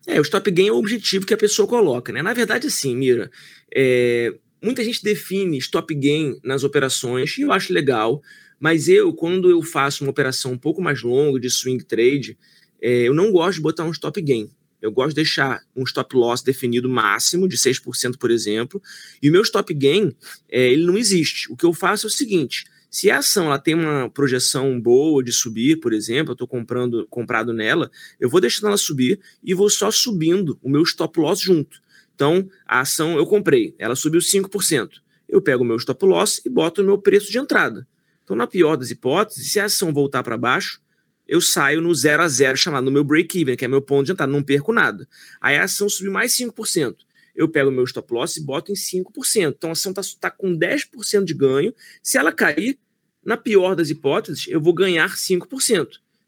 É, 0.05 0.20
o 0.20 0.24
stop 0.24 0.49
gain 0.51 0.68
é 0.68 0.72
o 0.72 0.78
objetivo 0.78 1.26
que 1.26 1.34
a 1.34 1.38
pessoa 1.38 1.68
coloca, 1.68 2.11
né? 2.11 2.22
Na 2.22 2.34
verdade, 2.34 2.70
sim, 2.70 2.95
Mira. 2.95 3.32
É, 3.74 4.34
muita 4.61 4.84
gente 4.84 5.03
define 5.03 5.57
stop 5.57 5.93
gain 5.95 6.38
nas 6.43 6.64
operações, 6.64 7.38
e 7.38 7.41
eu 7.41 7.51
acho 7.51 7.74
legal. 7.74 8.22
Mas 8.64 8.88
eu, 8.88 9.11
quando 9.11 9.49
eu 9.49 9.61
faço 9.61 10.05
uma 10.05 10.11
operação 10.11 10.53
um 10.53 10.57
pouco 10.57 10.82
mais 10.82 11.01
longa 11.01 11.38
de 11.38 11.49
swing 11.49 11.84
trade, 11.84 12.38
é, 12.82 13.09
eu 13.09 13.14
não 13.14 13.30
gosto 13.30 13.55
de 13.55 13.61
botar 13.61 13.84
um 13.84 13.91
stop 13.91 14.22
gain. 14.22 14.49
Eu 14.82 14.89
gosto 14.89 15.09
de 15.09 15.16
deixar 15.16 15.61
um 15.76 15.84
stop 15.84 16.16
loss 16.16 16.41
definido 16.41 16.88
máximo, 16.88 17.45
de 17.45 17.57
6%, 17.57 18.18
por 18.18 18.32
exemplo, 18.32 18.82
e 19.22 19.28
o 19.28 19.34
meu 19.34 19.41
stop 19.41 19.74
gain, 19.74 20.16
é, 20.49 20.72
ele 20.72 20.86
não 20.86 20.97
existe. 20.97 21.51
O 21.51 21.57
que 21.57 21.66
eu 21.66 21.74
faço 21.74 22.07
é 22.07 22.09
o 22.09 22.09
seguinte, 22.09 22.64
se 22.89 23.11
a 23.11 23.18
ação 23.18 23.47
ela 23.47 23.59
tem 23.59 23.76
uma 23.76 24.09
projeção 24.09 24.80
boa 24.80 25.22
de 25.22 25.34
subir, 25.34 25.82
por 25.82 25.91
exemplo, 25.91 26.32
eu 26.32 26.36
estou 26.36 26.47
comprando 26.47 27.05
comprado 27.09 27.51
nela, 27.51 27.91
eu 28.18 28.30
vou 28.30 28.39
deixando 28.39 28.68
ela 28.68 28.78
subir 28.78 29.20
e 29.43 29.53
vou 29.53 29.70
só 29.70 29.91
subindo 29.91 30.57
o 30.64 30.70
meu 30.70 30.84
stop 30.84 31.20
loss 31.20 31.41
junto. 31.41 31.82
Então, 32.16 32.49
a 32.66 32.80
ação 32.80 33.18
eu 33.18 33.26
comprei, 33.26 33.76
ela 33.78 33.93
subiu 33.93 34.22
5%. 34.22 35.01
Eu 35.28 35.41
pego 35.41 35.66
o 35.66 35.68
meu 35.68 35.76
stop 35.76 36.05
loss 36.05 36.41
e 36.45 36.49
boto 36.49 36.82
o 36.82 36.86
meu 36.86 36.97
preço 36.97 37.30
de 37.30 37.38
entrada. 37.38 37.86
Então, 38.24 38.36
na 38.36 38.47
pior 38.47 38.76
das 38.78 38.91
hipóteses, 38.91 39.51
se 39.51 39.59
a 39.59 39.65
ação 39.65 39.93
voltar 39.93 40.24
para 40.24 40.38
baixo, 40.38 40.82
eu 41.28 41.41
saio 41.41 41.82
no 41.82 41.93
0 41.93 42.24
a 42.24 42.28
0 42.28 42.57
chamado 42.57 42.86
no 42.86 42.91
meu 42.91 43.03
break-even, 43.03 43.55
que 43.55 43.65
é 43.65 43.67
meu 43.67 43.82
ponto 43.82 44.05
de 44.05 44.11
entrada, 44.11 44.32
não 44.32 44.43
perco 44.43 44.74
nada. 44.74 45.07
Aí 45.41 45.57
a 45.57 45.63
ação 45.63 45.88
subir 45.89 46.09
mais 46.09 46.34
5%. 46.34 46.95
Eu 47.36 47.49
pego 47.49 47.71
meu 47.71 47.84
stop 47.86 48.13
loss 48.13 48.38
e 48.38 48.41
boto 48.41 48.71
em 48.71 48.76
5%. 48.76 49.53
Então 49.57 49.69
a 49.69 49.74
ação 49.74 49.91
está 49.91 50.01
tá 50.19 50.32
com 50.32 50.55
10% 50.55 51.24
de 51.24 51.34
ganho. 51.34 51.74
Se 52.01 52.17
ela 52.17 52.32
cair, 52.32 52.78
na 53.26 53.38
pior 53.38 53.76
das 53.76 53.89
hipóteses, 53.89 54.45
eu 54.47 54.61
vou 54.61 54.74
ganhar 54.74 55.09
5%, 55.09 55.88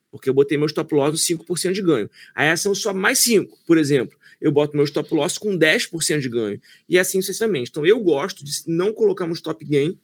porque 0.09 0.29
eu 0.29 0.33
botei 0.33 0.57
meu 0.57 0.65
stop 0.65 0.95
loss 0.95 1.11
no 1.11 1.37
5% 1.37 1.73
de 1.73 1.81
ganho. 1.81 2.09
Aí 2.33 2.49
a 2.49 2.53
ação 2.53 2.73
sobe 2.73 2.99
mais 2.99 3.19
5%, 3.19 3.49
por 3.67 3.77
exemplo. 3.77 4.17
Eu 4.39 4.51
boto 4.51 4.75
meu 4.75 4.85
stop 4.85 5.13
loss 5.13 5.37
com 5.37 5.57
10% 5.57 6.19
de 6.19 6.29
ganho. 6.29 6.59
E 6.87 6.97
assim 6.97 7.21
sucessivamente. 7.21 7.69
Então 7.69 7.85
eu 7.85 7.99
gosto 7.99 8.43
de 8.43 8.51
não 8.65 8.93
colocar 8.93 9.25
um 9.25 9.33
stop 9.33 9.63
gain 9.65 9.99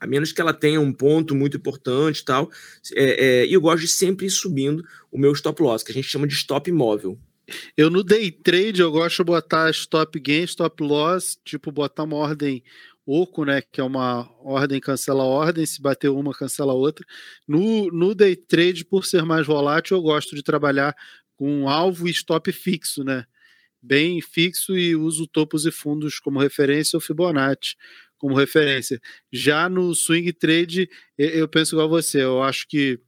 a 0.00 0.06
menos 0.06 0.32
que 0.32 0.40
ela 0.40 0.52
tenha 0.52 0.80
um 0.80 0.92
ponto 0.92 1.34
muito 1.34 1.56
importante 1.56 2.20
e 2.20 2.24
tal. 2.24 2.50
É, 2.94 3.26
é, 3.26 3.46
eu 3.46 3.60
gosto 3.60 3.80
de 3.80 3.88
sempre 3.88 4.26
ir 4.26 4.30
subindo 4.30 4.84
o 5.10 5.18
meu 5.18 5.32
stop 5.32 5.62
loss, 5.62 5.82
que 5.82 5.92
a 5.92 5.94
gente 5.94 6.08
chama 6.08 6.26
de 6.26 6.34
stop 6.34 6.70
móvel. 6.72 7.18
Eu 7.76 7.90
no 7.90 8.02
day 8.02 8.30
trade 8.30 8.80
eu 8.80 8.90
gosto 8.90 9.18
de 9.18 9.24
botar 9.24 9.70
stop 9.70 10.18
gain, 10.18 10.44
stop 10.44 10.82
loss, 10.82 11.38
tipo 11.44 11.70
botar 11.70 12.02
uma 12.02 12.16
ordem 12.16 12.62
oco, 13.06 13.44
né, 13.44 13.62
que 13.62 13.80
é 13.80 13.84
uma 13.84 14.28
ordem 14.40 14.80
cancela 14.80 15.22
ordem, 15.22 15.64
se 15.64 15.80
bater 15.80 16.08
uma 16.10 16.32
cancela 16.32 16.72
outra. 16.72 17.06
No, 17.46 17.88
no 17.92 18.14
day 18.14 18.34
trade, 18.34 18.84
por 18.84 19.06
ser 19.06 19.24
mais 19.24 19.46
volátil, 19.46 19.96
eu 19.96 20.02
gosto 20.02 20.34
de 20.34 20.42
trabalhar 20.42 20.94
com 21.36 21.68
alvo 21.68 22.08
e 22.08 22.10
stop 22.10 22.50
fixo, 22.50 23.04
né? 23.04 23.24
Bem 23.80 24.20
fixo 24.20 24.76
e 24.76 24.96
uso 24.96 25.28
topos 25.28 25.64
e 25.64 25.70
fundos 25.70 26.18
como 26.18 26.40
referência 26.40 26.96
ou 26.96 27.00
Fibonacci 27.00 27.76
como 28.18 28.34
referência. 28.34 29.00
Já 29.32 29.68
no 29.68 29.94
swing 29.94 30.32
trade, 30.32 30.88
eu 31.18 31.48
penso 31.48 31.74
igual 31.74 31.86
a 31.88 31.90
você, 31.90 32.22
eu 32.22 32.42
acho 32.42 32.66
que 32.68 33.00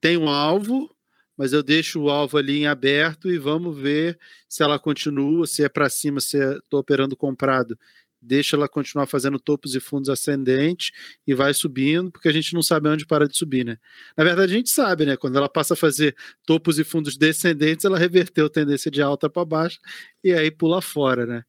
tem 0.00 0.16
um 0.16 0.28
alvo, 0.28 0.94
mas 1.36 1.52
eu 1.52 1.62
deixo 1.62 2.00
o 2.02 2.10
alvo 2.10 2.38
ali 2.38 2.60
em 2.60 2.66
aberto 2.66 3.30
e 3.30 3.38
vamos 3.38 3.76
ver 3.78 4.18
se 4.48 4.62
ela 4.62 4.78
continua, 4.78 5.46
se 5.46 5.64
é 5.64 5.68
para 5.68 5.88
cima, 5.88 6.20
se 6.20 6.38
estou 6.58 6.80
operando 6.80 7.16
comprado. 7.16 7.78
Deixa 8.24 8.54
ela 8.54 8.68
continuar 8.68 9.06
fazendo 9.06 9.38
topos 9.40 9.74
e 9.74 9.80
fundos 9.80 10.08
ascendentes 10.08 10.92
e 11.26 11.34
vai 11.34 11.52
subindo, 11.52 12.10
porque 12.12 12.28
a 12.28 12.32
gente 12.32 12.54
não 12.54 12.62
sabe 12.62 12.88
onde 12.88 13.04
para 13.04 13.26
de 13.26 13.36
subir, 13.36 13.64
né? 13.64 13.76
Na 14.16 14.22
verdade, 14.22 14.52
a 14.52 14.56
gente 14.56 14.70
sabe, 14.70 15.04
né? 15.04 15.16
Quando 15.16 15.36
ela 15.36 15.48
passa 15.48 15.74
a 15.74 15.76
fazer 15.76 16.14
topos 16.46 16.78
e 16.78 16.84
fundos 16.84 17.16
descendentes, 17.16 17.84
ela 17.84 17.98
reverteu 17.98 18.46
a 18.46 18.50
tendência 18.50 18.90
de 18.90 19.02
alta 19.02 19.28
para 19.28 19.44
baixo 19.44 19.80
e 20.22 20.32
aí 20.32 20.50
pula 20.50 20.80
fora, 20.80 21.26
né? 21.26 21.44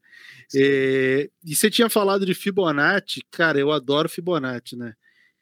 É, 0.56 1.30
e 1.46 1.56
você 1.56 1.70
tinha 1.70 1.90
falado 1.90 2.26
de 2.26 2.34
Fibonacci, 2.34 3.22
cara, 3.32 3.60
eu 3.60 3.72
adoro 3.72 4.10
Fibonacci, 4.10 4.76
né? 4.76 4.96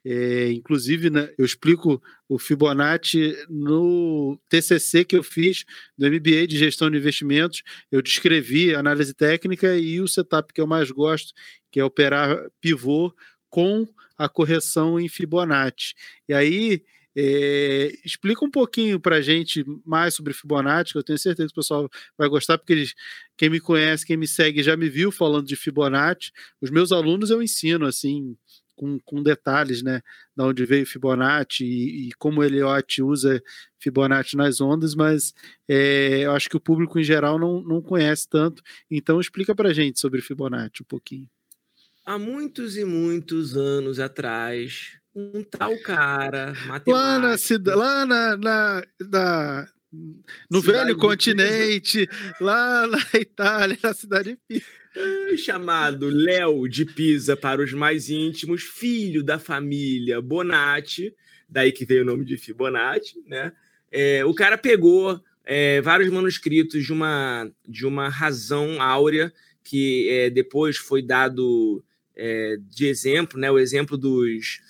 É, 0.03 0.51
inclusive, 0.51 1.09
né, 1.09 1.31
eu 1.37 1.45
explico 1.45 2.01
o 2.27 2.39
Fibonacci 2.39 3.35
no 3.49 4.39
TCC 4.49 5.05
que 5.05 5.15
eu 5.15 5.23
fiz 5.23 5.63
do 5.97 6.07
MBA 6.07 6.47
de 6.47 6.57
Gestão 6.57 6.89
de 6.89 6.97
Investimentos. 6.97 7.61
Eu 7.91 8.01
descrevi 8.01 8.73
a 8.73 8.79
análise 8.79 9.13
técnica 9.13 9.77
e 9.77 10.01
o 10.01 10.07
setup 10.07 10.53
que 10.53 10.61
eu 10.61 10.67
mais 10.67 10.89
gosto, 10.89 11.33
que 11.71 11.79
é 11.79 11.83
operar 11.83 12.49
pivô 12.59 13.13
com 13.49 13.87
a 14.17 14.27
correção 14.27 14.99
em 14.99 15.07
Fibonacci. 15.07 15.93
E 16.27 16.33
aí 16.33 16.83
é, 17.15 17.91
explica 18.05 18.45
um 18.45 18.49
pouquinho 18.49 18.99
para 18.99 19.17
a 19.17 19.21
gente 19.21 19.65
mais 19.85 20.15
sobre 20.15 20.33
Fibonacci, 20.33 20.93
que 20.93 20.97
eu 20.97 21.03
tenho 21.03 21.19
certeza 21.19 21.49
que 21.49 21.53
o 21.53 21.61
pessoal 21.61 21.89
vai 22.17 22.29
gostar, 22.29 22.57
porque 22.57 22.73
eles, 22.73 22.93
quem 23.37 23.49
me 23.49 23.59
conhece, 23.59 24.05
quem 24.05 24.17
me 24.17 24.27
segue, 24.27 24.63
já 24.63 24.77
me 24.77 24.89
viu 24.89 25.11
falando 25.11 25.45
de 25.45 25.55
Fibonacci. 25.55 26.31
Os 26.61 26.69
meus 26.69 26.91
alunos 26.91 27.29
eu 27.29 27.41
ensino 27.41 27.85
assim 27.85 28.35
com, 28.75 28.99
com 28.99 29.21
detalhes, 29.21 29.81
né? 29.81 30.01
Da 30.35 30.45
onde 30.45 30.65
veio 30.65 30.85
Fibonacci 30.85 31.63
e, 31.63 32.07
e 32.07 32.11
como 32.13 32.43
Elliott 32.43 33.01
usa 33.01 33.41
Fibonacci 33.79 34.35
nas 34.35 34.61
ondas, 34.61 34.95
mas 34.95 35.33
é, 35.67 36.19
eu 36.19 36.31
acho 36.31 36.49
que 36.49 36.57
o 36.57 36.61
público 36.61 36.99
em 36.99 37.03
geral 37.03 37.39
não, 37.39 37.61
não 37.61 37.81
conhece 37.81 38.27
tanto. 38.29 38.61
Então 38.89 39.19
explica 39.19 39.55
para 39.55 39.73
gente 39.73 39.99
sobre 39.99 40.21
Fibonacci 40.21 40.81
um 40.81 40.85
pouquinho. 40.85 41.29
Há 42.05 42.17
muitos 42.17 42.77
e 42.77 42.83
muitos 42.83 43.55
anos 43.55 43.99
atrás, 43.99 44.97
um 45.15 45.43
tal 45.43 45.77
cara, 45.79 46.53
lá 46.87 47.19
na, 47.19 47.35
lá 47.75 48.05
na, 48.05 48.37
na, 48.37 48.83
na 48.99 49.67
no 50.49 50.61
cidade 50.61 50.85
velho 50.85 50.97
continente, 50.97 52.09
lá 52.39 52.87
na 52.87 53.19
Itália, 53.19 53.77
na 53.83 53.93
cidade 53.93 54.31
de 54.31 54.39
Pisa. 54.47 54.80
Chamado 55.37 56.09
Léo 56.09 56.67
de 56.67 56.85
Pisa 56.85 57.37
para 57.37 57.61
os 57.61 57.73
mais 57.73 58.09
íntimos, 58.09 58.63
filho 58.63 59.23
da 59.23 59.39
família 59.39 60.21
Bonatti, 60.21 61.15
daí 61.47 61.71
que 61.71 61.85
veio 61.85 62.01
o 62.01 62.05
nome 62.05 62.25
de 62.25 62.37
Fibonacci, 62.37 63.15
né? 63.25 63.53
É, 63.91 64.23
o 64.25 64.33
cara 64.33 64.57
pegou 64.57 65.21
é, 65.45 65.81
vários 65.81 66.09
manuscritos 66.09 66.83
de 66.83 66.93
uma, 66.93 67.49
de 67.67 67.85
uma 67.85 68.09
razão 68.09 68.81
áurea 68.81 69.33
que 69.63 70.09
é, 70.09 70.29
depois 70.29 70.77
foi 70.77 71.01
dado 71.01 71.83
é, 72.15 72.57
de 72.69 72.87
exemplo, 72.87 73.39
né? 73.39 73.49
O 73.49 73.59
exemplo 73.59 73.97
dos, 73.97 74.61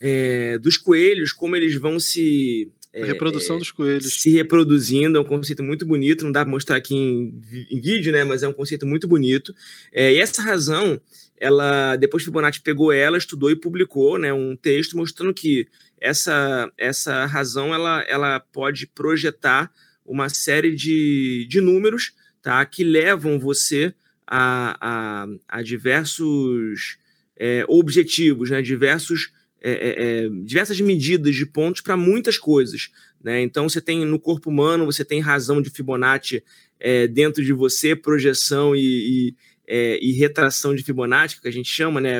é, 0.00 0.58
dos 0.58 0.76
coelhos, 0.76 1.32
como 1.32 1.56
eles 1.56 1.74
vão 1.76 1.98
se 2.00 2.70
a 2.94 3.04
reprodução 3.04 3.56
é, 3.56 3.58
dos 3.58 3.70
coelhos. 3.70 4.20
Se 4.20 4.30
reproduzindo, 4.30 5.16
é 5.16 5.20
um 5.20 5.24
conceito 5.24 5.62
muito 5.62 5.86
bonito, 5.86 6.24
não 6.24 6.32
dá 6.32 6.42
para 6.42 6.50
mostrar 6.50 6.76
aqui 6.76 6.94
em, 6.94 7.40
em, 7.70 7.80
vídeo, 7.80 8.12
né? 8.12 8.24
Mas 8.24 8.42
é 8.42 8.48
um 8.48 8.52
conceito 8.52 8.86
muito 8.86 9.06
bonito. 9.06 9.54
É, 9.92 10.12
e 10.12 10.18
essa 10.18 10.42
razão, 10.42 11.00
ela 11.36 11.96
depois 11.96 12.24
Fibonacci 12.24 12.60
pegou 12.60 12.92
ela, 12.92 13.16
estudou 13.16 13.50
e 13.50 13.56
publicou 13.56 14.18
né, 14.18 14.32
um 14.32 14.56
texto 14.56 14.96
mostrando 14.96 15.32
que 15.32 15.68
essa, 16.00 16.70
essa 16.76 17.26
razão 17.26 17.72
ela, 17.72 18.02
ela 18.08 18.40
pode 18.40 18.86
projetar 18.86 19.70
uma 20.04 20.28
série 20.28 20.74
de, 20.74 21.46
de 21.48 21.60
números 21.60 22.12
tá, 22.42 22.64
que 22.64 22.82
levam 22.82 23.38
você 23.38 23.94
a, 24.26 24.76
a, 24.80 25.26
a 25.48 25.62
diversos 25.62 26.98
é, 27.36 27.64
objetivos, 27.68 28.50
né, 28.50 28.60
diversos 28.60 29.32
é, 29.62 29.72
é, 29.72 30.24
é, 30.24 30.28
diversas 30.42 30.80
medidas 30.80 31.34
de 31.34 31.44
pontos 31.44 31.82
para 31.82 31.96
muitas 31.96 32.38
coisas. 32.38 32.90
Né? 33.22 33.42
Então, 33.42 33.68
você 33.68 33.80
tem 33.80 34.04
no 34.06 34.18
corpo 34.18 34.48
humano, 34.48 34.86
você 34.86 35.04
tem 35.04 35.20
razão 35.20 35.60
de 35.60 35.68
Fibonacci 35.68 36.42
é, 36.78 37.06
dentro 37.06 37.44
de 37.44 37.52
você, 37.52 37.94
projeção 37.94 38.74
e, 38.74 38.80
e, 38.80 39.34
é, 39.66 39.98
e, 40.02 40.12
retração 40.12 40.74
de 40.74 40.82
Fibonacci, 40.82 41.40
que 41.40 41.48
a 41.48 41.52
gente 41.52 41.68
chama, 41.68 42.00
né? 42.00 42.18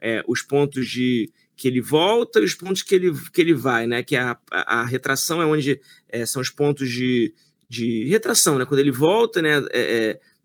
É, 0.00 0.24
os 0.26 0.42
pontos 0.42 0.88
de 0.88 1.30
que 1.54 1.68
ele 1.68 1.80
volta 1.80 2.40
e 2.40 2.44
os 2.44 2.54
pontos 2.54 2.82
que 2.82 2.92
ele, 2.92 3.12
que 3.32 3.40
ele 3.40 3.54
vai, 3.54 3.86
né? 3.86 4.02
Que 4.02 4.16
a, 4.16 4.36
a, 4.50 4.80
a 4.80 4.84
retração 4.84 5.40
é 5.40 5.46
onde 5.46 5.80
são 6.26 6.42
os 6.42 6.50
pontos 6.50 6.90
de, 6.90 7.32
de 7.68 8.04
retração, 8.06 8.58
né? 8.58 8.64
Quando 8.64 8.80
ele 8.80 8.90
volta, 8.90 9.40
né? 9.40 9.62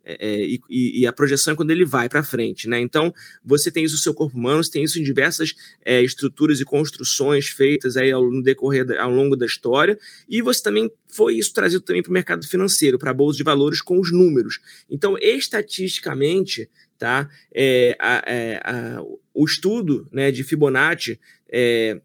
É, 0.10 0.18
é, 0.22 0.46
e, 0.70 1.02
e, 1.02 1.06
a 1.06 1.12
projeção 1.12 1.52
é 1.52 1.56
quando 1.58 1.72
ele 1.72 1.84
vai 1.84 2.08
para 2.08 2.24
frente, 2.24 2.70
né? 2.70 2.80
Então 2.80 3.14
você 3.44 3.70
tem 3.70 3.84
isso 3.84 3.96
no 3.96 4.02
seu 4.02 4.14
corpo 4.14 4.38
humano, 4.38 4.64
você 4.64 4.72
tem 4.72 4.84
isso 4.84 4.98
em 4.98 5.04
diversas 5.04 5.54
é, 5.84 6.02
estruturas 6.02 6.62
e 6.62 6.66
construções 6.66 7.48
feitas 7.50 7.98
aí 7.98 8.10
ao, 8.10 8.32
no 8.32 8.42
decorrer 8.42 8.86
da, 8.86 9.04
ao 9.04 9.12
longo 9.12 9.36
da 9.36 9.46
história, 9.46 10.00
e 10.30 10.42
você 10.42 10.64
também 10.64 10.90
foi 11.08 11.36
isso 11.36 11.54
trazido 11.54 11.82
também 11.82 12.02
para 12.02 12.10
o 12.10 12.14
mercado 12.14 12.48
financeiro, 12.48 12.98
para 12.98 13.12
a 13.12 13.14
bolsa 13.14 13.36
de 13.36 13.44
valores 13.44 13.82
com 13.82 14.00
os 14.00 14.10
números. 14.10 14.60
Então, 14.90 15.18
estatisticamente, 15.20 16.70
tá? 16.98 17.30
É, 17.54 17.98
a, 18.00 18.24
é, 18.26 18.62
a, 18.64 19.04
o 19.34 19.44
estudo 19.44 20.08
né, 20.10 20.32
de 20.32 20.42
Fibonacci 20.44 21.20
é, 21.50 22.00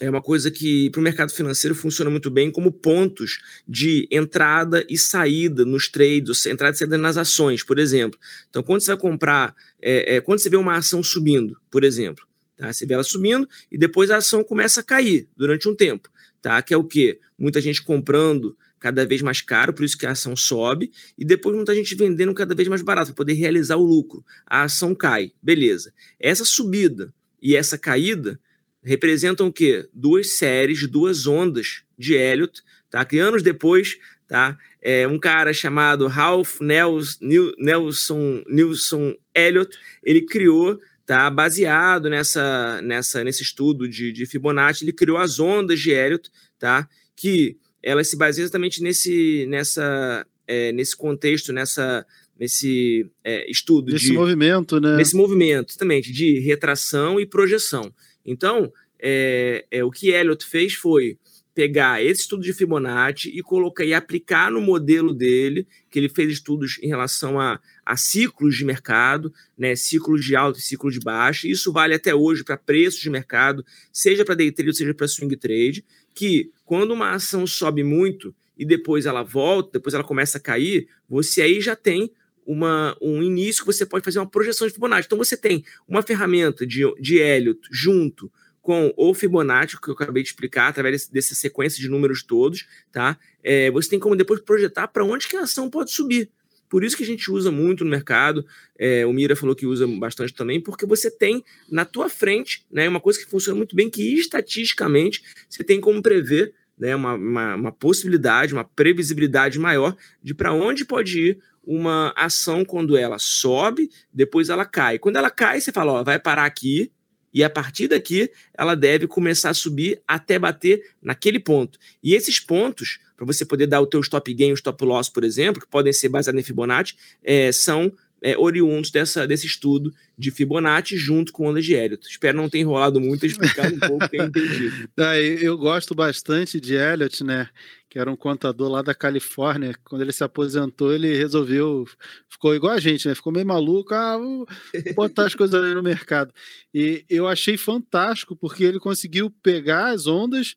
é 0.00 0.08
uma 0.08 0.22
coisa 0.22 0.50
que 0.50 0.88
para 0.88 0.98
o 0.98 1.02
mercado 1.02 1.30
financeiro 1.30 1.74
funciona 1.74 2.10
muito 2.10 2.30
bem 2.30 2.50
como 2.50 2.72
pontos 2.72 3.38
de 3.68 4.08
entrada 4.10 4.84
e 4.88 4.96
saída 4.96 5.62
nos 5.66 5.88
trades, 5.88 6.46
entrada 6.46 6.74
e 6.74 6.78
saída 6.78 6.96
nas 6.96 7.18
ações, 7.18 7.62
por 7.62 7.78
exemplo. 7.78 8.18
Então, 8.48 8.62
quando 8.62 8.80
você 8.80 8.92
vai 8.92 8.96
comprar, 8.96 9.54
é, 9.80 10.16
é, 10.16 10.20
quando 10.22 10.38
você 10.38 10.48
vê 10.48 10.56
uma 10.56 10.74
ação 10.74 11.02
subindo, 11.02 11.60
por 11.70 11.84
exemplo, 11.84 12.26
tá? 12.56 12.72
você 12.72 12.86
vê 12.86 12.94
ela 12.94 13.04
subindo 13.04 13.46
e 13.70 13.76
depois 13.76 14.10
a 14.10 14.16
ação 14.16 14.42
começa 14.42 14.80
a 14.80 14.82
cair 14.82 15.28
durante 15.36 15.68
um 15.68 15.76
tempo, 15.76 16.08
tá? 16.40 16.62
que 16.62 16.72
é 16.72 16.76
o 16.78 16.84
quê? 16.84 17.20
Muita 17.38 17.60
gente 17.60 17.82
comprando 17.82 18.56
cada 18.78 19.04
vez 19.04 19.20
mais 19.20 19.42
caro, 19.42 19.74
por 19.74 19.84
isso 19.84 19.98
que 19.98 20.06
a 20.06 20.12
ação 20.12 20.34
sobe, 20.34 20.90
e 21.18 21.26
depois 21.26 21.54
muita 21.54 21.74
gente 21.74 21.94
vendendo 21.94 22.32
cada 22.32 22.54
vez 22.54 22.66
mais 22.66 22.80
barato, 22.80 23.08
para 23.08 23.16
poder 23.16 23.34
realizar 23.34 23.76
o 23.76 23.84
lucro. 23.84 24.24
A 24.46 24.62
ação 24.62 24.94
cai, 24.94 25.32
beleza. 25.42 25.92
Essa 26.18 26.46
subida 26.46 27.12
e 27.42 27.54
essa 27.54 27.76
caída 27.76 28.40
representam 28.82 29.48
o 29.48 29.52
quê? 29.52 29.88
Duas 29.92 30.38
séries, 30.38 30.86
duas 30.86 31.26
ondas 31.26 31.82
de 31.98 32.14
Elliot, 32.14 32.62
tá? 32.90 33.04
Que 33.04 33.18
anos 33.18 33.42
depois, 33.42 33.98
tá? 34.26 34.56
É, 34.82 35.06
um 35.06 35.18
cara 35.18 35.52
chamado 35.52 36.06
Ralph 36.06 36.60
Nelson, 36.60 38.42
Nelson 38.48 39.14
Elliot, 39.34 39.76
ele 40.02 40.22
criou, 40.22 40.78
tá? 41.04 41.28
Baseado 41.30 42.08
nessa, 42.08 42.80
nessa, 42.82 43.22
nesse 43.22 43.42
estudo 43.42 43.88
de, 43.88 44.12
de 44.12 44.26
Fibonacci, 44.26 44.84
ele 44.84 44.92
criou 44.92 45.18
as 45.18 45.38
ondas 45.38 45.78
de 45.78 45.90
Elliot, 45.90 46.30
tá? 46.58 46.88
Que 47.14 47.56
elas 47.82 48.08
se 48.08 48.16
baseiam 48.16 48.44
exatamente 48.44 48.82
nesse, 48.82 49.46
nessa, 49.48 50.26
é, 50.46 50.72
nesse 50.72 50.96
contexto, 50.96 51.52
nessa, 51.52 52.06
nesse 52.38 53.06
é, 53.22 53.50
estudo. 53.50 53.92
Nesse 53.92 54.06
de, 54.06 54.12
movimento, 54.12 54.80
né? 54.80 54.96
Nesse 54.96 55.14
movimento, 55.14 55.70
exatamente, 55.70 56.12
de 56.12 56.40
retração 56.40 57.20
e 57.20 57.26
projeção. 57.26 57.92
Então, 58.30 58.72
é, 58.98 59.66
é, 59.70 59.82
o 59.82 59.90
que 59.90 60.10
Elliot 60.10 60.46
fez 60.46 60.74
foi 60.74 61.18
pegar 61.52 62.02
esse 62.02 62.20
estudo 62.22 62.44
de 62.44 62.52
Fibonacci 62.52 63.28
e 63.28 63.42
colocar 63.42 63.84
e 63.84 63.92
aplicar 63.92 64.52
no 64.52 64.60
modelo 64.60 65.12
dele, 65.12 65.66
que 65.90 65.98
ele 65.98 66.08
fez 66.08 66.30
estudos 66.30 66.78
em 66.80 66.86
relação 66.86 67.40
a, 67.40 67.60
a 67.84 67.96
ciclos 67.96 68.56
de 68.56 68.64
mercado, 68.64 69.32
né, 69.58 69.74
ciclos 69.74 70.24
de 70.24 70.36
alto 70.36 70.60
e 70.60 70.62
ciclo 70.62 70.90
de 70.92 71.00
baixo. 71.00 71.48
Isso 71.48 71.72
vale 71.72 71.92
até 71.92 72.14
hoje 72.14 72.44
para 72.44 72.56
preços 72.56 73.00
de 73.00 73.10
mercado, 73.10 73.64
seja 73.92 74.24
para 74.24 74.36
day 74.36 74.52
trade, 74.52 74.76
seja 74.76 74.94
para 74.94 75.08
swing 75.08 75.36
trade, 75.36 75.84
que 76.14 76.52
quando 76.64 76.92
uma 76.92 77.10
ação 77.10 77.44
sobe 77.46 77.82
muito 77.82 78.32
e 78.56 78.64
depois 78.64 79.04
ela 79.04 79.24
volta, 79.24 79.72
depois 79.72 79.92
ela 79.92 80.04
começa 80.04 80.38
a 80.38 80.40
cair, 80.40 80.86
você 81.08 81.42
aí 81.42 81.60
já 81.60 81.74
tem 81.74 82.12
uma, 82.46 82.96
um 83.00 83.22
início 83.22 83.64
que 83.64 83.72
você 83.72 83.86
pode 83.86 84.04
fazer 84.04 84.18
uma 84.18 84.28
projeção 84.28 84.66
de 84.66 84.72
Fibonacci. 84.72 85.06
Então 85.06 85.18
você 85.18 85.36
tem 85.36 85.64
uma 85.86 86.02
ferramenta 86.02 86.66
de, 86.66 86.82
de 87.00 87.18
Elliot 87.18 87.60
junto 87.70 88.30
com 88.60 88.92
o 88.96 89.14
Fibonacci, 89.14 89.80
que 89.80 89.88
eu 89.88 89.94
acabei 89.94 90.22
de 90.22 90.28
explicar, 90.28 90.68
através 90.68 91.08
dessa 91.08 91.34
sequência 91.34 91.80
de 91.80 91.88
números 91.88 92.22
todos, 92.22 92.66
tá? 92.92 93.18
É, 93.42 93.70
você 93.70 93.90
tem 93.90 93.98
como 93.98 94.14
depois 94.14 94.40
projetar 94.40 94.88
para 94.88 95.04
onde 95.04 95.28
que 95.28 95.36
a 95.36 95.42
ação 95.42 95.70
pode 95.70 95.90
subir. 95.90 96.30
Por 96.68 96.84
isso 96.84 96.96
que 96.96 97.02
a 97.02 97.06
gente 97.06 97.28
usa 97.30 97.50
muito 97.50 97.84
no 97.84 97.90
mercado. 97.90 98.46
É, 98.78 99.04
o 99.04 99.12
Mira 99.12 99.34
falou 99.34 99.56
que 99.56 99.66
usa 99.66 99.86
bastante 99.88 100.32
também, 100.32 100.60
porque 100.60 100.86
você 100.86 101.10
tem 101.10 101.44
na 101.68 101.84
tua 101.84 102.08
frente, 102.08 102.64
né, 102.70 102.88
uma 102.88 103.00
coisa 103.00 103.18
que 103.18 103.26
funciona 103.26 103.56
muito 103.56 103.74
bem, 103.74 103.90
que 103.90 104.14
estatisticamente 104.14 105.22
você 105.48 105.64
tem 105.64 105.80
como 105.80 106.00
prever 106.00 106.54
né, 106.80 106.96
uma, 106.96 107.14
uma, 107.14 107.54
uma 107.54 107.72
possibilidade, 107.72 108.54
uma 108.54 108.64
previsibilidade 108.64 109.58
maior 109.58 109.94
de 110.22 110.34
para 110.34 110.52
onde 110.52 110.84
pode 110.84 111.20
ir 111.20 111.38
uma 111.62 112.12
ação 112.16 112.64
quando 112.64 112.96
ela 112.96 113.18
sobe, 113.18 113.90
depois 114.12 114.48
ela 114.48 114.64
cai. 114.64 114.98
Quando 114.98 115.16
ela 115.16 115.30
cai, 115.30 115.60
você 115.60 115.70
fala, 115.70 115.92
ó, 115.92 116.02
vai 116.02 116.18
parar 116.18 116.46
aqui, 116.46 116.90
e 117.32 117.44
a 117.44 117.50
partir 117.50 117.86
daqui 117.86 118.30
ela 118.54 118.74
deve 118.74 119.06
começar 119.06 119.50
a 119.50 119.54
subir 119.54 120.00
até 120.08 120.38
bater 120.38 120.82
naquele 121.02 121.38
ponto. 121.38 121.78
E 122.02 122.14
esses 122.14 122.40
pontos, 122.40 122.98
para 123.14 123.26
você 123.26 123.44
poder 123.44 123.66
dar 123.66 123.80
o 123.80 123.86
teu 123.86 124.00
stop 124.00 124.32
gain, 124.32 124.52
o 124.52 124.54
stop 124.54 124.82
loss, 124.84 125.08
por 125.10 125.22
exemplo, 125.22 125.60
que 125.60 125.68
podem 125.68 125.92
ser 125.92 126.08
baseados 126.08 126.40
em 126.40 126.44
Fibonacci, 126.44 126.96
é, 127.22 127.52
são 127.52 127.92
é, 128.22 128.36
oriundos 128.36 128.90
dessa, 128.90 129.26
desse 129.26 129.46
estudo 129.46 129.92
de 130.16 130.30
Fibonacci 130.30 130.96
junto 130.96 131.32
com 131.32 131.48
ondas 131.48 131.64
de 131.64 131.74
Elliot. 131.74 132.06
Espero 132.06 132.36
não 132.36 132.48
ter 132.48 132.58
enrolado 132.58 133.00
muito 133.00 133.24
explicado 133.24 133.74
um 133.74 133.78
pouco, 133.78 134.08
ter 134.08 134.22
entendido. 134.22 134.88
eu 135.40 135.56
gosto 135.56 135.94
bastante 135.94 136.60
de 136.60 136.74
Elliot, 136.74 137.24
né? 137.24 137.48
Que 137.88 137.98
era 137.98 138.10
um 138.10 138.16
contador 138.16 138.70
lá 138.70 138.82
da 138.82 138.94
Califórnia. 138.94 139.74
Quando 139.82 140.02
ele 140.02 140.12
se 140.12 140.22
aposentou, 140.22 140.92
ele 140.92 141.16
resolveu, 141.16 141.86
ficou 142.28 142.54
igual 142.54 142.74
a 142.74 142.80
gente, 142.80 143.08
né? 143.08 143.14
Ficou 143.14 143.32
meio 143.32 143.46
maluco, 143.46 143.94
ah, 143.94 144.18
vou 144.18 144.46
botar 144.94 145.26
as 145.26 145.34
coisas 145.34 145.60
ali 145.60 145.74
no 145.74 145.82
mercado. 145.82 146.32
E 146.72 147.04
eu 147.08 147.26
achei 147.26 147.56
fantástico, 147.56 148.36
porque 148.36 148.62
ele 148.62 148.78
conseguiu 148.78 149.30
pegar 149.42 149.88
as 149.88 150.06
ondas 150.06 150.56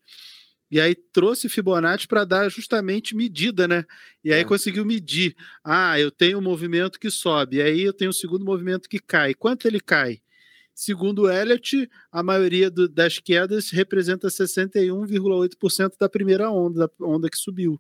e 0.74 0.82
aí 0.82 0.96
trouxe 0.96 1.48
Fibonacci 1.48 2.08
para 2.08 2.26
dar 2.26 2.50
justamente 2.50 3.16
medida, 3.16 3.68
né? 3.68 3.86
E 4.24 4.34
aí 4.34 4.42
é. 4.42 4.44
conseguiu 4.44 4.84
medir. 4.84 5.36
Ah, 5.64 6.00
eu 6.00 6.10
tenho 6.10 6.40
um 6.40 6.42
movimento 6.42 7.00
que 7.00 7.12
sobe, 7.12 7.58
e 7.58 7.62
aí 7.62 7.82
eu 7.84 7.94
tenho 7.94 8.10
o 8.10 8.12
um 8.12 8.14
segundo 8.14 8.44
movimento 8.44 8.90
que 8.90 8.98
cai. 8.98 9.36
Quanto 9.36 9.68
ele 9.68 9.80
cai? 9.80 10.20
Segundo 10.74 11.30
Elliott, 11.30 11.88
a 12.12 12.24
maioria 12.24 12.72
do, 12.72 12.90
das 12.90 13.20
quedas 13.20 13.70
representa 13.70 14.30
61,8% 14.30 15.92
da 16.00 16.10
primeira 16.10 16.50
onda, 16.50 16.88
da 16.88 17.06
onda 17.06 17.30
que 17.30 17.38
subiu. 17.38 17.80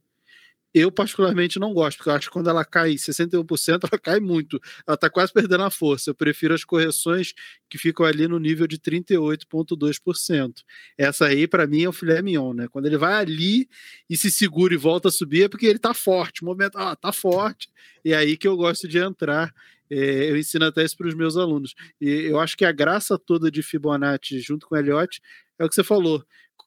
Eu 0.74 0.91
particularmente 0.91 1.59
não 1.59 1.71
gosto, 1.71 1.97
porque 1.97 2.09
eu 2.09 2.13
acho 2.13 2.28
que 2.28 2.34
quando 2.34 2.49
ela 2.49 2.65
cai 2.65 2.95
61%, 2.95 3.88
ela 3.89 3.99
cai 3.99 4.19
muito. 4.19 4.59
Ela 4.88 4.95
está 4.95 5.07
quase 5.07 5.32
perdendo 5.32 5.63
a 5.63 5.69
força. 5.69 6.09
Eu 6.09 6.15
prefiro 6.15 6.53
as 6.53 6.63
correções 6.65 7.34
que 7.69 7.78
ficam 7.78 8.03
ali 8.05 8.28
no 8.28 8.39
nível 8.39 8.65
de 8.65 8.80
38,2%. 8.80 10.63
Essa 10.97 11.28
aí, 11.28 11.47
para 11.47 11.67
mim, 11.67 11.84
é 11.84 11.89
o 11.89 11.93
filé 11.93 12.21
mignon, 12.24 12.53
né? 12.53 12.67
Quando 12.67 12.88
ele 12.88 12.97
vai 12.97 13.13
ali 13.13 13.69
e 14.09 14.17
se 14.17 14.32
segura 14.32 14.74
e 14.74 14.78
volta 14.78 15.09
a 15.09 15.11
subir, 15.11 15.43
é 15.43 15.47
porque 15.47 15.67
ele 15.67 15.76
está 15.76 15.93
forte. 15.93 16.41
O 16.41 16.45
momento, 16.45 16.78
ah, 16.78 16.95
tá 16.95 17.11
forte. 17.11 17.69
E 18.03 18.11
é 18.11 18.17
aí 18.17 18.36
que 18.36 18.47
eu 18.47 18.57
gosto 18.57 18.88
de 18.88 18.97
entrar. 18.97 19.53
É, 19.91 20.32
eu 20.32 20.38
ensino 20.38 20.65
até 20.65 20.84
isso 20.84 20.97
para 20.97 21.07
os 21.07 21.13
meus 21.13 21.38
alunos. 21.38 21.76
E 22.01 22.09
eu 22.09 22.39
acho 22.39 22.57
que 22.57 22.65
a 22.65 22.71
graça 22.71 23.19
toda 23.19 23.51
de 23.51 23.61
Fibonacci 23.61 24.39
junto 24.39 24.67
com 24.67 24.74
o 24.74 24.78
Elliott 24.78 25.21
é 25.59 25.65
o 25.65 25.69
que 25.69 25.76
você 25.76 25.84
falou. 25.84 26.26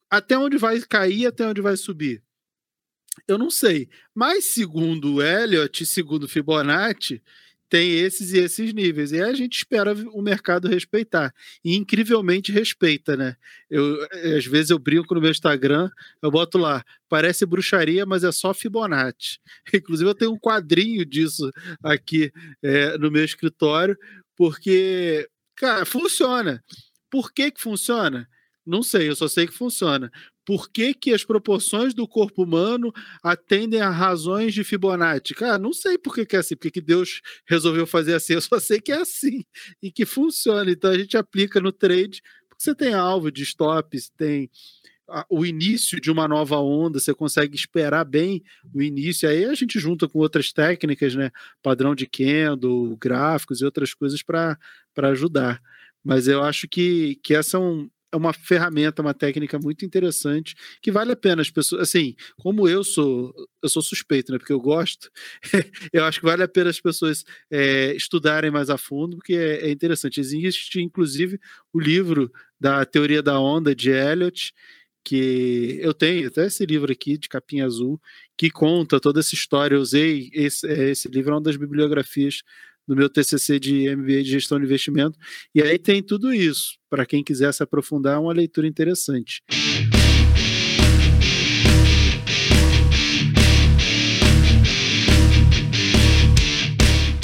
Até 0.08 0.38
onde 0.38 0.56
vai 0.58 0.80
cair, 0.82 1.26
até 1.26 1.44
onde 1.44 1.60
vai 1.60 1.76
subir 1.76 2.22
eu 3.26 3.38
não 3.38 3.50
sei. 3.50 3.88
Mas 4.14 4.46
segundo 4.46 5.14
o 5.14 5.22
Elliott, 5.22 5.84
segundo 5.86 6.28
Fibonacci, 6.28 7.22
tem 7.68 7.98
esses 7.98 8.32
e 8.32 8.38
esses 8.38 8.72
níveis. 8.72 9.12
E 9.12 9.20
a 9.20 9.32
gente 9.32 9.56
espera 9.56 9.92
o 10.12 10.22
mercado 10.22 10.68
respeitar. 10.68 11.34
E 11.64 11.74
incrivelmente 11.74 12.52
respeita, 12.52 13.16
né? 13.16 13.36
Eu, 13.68 14.06
às 14.36 14.46
vezes 14.46 14.70
eu 14.70 14.78
brinco 14.78 15.14
no 15.14 15.20
meu 15.20 15.30
Instagram, 15.30 15.90
eu 16.22 16.30
boto 16.30 16.58
lá, 16.58 16.84
parece 17.08 17.44
bruxaria, 17.44 18.06
mas 18.06 18.24
é 18.24 18.30
só 18.32 18.54
Fibonacci. 18.54 19.38
Inclusive, 19.74 20.08
eu 20.08 20.14
tenho 20.14 20.32
um 20.32 20.38
quadrinho 20.38 21.04
disso 21.04 21.50
aqui 21.82 22.32
é, 22.62 22.96
no 22.98 23.10
meu 23.10 23.24
escritório, 23.24 23.96
porque, 24.36 25.28
cara, 25.56 25.84
funciona. 25.84 26.62
Por 27.10 27.32
que, 27.32 27.50
que 27.50 27.60
funciona? 27.60 28.28
Não 28.64 28.82
sei, 28.82 29.08
eu 29.08 29.16
só 29.16 29.28
sei 29.28 29.46
que 29.46 29.54
funciona 29.54 30.10
por 30.46 30.70
que, 30.70 30.94
que 30.94 31.12
as 31.12 31.24
proporções 31.24 31.92
do 31.92 32.06
corpo 32.06 32.44
humano 32.44 32.92
atendem 33.20 33.80
a 33.80 33.90
razões 33.90 34.54
de 34.54 34.62
Fibonacci? 34.62 35.34
Cara, 35.34 35.58
não 35.58 35.72
sei 35.72 35.98
por 35.98 36.14
que, 36.14 36.24
que 36.24 36.36
é 36.36 36.38
assim, 36.38 36.54
porque 36.54 36.70
que 36.70 36.80
Deus 36.80 37.20
resolveu 37.44 37.84
fazer 37.84 38.14
assim, 38.14 38.34
eu 38.34 38.40
só 38.40 38.60
sei 38.60 38.80
que 38.80 38.92
é 38.92 38.98
assim 38.98 39.44
e 39.82 39.90
que 39.90 40.06
funciona. 40.06 40.70
Então 40.70 40.92
a 40.92 40.96
gente 40.96 41.16
aplica 41.16 41.60
no 41.60 41.72
trade, 41.72 42.22
porque 42.48 42.62
você 42.62 42.76
tem 42.76 42.94
alvo 42.94 43.30
de 43.32 43.42
stop, 43.42 43.98
tem 44.16 44.48
o 45.28 45.44
início 45.44 46.00
de 46.00 46.12
uma 46.12 46.28
nova 46.28 46.58
onda, 46.58 47.00
você 47.00 47.12
consegue 47.12 47.56
esperar 47.56 48.04
bem 48.04 48.42
o 48.72 48.80
início, 48.80 49.28
aí 49.28 49.44
a 49.44 49.54
gente 49.54 49.78
junta 49.80 50.08
com 50.08 50.20
outras 50.20 50.52
técnicas, 50.52 51.14
né? 51.14 51.30
Padrão 51.60 51.94
de 51.94 52.06
candle, 52.06 52.96
gráficos 52.96 53.60
e 53.60 53.64
outras 53.64 53.92
coisas 53.92 54.22
para 54.22 54.56
ajudar. 54.96 55.60
Mas 56.04 56.28
eu 56.28 56.42
acho 56.44 56.68
que, 56.68 57.18
que 57.20 57.34
essa 57.34 57.56
é 57.56 57.60
um, 57.60 57.90
é 58.16 58.18
uma 58.18 58.32
ferramenta, 58.32 59.02
uma 59.02 59.14
técnica 59.14 59.58
muito 59.58 59.84
interessante 59.84 60.54
que 60.80 60.90
vale 60.90 61.12
a 61.12 61.16
pena 61.16 61.42
as 61.42 61.50
pessoas, 61.50 61.82
assim, 61.82 62.16
como 62.38 62.68
eu 62.68 62.82
sou, 62.82 63.34
eu 63.62 63.68
sou 63.68 63.82
suspeito, 63.82 64.32
né? 64.32 64.38
Porque 64.38 64.52
eu 64.52 64.60
gosto, 64.60 65.10
eu 65.92 66.04
acho 66.04 66.20
que 66.20 66.26
vale 66.26 66.42
a 66.42 66.48
pena 66.48 66.70
as 66.70 66.80
pessoas 66.80 67.24
é, 67.50 67.94
estudarem 67.94 68.50
mais 68.50 68.70
a 68.70 68.78
fundo, 68.78 69.16
porque 69.16 69.34
é, 69.34 69.66
é, 69.66 69.70
interessante. 69.70 70.20
Existe, 70.20 70.80
inclusive, 70.80 71.38
o 71.72 71.78
livro 71.78 72.32
da 72.58 72.84
Teoria 72.84 73.22
da 73.22 73.38
Onda 73.38 73.74
de 73.74 73.90
Elliot, 73.90 74.52
que 75.04 75.78
eu 75.80 75.94
tenho 75.94 76.26
até 76.26 76.46
esse 76.46 76.66
livro 76.66 76.90
aqui 76.90 77.16
de 77.16 77.28
capinha 77.28 77.64
azul 77.64 78.00
que 78.36 78.50
conta 78.50 78.98
toda 78.98 79.20
essa 79.20 79.34
história. 79.34 79.76
Eu 79.76 79.80
usei 79.80 80.30
esse, 80.32 80.66
é, 80.66 80.90
esse 80.90 81.08
livro, 81.08 81.30
é 81.30 81.34
uma 81.34 81.42
das 81.42 81.56
bibliografias 81.56 82.42
no 82.86 82.94
meu 82.94 83.08
TCC 83.08 83.58
de 83.58 83.94
MBA 83.96 84.22
de 84.22 84.30
Gestão 84.30 84.58
de 84.58 84.64
Investimento. 84.64 85.18
E 85.54 85.62
aí 85.62 85.78
tem 85.78 86.02
tudo 86.02 86.32
isso. 86.32 86.76
Para 86.88 87.04
quem 87.04 87.24
quiser 87.24 87.52
se 87.52 87.62
aprofundar, 87.62 88.16
é 88.16 88.18
uma 88.18 88.32
leitura 88.32 88.66
interessante. 88.66 89.42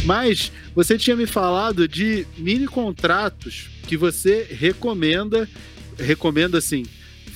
Mas 0.04 0.50
você 0.74 0.98
tinha 0.98 1.14
me 1.14 1.26
falado 1.26 1.86
de 1.86 2.26
mini 2.36 2.66
contratos 2.66 3.70
que 3.86 3.96
você 3.96 4.46
recomenda, 4.50 5.48
recomenda 5.96 6.58
assim, 6.58 6.84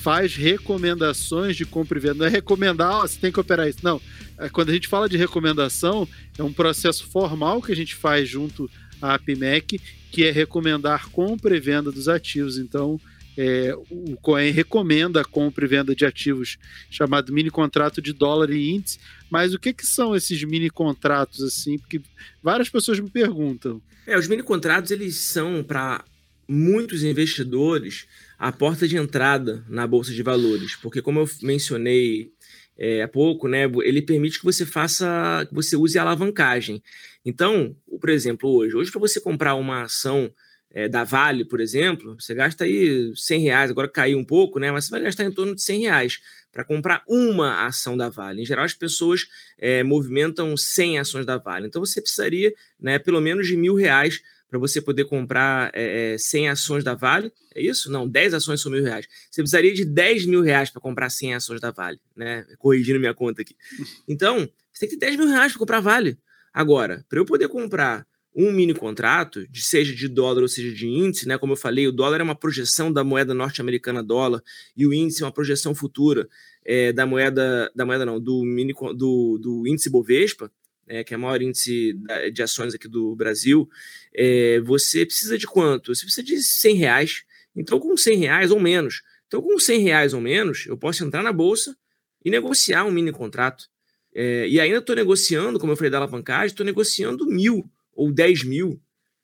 faz 0.07 0.37
recomendações 0.37 1.57
de 1.57 1.65
compra 1.65 1.97
e 1.97 2.01
venda. 2.01 2.13
Não 2.19 2.25
é 2.27 2.29
recomendar, 2.29 3.03
oh, 3.03 3.05
você 3.05 3.19
tem 3.19 3.29
que 3.29 3.41
operar 3.41 3.67
isso. 3.67 3.79
Não. 3.83 4.01
É, 4.39 4.47
quando 4.47 4.69
a 4.69 4.73
gente 4.73 4.87
fala 4.87 5.09
de 5.09 5.17
recomendação, 5.17 6.07
é 6.37 6.43
um 6.43 6.53
processo 6.53 7.05
formal 7.07 7.61
que 7.61 7.73
a 7.73 7.75
gente 7.75 7.93
faz 7.93 8.29
junto 8.29 8.71
à 9.01 9.15
APMEC, 9.15 9.81
que 10.09 10.23
é 10.23 10.31
recomendar 10.31 11.09
compra 11.09 11.57
e 11.57 11.59
venda 11.59 11.91
dos 11.91 12.07
ativos. 12.07 12.57
Então, 12.57 12.97
é, 13.37 13.75
o 13.89 14.15
Coen 14.21 14.49
recomenda 14.49 15.19
a 15.19 15.25
compra 15.25 15.65
e 15.65 15.67
venda 15.67 15.93
de 15.93 16.05
ativos 16.05 16.57
chamado 16.89 17.33
mini 17.33 17.49
contrato 17.49 18.01
de 18.01 18.13
dólar 18.13 18.49
e 18.51 18.75
índice. 18.75 18.99
Mas 19.29 19.53
o 19.53 19.59
que, 19.59 19.73
que 19.73 19.85
são 19.85 20.15
esses 20.15 20.41
mini 20.45 20.69
contratos 20.69 21.43
assim? 21.43 21.77
Porque 21.77 21.99
várias 22.41 22.69
pessoas 22.69 22.97
me 22.97 23.09
perguntam. 23.09 23.81
É, 24.05 24.17
os 24.17 24.29
mini 24.29 24.41
contratos 24.41 24.89
eles 24.89 25.17
são 25.17 25.61
para 25.61 26.05
muitos 26.47 27.03
investidores 27.03 28.07
a 28.37 28.51
porta 28.51 28.87
de 28.87 28.97
entrada 28.97 29.63
na 29.67 29.87
bolsa 29.87 30.13
de 30.13 30.21
valores, 30.21 30.75
porque 30.75 31.01
como 31.01 31.19
eu 31.21 31.29
mencionei 31.41 32.31
é, 32.77 33.01
há 33.01 33.07
pouco, 33.07 33.47
né, 33.47 33.63
ele 33.83 34.01
permite 34.01 34.37
que 34.37 34.45
você 34.45 34.65
faça, 34.65 35.45
que 35.49 35.55
você 35.55 35.75
use 35.75 35.97
a 35.97 36.03
alavancagem. 36.03 36.81
Então, 37.25 37.75
por 37.99 38.09
exemplo, 38.09 38.49
hoje, 38.49 38.75
hoje 38.75 38.91
para 38.91 38.99
você 38.99 39.19
comprar 39.19 39.55
uma 39.55 39.83
ação 39.83 40.31
é, 40.69 40.87
da 40.87 41.03
Vale, 41.03 41.43
por 41.43 41.59
exemplo, 41.59 42.15
você 42.19 42.35
gasta 42.35 42.65
aí 42.65 43.11
100 43.15 43.41
reais, 43.41 43.71
agora 43.71 43.87
caiu 43.87 44.19
um 44.19 44.23
pouco, 44.23 44.59
né, 44.59 44.71
mas 44.71 44.85
você 44.85 44.91
vai 44.91 45.01
gastar 45.01 45.23
em 45.23 45.31
torno 45.31 45.55
de 45.55 45.61
100 45.63 45.81
reais 45.81 46.19
para 46.51 46.63
comprar 46.63 47.03
uma 47.07 47.65
ação 47.65 47.97
da 47.97 48.09
Vale. 48.09 48.41
Em 48.41 48.45
geral, 48.45 48.65
as 48.65 48.73
pessoas 48.73 49.27
é, 49.57 49.83
movimentam 49.83 50.55
100 50.55 50.99
ações 50.99 51.25
da 51.25 51.37
Vale. 51.37 51.67
Então, 51.67 51.83
você 51.83 52.01
precisaria, 52.01 52.53
né, 52.79 52.99
pelo 52.99 53.19
menos 53.21 53.47
de 53.47 53.57
mil 53.57 53.75
reais 53.75 54.21
para 54.49 54.59
você 54.59 54.81
poder 54.81 55.05
comprar 55.05 55.71
é, 55.73 56.15
100 56.17 56.49
ações 56.49 56.83
da 56.83 56.95
Vale. 56.95 57.31
É 57.53 57.61
isso? 57.61 57.91
Não, 57.91 58.07
10 58.07 58.33
ações 58.33 58.61
são 58.61 58.71
mil 58.71 58.83
reais. 58.83 59.07
Você 59.29 59.41
precisaria 59.41 59.73
de 59.73 59.85
10 59.85 60.25
mil 60.25 60.41
reais 60.41 60.69
para 60.69 60.81
comprar 60.81 61.09
100 61.09 61.35
ações 61.35 61.59
da 61.59 61.71
Vale, 61.71 61.99
né? 62.15 62.45
Corrigindo 62.57 62.99
minha 62.99 63.13
conta 63.13 63.41
aqui. 63.41 63.55
Então, 64.07 64.49
você 64.71 64.81
tem 64.81 64.89
que 64.89 64.97
ter 64.97 65.07
10 65.07 65.17
mil 65.17 65.27
reais 65.27 65.51
para 65.51 65.59
comprar 65.59 65.79
Vale. 65.79 66.17
Agora, 66.53 67.05
para 67.09 67.19
eu 67.19 67.25
poder 67.25 67.47
comprar 67.49 68.05
um 68.35 68.51
mini 68.51 68.73
contrato, 68.73 69.47
de, 69.47 69.63
seja 69.63 69.95
de 69.95 70.07
dólar 70.07 70.43
ou 70.43 70.47
seja 70.47 70.73
de 70.73 70.87
índice, 70.87 71.27
né? 71.27 71.37
Como 71.37 71.53
eu 71.53 71.57
falei, 71.57 71.87
o 71.87 71.91
dólar 71.91 72.21
é 72.21 72.23
uma 72.23 72.35
projeção 72.35 72.93
da 72.93 73.03
moeda 73.03 73.33
norte-americana 73.33 74.03
dólar 74.03 74.43
e 74.75 74.85
o 74.85 74.93
índice 74.93 75.23
é 75.23 75.25
uma 75.25 75.31
projeção 75.31 75.73
futura 75.73 76.29
é, 76.63 76.93
da 76.93 77.05
moeda, 77.05 77.71
da 77.75 77.85
moeda 77.85 78.05
não, 78.05 78.19
do 78.19 78.43
mini 78.43 78.73
do, 78.95 79.39
do 79.39 79.67
índice 79.67 79.89
Bovespa 79.89 80.51
é, 80.87 81.03
que 81.03 81.13
é 81.13 81.17
o 81.17 81.19
maior 81.19 81.41
índice 81.41 81.97
de 82.33 82.41
ações 82.41 82.73
aqui 82.73 82.87
do 82.87 83.15
Brasil, 83.15 83.69
é, 84.13 84.59
você 84.61 85.05
precisa 85.05 85.37
de 85.37 85.45
quanto? 85.45 85.93
Você 85.93 86.05
precisa 86.05 86.25
de 86.25 86.41
100 86.41 86.75
reais. 86.75 87.23
Então, 87.55 87.79
com 87.79 87.95
100 87.97 88.17
reais 88.17 88.51
ou 88.51 88.59
menos, 88.59 89.01
então 89.27 89.41
com 89.41 89.59
100 89.59 89.81
reais 89.81 90.13
ou 90.13 90.21
menos, 90.21 90.65
eu 90.67 90.77
posso 90.77 91.03
entrar 91.03 91.23
na 91.23 91.33
bolsa 91.33 91.75
e 92.23 92.29
negociar 92.29 92.85
um 92.85 92.91
mini 92.91 93.11
contrato. 93.11 93.65
É, 94.13 94.47
e 94.47 94.59
ainda 94.59 94.79
estou 94.79 94.95
negociando, 94.95 95.59
como 95.59 95.71
eu 95.71 95.75
falei 95.75 95.91
da 95.91 95.97
alavancagem, 95.97 96.47
estou 96.47 96.65
negociando 96.65 97.25
mil 97.27 97.69
ou 97.93 98.11
10 98.11 98.43
mil. 98.43 98.81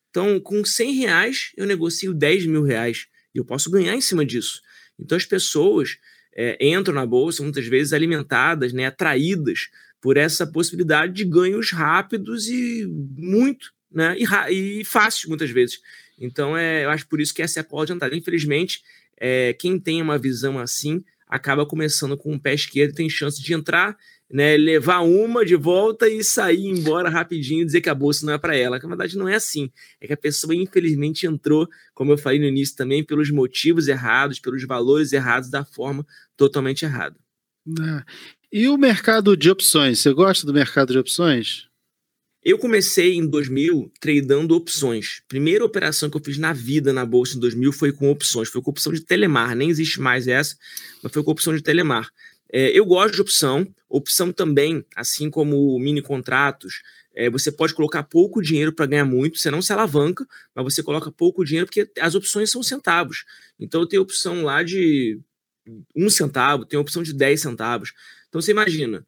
Então, 0.10 0.40
com 0.40 0.64
100 0.64 0.94
reais, 0.94 1.52
eu 1.58 1.66
negocio 1.66 2.14
10 2.14 2.46
mil 2.46 2.64
reais. 2.64 3.08
E 3.34 3.40
eu 3.40 3.46
posso 3.46 3.72
ganhar 3.72 3.96
em 3.96 4.02
cima 4.02 4.26
disso. 4.26 4.62
Então, 5.00 5.16
as 5.16 5.26
pessoas 5.26 5.98
é, 6.36 6.58
entram 6.66 6.94
na 6.94 7.06
bolsa, 7.06 7.42
muitas 7.42 7.66
vezes 7.66 7.94
alimentadas, 7.94 8.74
né, 8.74 8.86
atraídas 8.86 9.70
por 10.04 10.18
essa 10.18 10.46
possibilidade 10.46 11.14
de 11.14 11.24
ganhos 11.24 11.72
rápidos 11.72 12.50
e 12.50 12.86
muito, 13.18 13.72
né? 13.90 14.18
E, 14.20 14.82
e 14.82 14.84
fácil, 14.84 15.30
muitas 15.30 15.50
vezes. 15.50 15.80
Então, 16.20 16.58
é, 16.58 16.84
eu 16.84 16.90
acho 16.90 17.08
por 17.08 17.22
isso 17.22 17.34
que 17.34 17.42
essa 17.42 17.58
é 17.58 17.62
a 17.62 17.64
porta 17.64 17.96
de. 17.96 18.18
Infelizmente, 18.18 18.82
é, 19.18 19.54
quem 19.54 19.80
tem 19.80 20.02
uma 20.02 20.18
visão 20.18 20.60
assim 20.60 21.02
acaba 21.26 21.66
começando 21.66 22.18
com 22.18 22.36
o 22.36 22.40
pé 22.40 22.54
esquerdo 22.54 22.92
e 22.92 22.96
tem 22.96 23.10
chance 23.10 23.42
de 23.42 23.54
entrar, 23.54 23.98
né, 24.30 24.58
levar 24.58 25.00
uma 25.00 25.46
de 25.46 25.56
volta 25.56 26.10
e 26.10 26.22
sair 26.22 26.68
embora 26.68 27.10
rapidinho 27.10 27.62
e 27.62 27.66
dizer 27.66 27.80
que 27.80 27.90
a 27.90 27.96
bolsa 27.96 28.26
não 28.26 28.34
é 28.34 28.38
para 28.38 28.58
ela. 28.58 28.82
Que, 28.82 28.86
na 28.86 28.90
verdade, 28.90 29.18
não 29.18 29.30
é 29.30 29.36
assim. 29.36 29.72
É 30.02 30.08
que 30.08 30.14
a 30.14 30.18
pessoa, 30.18 30.54
infelizmente, 30.54 31.26
entrou, 31.26 31.66
como 31.94 32.12
eu 32.12 32.18
falei 32.18 32.40
no 32.40 32.46
início 32.46 32.76
também, 32.76 33.06
pelos 33.06 33.32
motivos 33.32 33.88
errados, 33.88 34.38
pelos 34.38 34.66
valores 34.66 35.14
errados, 35.14 35.50
da 35.50 35.64
forma 35.64 36.06
totalmente 36.36 36.84
errada. 36.84 37.16
E 38.56 38.70
o 38.70 38.78
mercado 38.78 39.36
de 39.36 39.50
opções? 39.50 40.00
Você 40.00 40.14
gosta 40.14 40.46
do 40.46 40.54
mercado 40.54 40.94
de 40.94 41.00
opções? 41.00 41.68
Eu 42.44 42.60
comecei 42.60 43.16
em 43.16 43.26
2000 43.26 43.92
tradando 44.00 44.56
opções. 44.56 45.24
Primeira 45.28 45.66
operação 45.66 46.08
que 46.08 46.16
eu 46.16 46.22
fiz 46.24 46.38
na 46.38 46.54
vida 46.54 46.94
na 46.94 47.04
bolsa 47.04 47.36
em 47.36 47.40
2000 47.40 47.74
foi 47.74 47.92
com 47.92 48.12
opções. 48.12 48.50
Foi 48.50 48.62
com 48.62 48.70
opção 48.70 48.94
de 48.94 49.02
Telemar. 49.02 49.56
Nem 49.56 49.72
existe 49.72 50.00
mais 50.00 50.28
essa, 50.28 50.56
mas 51.02 51.12
foi 51.12 51.24
com 51.24 51.32
opção 51.32 51.56
de 51.56 51.64
Telemar. 51.64 52.12
É, 52.52 52.70
eu 52.78 52.86
gosto 52.86 53.16
de 53.16 53.22
opção. 53.22 53.68
Opção 53.90 54.32
também, 54.32 54.86
assim 54.96 55.32
como 55.32 55.80
mini 55.80 56.04
contratos, 56.04 56.84
é, 57.16 57.32
você 57.32 57.52
pode 57.52 57.74
colocar 57.74 58.04
pouco 58.04 58.40
dinheiro 58.40 58.72
para 58.72 58.86
ganhar 58.86 59.06
muito. 59.06 59.40
Você 59.40 59.50
não 59.50 59.64
se 59.64 59.74
alavanca, 59.74 60.28
mas 60.54 60.64
você 60.64 60.84
coloca 60.84 61.12
pouco 61.12 61.44
dinheiro 61.44 61.66
porque 61.66 61.90
as 62.00 62.14
opções 62.14 62.52
são 62.52 62.62
centavos. 62.62 63.26
Então 63.60 63.88
tenho 63.88 64.04
opção 64.04 64.44
lá 64.44 64.62
de 64.62 65.20
um 65.96 66.08
centavo, 66.08 66.66
tem 66.66 66.80
opção 66.80 67.02
de 67.02 67.14
10 67.14 67.42
centavos. 67.42 67.94
Então 68.34 68.42
você 68.42 68.50
imagina, 68.50 69.06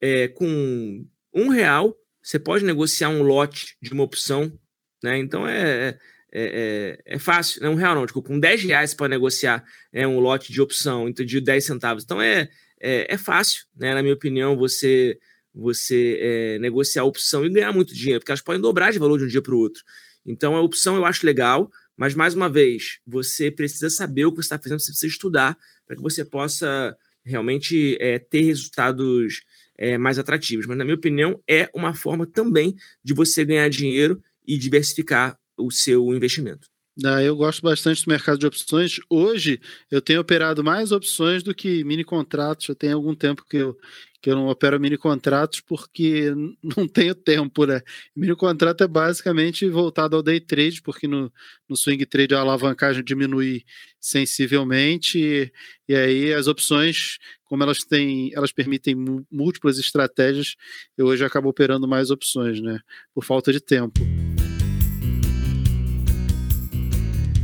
é, 0.00 0.28
com 0.28 1.04
um 1.34 1.48
real, 1.48 1.96
você 2.22 2.38
pode 2.38 2.64
negociar 2.64 3.08
um 3.08 3.24
lote 3.24 3.76
de 3.82 3.92
uma 3.92 4.04
opção, 4.04 4.56
né? 5.02 5.18
Então 5.18 5.48
é, 5.48 5.88
é, 5.88 5.98
é, 6.32 7.02
é 7.04 7.18
fácil, 7.18 7.60
não 7.60 7.70
é 7.70 7.74
um 7.74 7.76
real 7.76 7.96
não, 7.96 8.06
tipo, 8.06 8.22
com 8.22 8.38
10 8.38 8.62
reais 8.62 8.94
pode 8.94 9.10
negociar 9.10 9.64
é, 9.92 10.06
um 10.06 10.20
lote 10.20 10.52
de 10.52 10.60
opção 10.60 11.10
de 11.10 11.40
10 11.40 11.64
centavos. 11.64 12.04
Então 12.04 12.22
é, 12.22 12.48
é, 12.80 13.12
é 13.12 13.18
fácil, 13.18 13.64
né? 13.76 13.94
Na 13.94 14.00
minha 14.00 14.14
opinião, 14.14 14.56
você 14.56 15.18
você 15.52 16.16
é, 16.20 16.58
negociar 16.60 17.02
a 17.02 17.04
opção 17.04 17.44
e 17.44 17.50
ganhar 17.50 17.72
muito 17.72 17.92
dinheiro, 17.92 18.20
porque 18.20 18.30
elas 18.30 18.42
podem 18.42 18.62
dobrar 18.62 18.92
de 18.92 19.00
valor 19.00 19.18
de 19.18 19.24
um 19.24 19.28
dia 19.28 19.42
para 19.42 19.56
o 19.56 19.58
outro. 19.58 19.82
Então 20.24 20.54
a 20.54 20.62
opção 20.62 20.94
eu 20.94 21.04
acho 21.04 21.26
legal, 21.26 21.68
mas 21.96 22.14
mais 22.14 22.32
uma 22.32 22.48
vez, 22.48 23.00
você 23.04 23.50
precisa 23.50 23.90
saber 23.90 24.26
o 24.26 24.30
que 24.30 24.36
você 24.36 24.42
está 24.42 24.56
fazendo, 24.56 24.78
você 24.78 24.92
precisa 24.92 25.12
estudar 25.12 25.58
para 25.84 25.96
que 25.96 26.02
você 26.02 26.24
possa 26.24 26.96
realmente 27.28 27.96
é, 28.00 28.18
ter 28.18 28.42
resultados 28.42 29.42
é, 29.76 29.96
mais 29.96 30.18
atrativos. 30.18 30.66
Mas, 30.66 30.76
na 30.76 30.84
minha 30.84 30.96
opinião, 30.96 31.40
é 31.48 31.70
uma 31.74 31.94
forma 31.94 32.26
também 32.26 32.74
de 33.04 33.14
você 33.14 33.44
ganhar 33.44 33.68
dinheiro 33.68 34.22
e 34.46 34.56
diversificar 34.56 35.38
o 35.56 35.70
seu 35.70 36.14
investimento. 36.14 36.68
Ah, 37.04 37.22
eu 37.22 37.36
gosto 37.36 37.62
bastante 37.62 38.04
do 38.04 38.10
mercado 38.10 38.38
de 38.38 38.46
opções. 38.46 38.98
Hoje 39.08 39.60
eu 39.88 40.02
tenho 40.02 40.20
operado 40.20 40.64
mais 40.64 40.90
opções 40.90 41.44
do 41.44 41.54
que 41.54 41.84
mini 41.84 42.02
contratos. 42.02 42.66
Já 42.66 42.74
tem 42.74 42.90
algum 42.90 43.14
tempo 43.14 43.44
que 43.48 43.56
eu, 43.56 43.78
que 44.20 44.28
eu 44.28 44.34
não 44.34 44.48
opero 44.48 44.80
mini 44.80 44.96
contratos 44.98 45.60
porque 45.60 46.32
não 46.76 46.88
tenho 46.88 47.14
tempo, 47.14 47.66
né? 47.66 47.82
Mini 48.16 48.34
contrato 48.34 48.82
é 48.82 48.88
basicamente 48.88 49.68
voltado 49.68 50.16
ao 50.16 50.22
day 50.24 50.40
trade, 50.40 50.82
porque 50.82 51.06
no, 51.06 51.32
no 51.68 51.76
swing 51.76 52.04
trade 52.04 52.34
a 52.34 52.40
alavancagem 52.40 53.04
diminui 53.04 53.64
sensivelmente 54.00 55.20
e, 55.20 55.52
e 55.88 55.94
aí 55.94 56.32
as 56.34 56.48
opções, 56.48 57.18
como 57.44 57.62
elas 57.62 57.78
têm, 57.84 58.32
elas 58.34 58.50
permitem 58.50 58.96
múltiplas 59.30 59.78
estratégias, 59.78 60.56
eu 60.96 61.06
hoje 61.06 61.24
acabo 61.24 61.48
operando 61.48 61.86
mais 61.86 62.10
opções, 62.10 62.60
né? 62.60 62.80
Por 63.14 63.22
falta 63.22 63.52
de 63.52 63.60
tempo. 63.60 64.00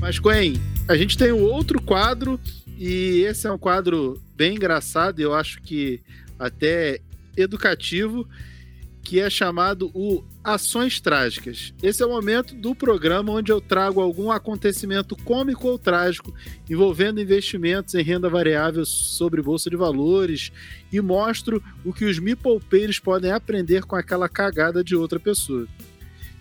Mas, 0.05 0.19
Gwen, 0.19 0.61
a 0.87 0.99
gente 0.99 1.17
tem 1.17 1.33
um 1.33 1.43
outro 1.43 1.81
quadro, 1.81 2.39
e 2.77 3.25
esse 3.27 3.47
é 3.47 3.51
um 3.51 3.57
quadro 3.57 4.21
bem 4.37 4.55
engraçado, 4.55 5.19
eu 5.19 5.33
acho 5.33 5.63
que 5.63 6.03
até 6.39 6.99
educativo, 7.35 8.29
que 9.03 9.19
é 9.19 9.31
chamado 9.31 9.91
o 9.95 10.23
Ações 10.45 11.01
Trágicas. 11.01 11.73
Esse 11.83 12.03
é 12.03 12.07
o 12.07 12.11
momento 12.11 12.55
do 12.55 12.75
programa 12.75 13.33
onde 13.33 13.51
eu 13.51 13.63
trago 13.63 13.99
algum 13.99 14.31
acontecimento 14.31 15.17
cômico 15.25 15.69
ou 15.69 15.79
trágico 15.79 16.35
envolvendo 16.69 17.19
investimentos 17.19 17.95
em 17.95 18.03
renda 18.03 18.29
variável 18.29 18.85
sobre 18.85 19.41
bolsa 19.41 19.71
de 19.71 19.77
valores 19.77 20.53
e 20.93 21.01
mostro 21.01 21.63
o 21.83 21.95
que 21.95 22.05
os 22.05 22.19
me 22.19 22.37
poupeiros 22.37 22.99
podem 22.99 23.33
aprender 23.33 23.85
com 23.85 23.97
aquela 23.97 24.29
cagada 24.29 24.85
de 24.85 24.95
outra 24.95 25.19
pessoa. 25.19 25.67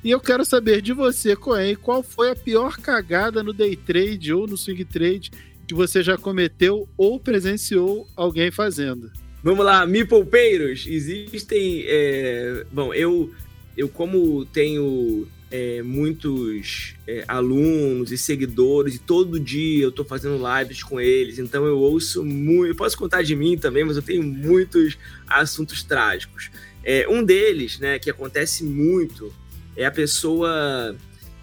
E 0.04 0.12
eu 0.12 0.20
quero 0.20 0.44
saber 0.44 0.82
de 0.82 0.92
você, 0.92 1.36
Coen, 1.36 1.76
qual 1.76 2.04
foi 2.04 2.32
a 2.32 2.36
pior 2.36 2.78
cagada 2.78 3.42
no 3.42 3.54
day 3.54 3.76
trade 3.76 4.34
ou 4.34 4.46
no 4.46 4.58
swing 4.58 4.84
trade 4.84 5.32
que 5.66 5.74
você 5.74 6.04
já 6.04 6.18
cometeu 6.18 6.90
ou 6.98 7.20
presenciou 7.20 8.08
alguém 8.16 8.52
fazendo? 8.52 9.10
Vamos 9.42 9.66
lá, 9.66 9.86
me 9.86 10.04
poupeiros. 10.06 10.86
Existem. 10.88 11.86
É... 11.88 12.66
Bom, 12.72 12.94
eu, 12.94 13.32
eu 13.78 13.88
como 13.88 14.44
tenho 14.46 15.26
é, 15.50 15.84
muitos 15.84 16.96
é, 17.08 17.24
alunos 17.28 18.12
e 18.12 18.18
seguidores, 18.18 18.96
e 18.96 19.00
todo 19.00 19.40
dia 19.40 19.84
eu 19.84 19.90
estou 19.90 20.04
fazendo 20.04 20.42
lives 20.58 20.82
com 20.82 21.00
eles, 21.00 21.38
então 21.38 21.66
eu 21.66 21.78
ouço 21.78 22.26
muito. 22.26 22.72
Eu 22.72 22.76
posso 22.76 22.98
contar 22.98 23.22
de 23.22 23.36
mim 23.36 23.56
também, 23.56 23.84
mas 23.84 23.96
eu 23.96 24.02
tenho 24.02 24.24
muitos 24.24 24.98
assuntos 25.28 25.84
trágicos. 25.84 26.50
É, 26.84 27.08
um 27.08 27.24
deles, 27.24 27.80
né, 27.80 28.00
que 28.00 28.10
acontece 28.10 28.64
muito, 28.64 29.32
é 29.76 29.86
a 29.86 29.92
pessoa. 29.92 30.96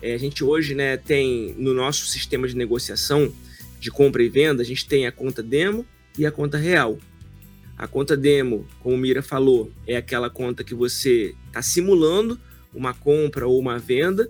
É, 0.02 0.14
a 0.14 0.18
gente 0.18 0.42
hoje 0.42 0.74
né, 0.74 0.96
tem 0.96 1.54
no 1.58 1.74
nosso 1.74 2.06
sistema 2.06 2.48
de 2.48 2.56
negociação 2.56 3.32
de 3.78 3.90
compra 3.90 4.22
e 4.22 4.28
venda, 4.28 4.62
a 4.62 4.64
gente 4.64 4.86
tem 4.86 5.06
a 5.06 5.12
conta 5.12 5.42
demo 5.42 5.86
e 6.18 6.26
a 6.26 6.30
conta 6.30 6.58
real. 6.58 6.98
A 7.76 7.86
conta 7.86 8.16
demo, 8.16 8.66
como 8.80 8.94
o 8.94 8.98
Mira 8.98 9.22
falou, 9.22 9.70
é 9.86 9.96
aquela 9.96 10.28
conta 10.28 10.62
que 10.62 10.74
você 10.74 11.34
está 11.46 11.62
simulando 11.62 12.38
uma 12.74 12.92
compra 12.92 13.46
ou 13.46 13.58
uma 13.58 13.78
venda. 13.78 14.28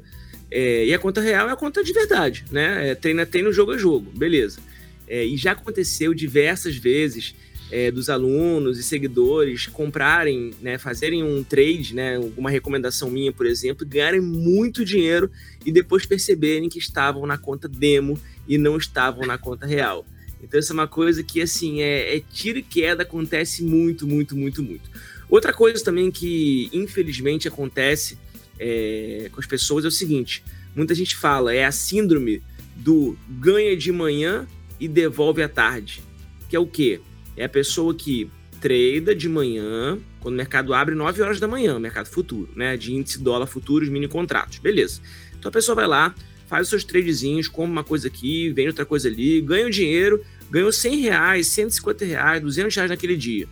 É, 0.51 0.87
e 0.87 0.95
a 0.95 0.99
conta 0.99 1.21
real 1.21 1.49
é 1.49 1.53
a 1.53 1.57
conta 1.57 1.83
de 1.83 1.93
verdade, 1.93 2.45
né? 2.51 2.91
É, 2.91 2.95
treina, 2.95 3.27
treina, 3.27 3.53
jogo 3.53 3.73
a 3.73 3.79
jogo, 3.79 4.11
beleza. 4.13 4.61
É, 5.07 5.25
e 5.25 5.37
já 5.37 5.53
aconteceu 5.53 6.15
diversas 6.15 6.77
vezes 6.77 7.35
é, 7.71 7.91
dos 7.91 8.11
alunos 8.11 8.79
e 8.79 8.83
seguidores 8.83 9.67
comprarem, 9.67 10.53
né, 10.61 10.77
fazerem 10.77 11.23
um 11.23 11.45
trade, 11.45 11.95
né, 11.95 12.19
uma 12.37 12.51
recomendação 12.51 13.11
minha, 13.11 13.33
por 13.33 13.47
exemplo, 13.47 13.87
ganharem 13.87 14.21
muito 14.21 14.85
dinheiro 14.85 15.31
e 15.65 15.71
depois 15.71 16.05
perceberem 16.05 16.69
que 16.69 16.79
estavam 16.79 17.27
na 17.27 17.39
conta 17.39 17.69
demo 17.69 18.19
e 18.49 18.59
não 18.59 18.77
estavam 18.77 19.25
na 19.25 19.39
conta 19.39 19.67
real. 19.67 20.05
Então, 20.43 20.59
isso 20.59 20.73
é 20.73 20.75
uma 20.75 20.89
coisa 20.89 21.23
que, 21.23 21.41
assim, 21.41 21.83
é, 21.83 22.17
é 22.17 22.21
tiro 22.33 22.59
e 22.59 22.63
queda, 22.63 23.03
acontece 23.03 23.63
muito, 23.63 24.07
muito, 24.07 24.35
muito, 24.35 24.63
muito. 24.63 24.91
Outra 25.29 25.53
coisa 25.53 25.85
também 25.85 26.11
que, 26.11 26.69
infelizmente, 26.73 27.47
acontece 27.47 28.19
é, 28.59 29.31
com 29.33 29.41
as 29.41 29.47
pessoas 29.47 29.85
é 29.85 29.89
o 29.89 29.91
seguinte: 29.91 30.43
muita 30.75 30.95
gente 30.95 31.15
fala, 31.15 31.55
é 31.55 31.65
a 31.65 31.71
síndrome 31.71 32.43
do 32.75 33.17
ganha 33.29 33.77
de 33.77 33.93
manhã 33.93 34.47
e 34.81 34.89
devolve 34.89 35.43
à 35.43 35.49
tarde. 35.49 36.03
Que 36.49 36.57
é 36.57 36.59
o 36.59 36.67
quê? 36.67 37.01
É 37.41 37.45
a 37.45 37.49
pessoa 37.49 37.95
que 37.95 38.31
trada 38.61 39.15
de 39.15 39.29
manhã, 39.29 39.99
quando 40.21 40.35
o 40.35 40.37
mercado 40.37 40.75
abre 40.75 40.95
9 40.95 41.23
horas 41.23 41.41
da 41.41 41.49
manhã, 41.49 41.79
mercado 41.79 42.07
futuro, 42.07 42.51
né? 42.55 42.77
De 42.77 42.93
índice 42.93 43.19
dólar 43.19 43.47
futuros, 43.47 43.89
mini 43.89 44.07
contratos. 44.07 44.59
Beleza. 44.59 45.01
Então 45.39 45.49
a 45.49 45.53
pessoa 45.53 45.75
vai 45.75 45.87
lá, 45.87 46.15
faz 46.47 46.65
os 46.65 46.69
seus 46.69 46.85
tradezinhos, 46.85 47.49
compra 47.49 47.73
uma 47.73 47.85
coisa 47.85 48.09
aqui, 48.09 48.51
vende 48.51 48.69
outra 48.69 48.85
coisa 48.85 49.09
ali, 49.09 49.41
ganha 49.41 49.67
o 49.67 49.71
dinheiro, 49.71 50.23
ganhou 50.51 50.71
100 50.71 51.01
reais, 51.01 51.47
150 51.47 52.05
reais, 52.05 52.43
200 52.43 52.77
reais 52.77 52.91
naquele 52.91 53.17
dia. 53.17 53.49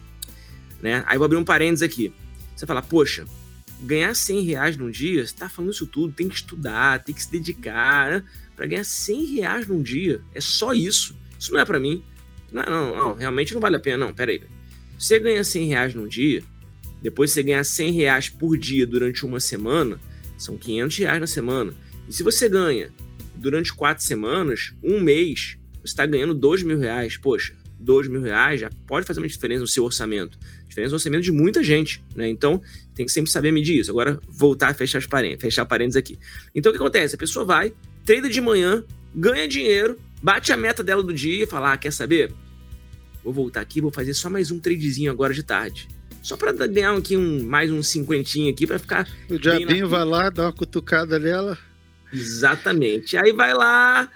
Né? 0.83 1.03
Aí 1.07 1.17
vou 1.17 1.25
abrir 1.25 1.39
um 1.39 1.45
parênteses 1.45 1.83
aqui. 1.83 2.13
Você 2.55 2.67
fala, 2.67 2.83
poxa, 2.83 3.25
ganhar 3.81 4.15
100 4.15 4.43
reais 4.43 4.77
num 4.77 4.91
dia, 4.91 5.27
você 5.27 5.35
tá 5.35 5.49
falando 5.49 5.73
isso 5.73 5.87
tudo, 5.87 6.13
tem 6.13 6.29
que 6.29 6.35
estudar, 6.35 7.03
tem 7.03 7.15
que 7.15 7.23
se 7.23 7.33
dedicar, 7.33 8.11
né? 8.11 8.25
Para 8.55 8.67
ganhar 8.67 8.85
100 8.85 9.25
reais 9.37 9.67
num 9.67 9.81
dia, 9.81 10.21
é 10.35 10.43
só 10.43 10.75
isso. 10.75 11.17
Isso 11.39 11.53
não 11.55 11.61
é 11.61 11.65
para 11.65 11.81
mim. 11.81 12.05
Não, 12.53 12.63
não, 12.63 12.97
não, 12.97 13.15
realmente 13.15 13.55
não 13.55 13.61
vale 13.61 13.77
a 13.77 13.81
pena, 13.81 14.07
não. 14.07 14.15
Pera 14.15 14.31
aí. 14.31 14.41
Você 14.99 15.19
ganha 15.19 15.45
100 15.45 15.69
reais 15.69 15.95
num 15.95 16.09
dia, 16.09 16.43
depois 17.01 17.31
você 17.31 17.43
ganha 17.43 17.63
100 17.63 17.93
reais 17.93 18.29
por 18.29 18.57
dia 18.57 18.87
durante 18.87 19.25
uma 19.25 19.39
semana, 19.39 20.01
são 20.37 20.57
500 20.57 20.99
reais 20.99 21.21
na 21.21 21.27
semana. 21.27 21.73
E 22.09 22.13
se 22.13 22.23
você 22.23 22.49
ganha 22.49 22.91
durante 23.37 23.73
quatro 23.73 24.03
semanas, 24.05 24.75
um 24.83 25.01
mês, 25.01 25.57
você 25.75 25.93
está 25.93 26.05
ganhando 26.05 26.35
2 26.35 26.63
mil 26.63 26.79
reais. 26.79 27.17
Poxa, 27.17 27.55
2 27.79 28.09
mil 28.09 28.21
reais 28.21 28.61
já 28.61 28.71
pode 28.87 29.07
fazer 29.07 29.21
uma 29.21 29.29
diferença 29.29 29.61
no 29.61 29.69
seu 29.69 29.85
orçamento. 29.85 30.39
Diferença 30.69 30.91
no 30.91 30.97
orçamento 30.97 31.23
de 31.23 31.33
muita 31.33 31.63
gente, 31.63 32.03
né? 32.15 32.29
Então, 32.29 32.61
tem 32.95 33.07
que 33.07 33.13
sempre 33.13 33.31
saber 33.31 33.53
medir 33.53 33.79
isso. 33.79 33.91
Agora, 33.91 34.19
voltar 34.29 34.69
a 34.69 34.75
fechar, 34.75 34.99
as 34.99 35.07
parênteses, 35.07 35.41
fechar 35.41 35.65
parênteses 35.65 35.97
aqui. 35.97 36.19
Então, 36.55 36.71
o 36.71 36.75
que 36.75 36.81
acontece? 36.81 37.15
A 37.15 37.19
pessoa 37.19 37.45
vai, 37.45 37.73
treina 38.05 38.29
de 38.29 38.41
manhã, 38.41 38.85
ganha 39.15 39.47
dinheiro, 39.47 39.99
bate 40.23 40.53
a 40.53 40.57
meta 40.57 40.83
dela 40.83 41.03
do 41.03 41.13
dia 41.13 41.45
e 41.45 41.47
fala: 41.47 41.73
ah, 41.73 41.77
quer 41.77 41.93
saber? 41.93 42.33
Vou 43.23 43.33
voltar 43.33 43.61
aqui, 43.61 43.81
vou 43.81 43.91
fazer 43.91 44.15
só 44.15 44.31
mais 44.31 44.51
um 44.51 44.59
tradezinho 44.59 45.11
agora 45.11 45.35
de 45.35 45.43
tarde. 45.43 45.89
Só 46.23 46.37
para 46.37 46.53
ganhar 46.53 46.97
aqui 46.97 47.17
um, 47.17 47.45
mais 47.45 47.71
um 47.71 47.83
cinquentinho 47.83 48.51
aqui 48.51 48.67
para 48.67 48.79
ficar. 48.79 49.09
O 49.29 49.39
diabinho 49.39 49.89
vai 49.89 50.05
lá, 50.05 50.31
dá 50.31 50.45
uma 50.45 50.53
cutucada 50.53 51.19
nela. 51.19 51.59
Exatamente. 52.13 53.17
Aí 53.17 53.33
vai 53.33 53.55
lá, 53.55 54.11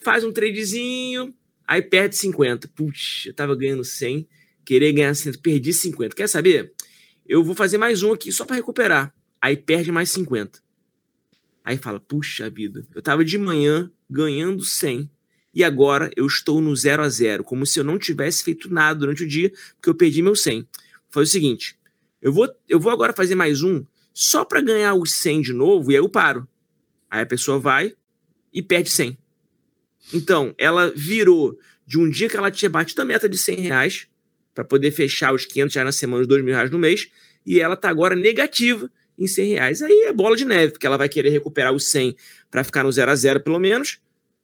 faz 0.00 0.24
um 0.24 0.32
tradezinho, 0.32 1.34
aí 1.66 1.82
perde 1.82 2.16
50. 2.16 2.68
Puxa, 2.68 3.28
eu 3.28 3.34
tava 3.34 3.56
ganhando 3.56 3.84
100, 3.84 4.28
querer 4.64 4.92
ganhar 4.92 5.14
100, 5.14 5.34
perdi 5.38 5.72
50. 5.72 6.14
Quer 6.14 6.28
saber? 6.28 6.72
Eu 7.26 7.42
vou 7.42 7.54
fazer 7.54 7.78
mais 7.78 8.02
um 8.02 8.12
aqui 8.12 8.32
só 8.32 8.44
para 8.44 8.56
recuperar. 8.56 9.12
Aí 9.40 9.56
perde 9.56 9.92
mais 9.92 10.10
50. 10.10 10.60
Aí 11.64 11.76
fala, 11.76 12.00
puxa 12.00 12.48
vida, 12.48 12.86
eu 12.94 13.02
tava 13.02 13.24
de 13.24 13.36
manhã 13.36 13.90
ganhando 14.08 14.64
100 14.64 15.10
e 15.58 15.64
agora 15.64 16.08
eu 16.16 16.24
estou 16.24 16.60
no 16.60 16.74
0 16.76 17.02
a 17.02 17.08
0 17.08 17.42
como 17.42 17.66
se 17.66 17.80
eu 17.80 17.84
não 17.84 17.98
tivesse 17.98 18.44
feito 18.44 18.72
nada 18.72 19.00
durante 19.00 19.24
o 19.24 19.26
dia, 19.26 19.52
porque 19.74 19.90
eu 19.90 19.94
perdi 19.94 20.22
meu 20.22 20.36
100. 20.36 20.64
Foi 21.10 21.24
o 21.24 21.26
seguinte, 21.26 21.76
eu 22.22 22.32
vou, 22.32 22.48
eu 22.68 22.78
vou 22.78 22.92
agora 22.92 23.12
fazer 23.12 23.34
mais 23.34 23.60
um 23.60 23.84
só 24.14 24.44
para 24.44 24.60
ganhar 24.60 24.94
os 24.94 25.12
100 25.14 25.40
de 25.40 25.52
novo 25.52 25.90
e 25.90 25.96
aí 25.96 26.00
eu 26.00 26.08
paro. 26.08 26.46
Aí 27.10 27.22
a 27.22 27.26
pessoa 27.26 27.58
vai 27.58 27.92
e 28.52 28.62
perde 28.62 28.88
100. 28.88 29.18
Então, 30.14 30.54
ela 30.56 30.92
virou 30.94 31.58
de 31.84 31.98
um 31.98 32.08
dia 32.08 32.28
que 32.28 32.36
ela 32.36 32.52
tinha 32.52 32.70
batido 32.70 33.02
a 33.02 33.04
meta 33.04 33.28
de 33.28 33.36
100 33.36 33.56
reais 33.56 34.06
para 34.54 34.62
poder 34.62 34.92
fechar 34.92 35.34
os 35.34 35.44
500 35.44 35.74
reais 35.74 35.86
na 35.86 35.92
semana, 35.92 36.20
os 36.22 36.28
2 36.28 36.44
mil 36.44 36.54
reais 36.54 36.70
no 36.70 36.78
mês, 36.78 37.08
e 37.44 37.58
ela 37.58 37.74
tá 37.74 37.88
agora 37.88 38.14
negativa 38.14 38.88
em 39.18 39.26
100 39.26 39.48
reais. 39.48 39.82
Aí 39.82 40.04
é 40.06 40.12
bola 40.12 40.36
de 40.36 40.44
neve, 40.44 40.70
porque 40.74 40.86
ela 40.86 40.96
vai 40.96 41.08
querer 41.08 41.30
recuperar 41.30 41.72
os 41.72 41.84
100 41.86 42.14
para 42.48 42.62
ficar 42.62 42.84
no 42.84 42.92
0 42.92 43.10
a 43.10 43.16
0 43.16 43.40
pelo 43.40 43.58
menos, 43.58 43.98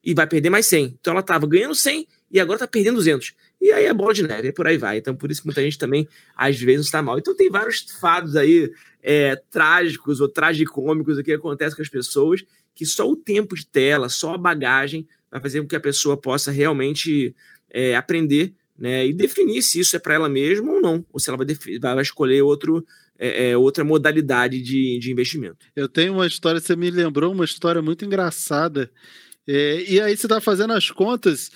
e 0.05 0.15
vai 0.15 0.27
perder 0.27 0.51
mais 0.51 0.67
100. 0.67 0.97
Então 1.01 1.13
ela 1.13 1.21
estava 1.21 1.47
ganhando 1.47 1.75
100 1.75 2.07
e 2.31 2.41
agora 2.41 2.59
tá 2.59 2.67
perdendo 2.67 2.97
200. 2.97 3.33
E 3.61 3.73
aí 3.73 3.87
é 3.87 3.95
bola 3.95 4.13
de 4.13 4.23
neve, 4.23 4.49
e 4.49 4.53
por 4.53 4.67
aí 4.67 4.77
vai. 4.77 4.99
Então, 4.99 5.15
por 5.15 5.31
isso 5.31 5.41
que 5.41 5.47
muita 5.47 5.63
gente 5.63 5.79
também, 5.79 6.07
às 6.37 6.61
vezes, 6.61 6.87
está 6.87 7.01
mal. 7.01 7.19
Então, 7.19 7.35
tem 7.35 7.49
vários 7.49 7.87
fados 8.01 8.37
aí 8.37 8.71
é, 9.03 9.37
trágicos 9.51 10.21
ou 10.21 10.29
tragicômicos 10.29 11.23
que 11.23 11.33
acontecem 11.33 11.77
com 11.77 11.83
as 11.83 11.89
pessoas, 11.89 12.45
que 12.75 12.85
só 12.85 13.09
o 13.09 13.17
tempo 13.17 13.55
de 13.55 13.67
tela, 13.67 14.09
só 14.09 14.35
a 14.35 14.39
bagagem, 14.39 15.07
vai 15.31 15.41
fazer 15.41 15.63
com 15.63 15.69
que 15.69 15.77
a 15.77 15.81
pessoa 15.81 16.17
possa 16.17 16.51
realmente 16.51 17.35
é, 17.71 17.97
aprender 17.97 18.53
né, 18.79 19.07
e 19.07 19.13
definir 19.13 19.63
se 19.63 19.81
isso 19.81 19.97
é 19.97 19.99
para 19.99 20.15
ela 20.15 20.29
mesma 20.29 20.73
ou 20.73 20.81
não, 20.81 21.05
ou 21.13 21.21
se 21.21 21.31
ela 21.31 21.39
vai, 21.39 21.47
vai 21.81 22.03
escolher 22.03 22.43
outro, 22.43 22.85
é, 23.19 23.51
é, 23.51 23.57
outra 23.57 23.85
modalidade 23.85 24.61
de, 24.61 24.99
de 24.99 25.11
investimento. 25.11 25.67
Eu 25.75 25.89
tenho 25.89 26.15
uma 26.15 26.27
história, 26.27 26.61
você 26.61 26.75
me 26.75 26.91
lembrou 26.91 27.33
uma 27.33 27.45
história 27.45 27.81
muito 27.81 28.05
engraçada. 28.05 28.91
É, 29.47 29.83
e 29.83 30.01
aí 30.01 30.17
você 30.17 30.27
está 30.27 30.41
fazendo 30.41 30.73
as 30.73 30.91
contas 30.91 31.51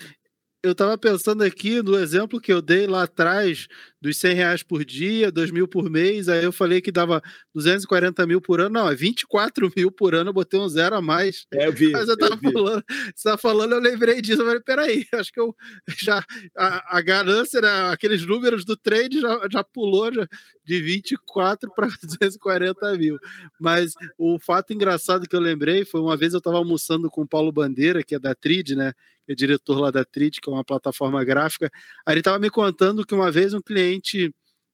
eu 0.62 0.72
estava 0.72 0.98
pensando 0.98 1.44
aqui 1.44 1.82
no 1.82 1.96
exemplo 1.96 2.40
que 2.40 2.52
eu 2.52 2.60
dei 2.60 2.86
lá 2.86 3.04
atrás 3.04 3.68
dos 4.00 4.16
100 4.18 4.34
reais 4.34 4.62
por 4.62 4.84
dia, 4.84 5.30
2 5.30 5.50
mil 5.50 5.66
por 5.66 5.90
mês, 5.90 6.28
aí 6.28 6.44
eu 6.44 6.52
falei 6.52 6.80
que 6.80 6.92
dava 6.92 7.22
240 7.54 8.26
mil 8.26 8.40
por 8.40 8.60
ano, 8.60 8.70
não, 8.70 8.88
é 8.90 8.94
24 8.94 9.70
mil 9.76 9.90
por 9.90 10.14
ano, 10.14 10.30
eu 10.30 10.34
botei 10.34 10.58
um 10.58 10.68
zero 10.68 10.96
a 10.96 11.02
mais. 11.02 11.46
É, 11.52 11.66
eu 11.66 11.72
vi. 11.72 11.90
Mas 11.90 12.08
eu 12.08 12.16
tava 12.16 12.38
eu 12.42 12.52
falando, 12.52 12.84
você 13.14 13.28
tá 13.28 13.36
falando, 13.36 13.72
eu 13.72 13.80
lembrei 13.80 14.20
disso, 14.20 14.42
eu 14.42 14.46
falei, 14.46 14.60
peraí, 14.60 15.06
acho 15.14 15.32
que 15.32 15.40
eu 15.40 15.54
já, 15.98 16.24
a, 16.56 16.98
a 16.98 17.00
ganância, 17.00 17.60
né, 17.60 17.90
aqueles 17.90 18.24
números 18.24 18.64
do 18.64 18.76
trade 18.76 19.20
já, 19.20 19.48
já 19.50 19.64
pulou 19.64 20.12
já, 20.12 20.26
de 20.64 20.80
24 20.80 21.72
para 21.74 21.88
240 21.88 22.96
mil. 22.96 23.18
Mas 23.58 23.94
o 24.16 24.38
fato 24.38 24.72
engraçado 24.72 25.28
que 25.28 25.34
eu 25.34 25.40
lembrei 25.40 25.84
foi 25.84 26.00
uma 26.00 26.16
vez 26.16 26.32
eu 26.32 26.38
estava 26.38 26.58
almoçando 26.58 27.10
com 27.10 27.22
o 27.22 27.28
Paulo 27.28 27.50
Bandeira, 27.50 28.02
que 28.02 28.14
é 28.14 28.18
da 28.18 28.34
Trid, 28.34 28.76
né, 28.76 28.92
é 29.28 29.34
diretor 29.34 29.78
lá 29.78 29.90
da 29.90 30.04
Trid, 30.04 30.40
que 30.40 30.48
é 30.48 30.52
uma 30.52 30.64
plataforma 30.64 31.22
gráfica. 31.22 31.70
Aí 32.06 32.14
ele 32.14 32.20
estava 32.20 32.38
me 32.38 32.48
contando 32.48 33.04
que 33.04 33.14
uma 33.14 33.30
vez 33.30 33.52
um 33.52 33.60
cliente 33.60 33.87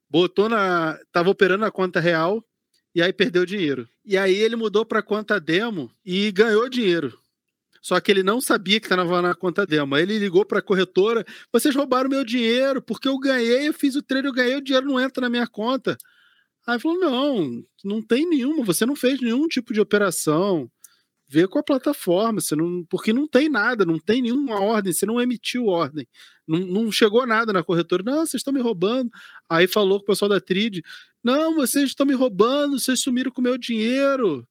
botou 0.08 0.48
na. 0.48 0.98
estava 1.02 1.30
operando 1.30 1.60
na 1.60 1.70
conta 1.70 2.00
real 2.00 2.44
e 2.94 3.02
aí 3.02 3.12
perdeu 3.12 3.44
dinheiro. 3.44 3.88
E 4.04 4.16
aí 4.16 4.34
ele 4.34 4.56
mudou 4.56 4.84
para 4.84 5.00
a 5.00 5.02
conta 5.02 5.40
demo 5.40 5.90
e 6.04 6.30
ganhou 6.30 6.68
dinheiro. 6.68 7.18
Só 7.82 8.00
que 8.00 8.10
ele 8.10 8.22
não 8.22 8.40
sabia 8.40 8.80
que 8.80 8.86
estava 8.86 9.20
na 9.20 9.34
conta 9.34 9.66
demo. 9.66 9.96
Ele 9.96 10.18
ligou 10.18 10.44
para 10.44 10.60
a 10.60 10.62
corretora: 10.62 11.24
vocês 11.52 11.74
roubaram 11.74 12.08
meu 12.08 12.24
dinheiro, 12.24 12.80
porque 12.80 13.08
eu 13.08 13.18
ganhei, 13.18 13.68
eu 13.68 13.74
fiz 13.74 13.94
o 13.94 14.02
trade, 14.02 14.26
eu 14.26 14.32
ganhei, 14.32 14.56
o 14.56 14.62
dinheiro 14.62 14.86
não 14.86 15.00
entra 15.00 15.20
na 15.20 15.28
minha 15.28 15.46
conta. 15.46 15.98
Aí 16.66 16.78
falou: 16.80 16.98
não, 16.98 17.62
não 17.84 18.00
tem 18.00 18.28
nenhuma, 18.28 18.64
você 18.64 18.86
não 18.86 18.96
fez 18.96 19.20
nenhum 19.20 19.46
tipo 19.48 19.72
de 19.74 19.80
operação 19.80 20.70
vê 21.28 21.48
com 21.48 21.58
a 21.58 21.62
plataforma, 21.62 22.40
você 22.40 22.54
não, 22.54 22.84
porque 22.88 23.12
não 23.12 23.26
tem 23.26 23.48
nada, 23.48 23.84
não 23.84 23.98
tem 23.98 24.22
nenhuma 24.22 24.60
ordem, 24.60 24.92
você 24.92 25.06
não 25.06 25.20
emitiu 25.20 25.66
ordem, 25.66 26.06
não, 26.46 26.60
não 26.60 26.92
chegou 26.92 27.26
nada 27.26 27.52
na 27.52 27.64
corretora, 27.64 28.02
não, 28.04 28.26
vocês 28.26 28.40
estão 28.40 28.52
me 28.52 28.60
roubando. 28.60 29.10
Aí 29.48 29.66
falou 29.66 29.98
com 29.98 30.04
o 30.04 30.06
pessoal 30.06 30.28
da 30.28 30.40
Trid, 30.40 30.82
não, 31.22 31.54
vocês 31.54 31.90
estão 31.90 32.06
me 32.06 32.14
roubando, 32.14 32.78
vocês 32.78 33.00
sumiram 33.00 33.30
com 33.30 33.40
o 33.40 33.44
meu 33.44 33.58
dinheiro. 33.58 34.46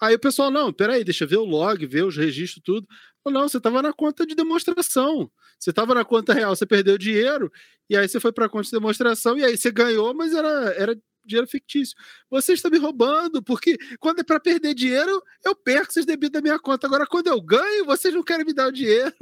Aí 0.00 0.14
o 0.14 0.18
pessoal, 0.18 0.50
não, 0.50 0.72
peraí, 0.72 1.04
deixa 1.04 1.24
eu 1.24 1.28
ver 1.28 1.38
o 1.38 1.44
log, 1.44 1.84
ver 1.86 2.04
os 2.04 2.16
registros, 2.16 2.62
tudo. 2.64 2.86
Não, 3.26 3.48
você 3.48 3.58
estava 3.58 3.82
na 3.82 3.92
conta 3.92 4.24
de 4.26 4.34
demonstração. 4.34 5.30
Você 5.58 5.70
estava 5.70 5.94
na 5.94 6.04
conta 6.04 6.32
real, 6.32 6.54
você 6.54 6.64
perdeu 6.64 6.96
dinheiro, 6.96 7.52
e 7.90 7.96
aí 7.96 8.08
você 8.08 8.20
foi 8.20 8.32
para 8.32 8.46
a 8.46 8.48
conta 8.48 8.64
de 8.64 8.70
demonstração, 8.70 9.36
e 9.36 9.44
aí 9.44 9.56
você 9.56 9.70
ganhou, 9.70 10.14
mas 10.14 10.32
era, 10.32 10.48
era 10.74 10.98
dinheiro 11.28 11.46
fictício. 11.46 11.96
Você 12.30 12.52
está 12.52 12.68
me 12.68 12.78
roubando, 12.78 13.42
porque 13.42 13.76
quando 14.00 14.20
é 14.20 14.24
para 14.24 14.40
perder 14.40 14.74
dinheiro, 14.74 15.22
eu 15.44 15.54
perco 15.54 15.90
esses 15.90 16.04
debidos 16.04 16.32
da 16.32 16.42
minha 16.42 16.58
conta. 16.58 16.86
Agora, 16.86 17.06
quando 17.06 17.28
eu 17.28 17.40
ganho, 17.40 17.84
vocês 17.84 18.12
não 18.12 18.22
querem 18.22 18.44
me 18.44 18.52
dar 18.52 18.68
o 18.68 18.72
dinheiro. 18.72 19.14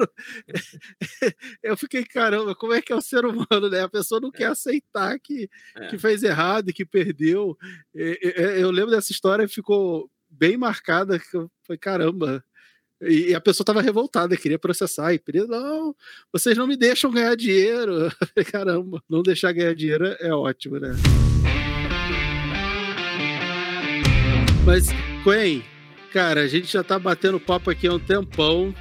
eu 1.62 1.76
fiquei, 1.76 2.04
caramba, 2.04 2.54
como 2.54 2.72
é 2.72 2.80
que 2.80 2.92
é 2.92 2.96
o 2.96 3.02
ser 3.02 3.24
humano, 3.26 3.68
né? 3.70 3.82
A 3.82 3.88
pessoa 3.88 4.20
não 4.20 4.30
quer 4.30 4.44
é. 4.44 4.46
aceitar 4.46 5.18
que, 5.18 5.50
é. 5.76 5.88
que 5.88 5.98
fez 5.98 6.22
errado, 6.22 6.72
que 6.72 6.84
perdeu. 6.84 7.56
Eu 7.92 8.70
lembro 8.70 8.90
dessa 8.90 9.12
história, 9.12 9.48
ficou 9.48 10.10
bem 10.30 10.56
marcada, 10.56 11.18
que 11.18 11.26
falei, 11.66 11.78
caramba. 11.78 12.44
E 13.00 13.34
a 13.34 13.40
pessoa 13.40 13.62
estava 13.62 13.82
revoltada, 13.82 14.36
queria 14.36 14.58
processar. 14.58 15.12
E 15.12 15.18
queria, 15.18 15.46
não, 15.46 15.94
vocês 16.32 16.56
não 16.56 16.66
me 16.66 16.76
deixam 16.76 17.10
ganhar 17.10 17.36
dinheiro. 17.36 18.10
Caramba, 18.50 19.02
não 19.08 19.22
deixar 19.22 19.52
ganhar 19.52 19.74
dinheiro 19.74 20.06
é 20.18 20.32
ótimo, 20.32 20.78
né? 20.78 20.92
Mas, 24.66 24.88
Quen, 25.22 25.62
cara, 26.12 26.40
a 26.40 26.48
gente 26.48 26.66
já 26.66 26.82
tá 26.82 26.98
batendo 26.98 27.38
papo 27.38 27.70
aqui 27.70 27.86
há 27.86 27.92
um 27.92 28.00
tempão 28.00 28.74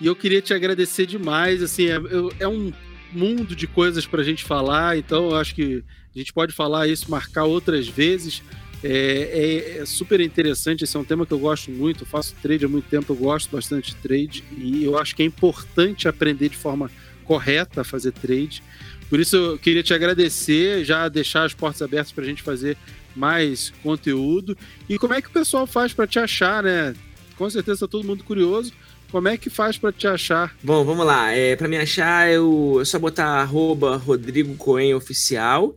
e 0.00 0.06
eu 0.06 0.16
queria 0.16 0.40
te 0.40 0.54
agradecer 0.54 1.04
demais. 1.04 1.62
Assim, 1.62 1.88
é, 1.88 2.00
é 2.38 2.48
um 2.48 2.72
mundo 3.12 3.54
de 3.54 3.66
coisas 3.66 4.06
para 4.06 4.22
a 4.22 4.24
gente 4.24 4.42
falar, 4.42 4.96
então 4.96 5.28
eu 5.28 5.36
acho 5.36 5.54
que 5.54 5.84
a 6.16 6.18
gente 6.18 6.32
pode 6.32 6.54
falar 6.54 6.88
isso, 6.88 7.10
marcar 7.10 7.44
outras 7.44 7.86
vezes. 7.86 8.42
É, 8.82 9.74
é, 9.76 9.78
é, 9.82 9.84
super 9.84 10.22
interessante, 10.22 10.84
esse 10.84 10.96
é 10.96 10.98
um 10.98 11.04
tema 11.04 11.26
que 11.26 11.32
eu 11.34 11.38
gosto 11.38 11.70
muito, 11.70 12.04
eu 12.04 12.06
faço 12.06 12.34
trade 12.40 12.64
há 12.64 12.68
muito 12.68 12.88
tempo, 12.88 13.12
eu 13.12 13.16
gosto 13.16 13.54
bastante 13.54 13.90
de 13.90 13.96
trade 13.96 14.42
e 14.56 14.82
eu 14.82 14.98
acho 14.98 15.14
que 15.14 15.22
é 15.22 15.26
importante 15.26 16.08
aprender 16.08 16.48
de 16.48 16.56
forma 16.56 16.90
correta 17.24 17.82
a 17.82 17.84
fazer 17.84 18.12
trade. 18.12 18.62
Por 19.10 19.20
isso 19.20 19.36
eu 19.36 19.58
queria 19.58 19.82
te 19.82 19.92
agradecer, 19.92 20.82
já 20.82 21.08
deixar 21.08 21.44
as 21.44 21.52
portas 21.52 21.82
abertas 21.82 22.10
para 22.10 22.24
a 22.24 22.26
gente 22.26 22.42
fazer 22.42 22.78
mais 23.14 23.72
conteúdo. 23.82 24.56
E 24.88 24.98
como 24.98 25.14
é 25.14 25.22
que 25.22 25.28
o 25.28 25.32
pessoal 25.32 25.66
faz 25.66 25.92
para 25.92 26.06
te 26.06 26.18
achar, 26.18 26.62
né? 26.62 26.94
Com 27.36 27.48
certeza 27.48 27.80
tá 27.80 27.88
todo 27.88 28.06
mundo 28.06 28.24
curioso. 28.24 28.72
Como 29.10 29.28
é 29.28 29.36
que 29.36 29.50
faz 29.50 29.76
para 29.76 29.92
te 29.92 30.06
achar? 30.06 30.54
Bom, 30.62 30.84
vamos 30.84 31.04
lá. 31.04 31.32
É, 31.32 31.56
para 31.56 31.66
me 31.66 31.76
achar, 31.76 32.30
eu, 32.30 32.78
é 32.80 32.84
só 32.84 32.98
botar 32.98 33.40
arroba 33.40 33.96
Rodrigo 33.96 34.54
Coen 34.54 34.94
Oficial, 34.94 35.74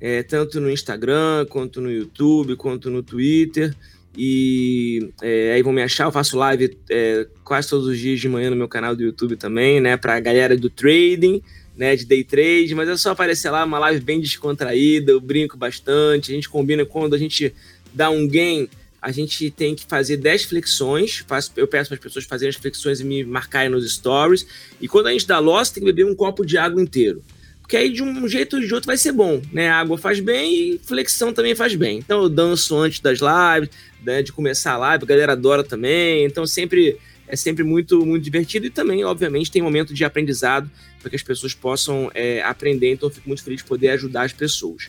é, 0.00 0.22
tanto 0.22 0.60
no 0.60 0.70
Instagram, 0.70 1.46
quanto 1.50 1.80
no 1.80 1.90
YouTube, 1.90 2.56
quanto 2.56 2.88
no 2.88 3.02
Twitter. 3.02 3.74
E 4.16 5.10
é, 5.22 5.52
aí 5.52 5.62
vão 5.62 5.72
me 5.72 5.82
achar, 5.82 6.04
eu 6.04 6.12
faço 6.12 6.38
live 6.38 6.76
é, 6.88 7.26
quase 7.44 7.68
todos 7.68 7.86
os 7.86 7.98
dias 7.98 8.18
de 8.18 8.28
manhã 8.28 8.50
no 8.50 8.56
meu 8.56 8.68
canal 8.68 8.96
do 8.96 9.02
YouTube 9.02 9.36
também, 9.36 9.80
né? 9.80 9.96
Pra 9.96 10.18
galera 10.18 10.56
do 10.56 10.70
trading 10.70 11.42
né, 11.80 11.96
de 11.96 12.04
day 12.04 12.22
trade, 12.22 12.74
mas 12.74 12.90
é 12.90 12.96
só 12.98 13.12
aparecer 13.12 13.48
lá, 13.48 13.64
uma 13.64 13.78
live 13.78 14.02
bem 14.02 14.20
descontraída, 14.20 15.12
eu 15.12 15.18
brinco 15.18 15.56
bastante, 15.56 16.30
a 16.30 16.34
gente 16.34 16.46
combina 16.46 16.84
quando 16.84 17.14
a 17.14 17.18
gente 17.18 17.54
dá 17.94 18.10
um 18.10 18.28
gain, 18.28 18.68
a 19.00 19.10
gente 19.10 19.50
tem 19.50 19.74
que 19.74 19.86
fazer 19.86 20.18
10 20.18 20.44
flexões, 20.44 21.24
eu 21.56 21.66
peço 21.66 21.88
para 21.88 21.94
as 21.94 22.02
pessoas 22.02 22.26
fazerem 22.26 22.50
as 22.50 22.56
flexões 22.56 23.00
e 23.00 23.04
me 23.04 23.24
marcarem 23.24 23.70
nos 23.70 23.90
stories, 23.94 24.46
e 24.78 24.86
quando 24.86 25.06
a 25.06 25.12
gente 25.12 25.26
dá 25.26 25.38
loss, 25.38 25.70
tem 25.70 25.82
que 25.82 25.90
beber 25.90 26.04
um 26.04 26.14
copo 26.14 26.44
de 26.44 26.58
água 26.58 26.82
inteiro. 26.82 27.24
Porque 27.62 27.78
aí 27.78 27.88
de 27.88 28.02
um 28.02 28.28
jeito 28.28 28.56
ou 28.56 28.62
de 28.62 28.74
outro 28.74 28.86
vai 28.86 28.98
ser 28.98 29.12
bom, 29.12 29.40
né? 29.50 29.70
A 29.70 29.78
água 29.78 29.96
faz 29.96 30.18
bem 30.18 30.52
e 30.52 30.80
flexão 30.84 31.32
também 31.32 31.54
faz 31.54 31.74
bem. 31.76 31.98
Então 31.98 32.24
eu 32.24 32.28
danço 32.28 32.76
antes 32.76 32.98
das 32.98 33.20
lives, 33.20 33.70
né, 34.04 34.24
de 34.24 34.32
começar 34.32 34.72
a 34.72 34.76
live, 34.76 35.04
a 35.04 35.06
galera 35.06 35.32
adora 35.32 35.62
também. 35.62 36.24
Então 36.24 36.44
sempre 36.44 36.98
é 37.28 37.36
sempre 37.36 37.62
muito, 37.62 38.04
muito 38.04 38.24
divertido 38.24 38.66
e 38.66 38.70
também, 38.70 39.04
obviamente, 39.04 39.52
tem 39.52 39.62
momento 39.62 39.94
de 39.94 40.04
aprendizado 40.04 40.68
para 41.00 41.10
que 41.10 41.16
as 41.16 41.22
pessoas 41.22 41.54
possam 41.54 42.10
é, 42.14 42.42
aprender. 42.42 42.92
Então, 42.92 43.08
eu 43.08 43.12
fico 43.12 43.28
muito 43.28 43.42
feliz 43.42 43.62
de 43.62 43.68
poder 43.68 43.88
ajudar 43.90 44.22
as 44.22 44.32
pessoas. 44.32 44.88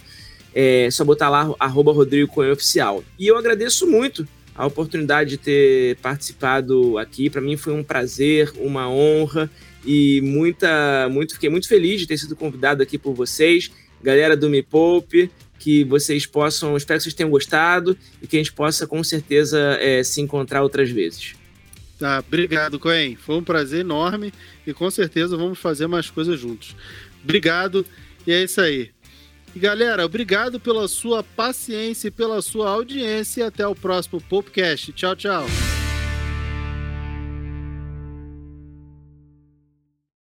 É 0.53 0.89
só 0.91 1.03
botar 1.03 1.29
lá, 1.29 1.53
arroba 1.59 1.93
Rodrigo 1.93 2.31
Coelho 2.31 2.53
Oficial. 2.53 3.03
E 3.17 3.27
eu 3.27 3.37
agradeço 3.37 3.87
muito 3.87 4.27
a 4.53 4.65
oportunidade 4.65 5.31
de 5.31 5.37
ter 5.37 5.95
participado 5.97 6.97
aqui. 6.97 7.29
Para 7.29 7.41
mim 7.41 7.55
foi 7.55 7.73
um 7.73 7.83
prazer, 7.83 8.51
uma 8.57 8.89
honra 8.89 9.49
e 9.85 10.21
muita, 10.21 11.09
muito, 11.09 11.33
fiquei 11.33 11.49
muito 11.49 11.67
feliz 11.67 11.99
de 11.99 12.07
ter 12.07 12.17
sido 12.17 12.35
convidado 12.35 12.83
aqui 12.83 12.97
por 12.97 13.13
vocês, 13.13 13.71
galera 14.03 14.35
do 14.35 14.49
Me 14.49 14.61
Poupe, 14.61 15.31
que 15.57 15.83
vocês 15.83 16.25
possam, 16.25 16.75
espero 16.75 16.99
que 16.99 17.03
vocês 17.03 17.13
tenham 17.13 17.29
gostado 17.29 17.97
e 18.21 18.27
que 18.27 18.35
a 18.35 18.39
gente 18.39 18.53
possa 18.53 18.85
com 18.85 19.03
certeza 19.03 19.77
é, 19.79 20.03
se 20.03 20.19
encontrar 20.21 20.63
outras 20.63 20.89
vezes. 20.89 21.35
Tá, 22.01 22.17
obrigado, 22.17 22.79
Coen. 22.79 23.15
Foi 23.15 23.35
um 23.35 23.43
prazer 23.43 23.81
enorme 23.81 24.33
e 24.65 24.73
com 24.73 24.89
certeza 24.89 25.37
vamos 25.37 25.59
fazer 25.59 25.85
mais 25.85 26.09
coisas 26.09 26.39
juntos. 26.39 26.75
Obrigado 27.23 27.85
e 28.25 28.31
é 28.31 28.43
isso 28.43 28.59
aí. 28.59 28.89
E 29.55 29.59
galera, 29.59 30.03
obrigado 30.03 30.59
pela 30.59 30.87
sua 30.87 31.21
paciência 31.21 32.07
e 32.07 32.11
pela 32.11 32.41
sua 32.41 32.71
audiência. 32.71 33.45
Até 33.45 33.67
o 33.67 33.75
próximo 33.75 34.19
podcast. 34.19 34.91
Tchau, 34.93 35.15
tchau. 35.15 35.45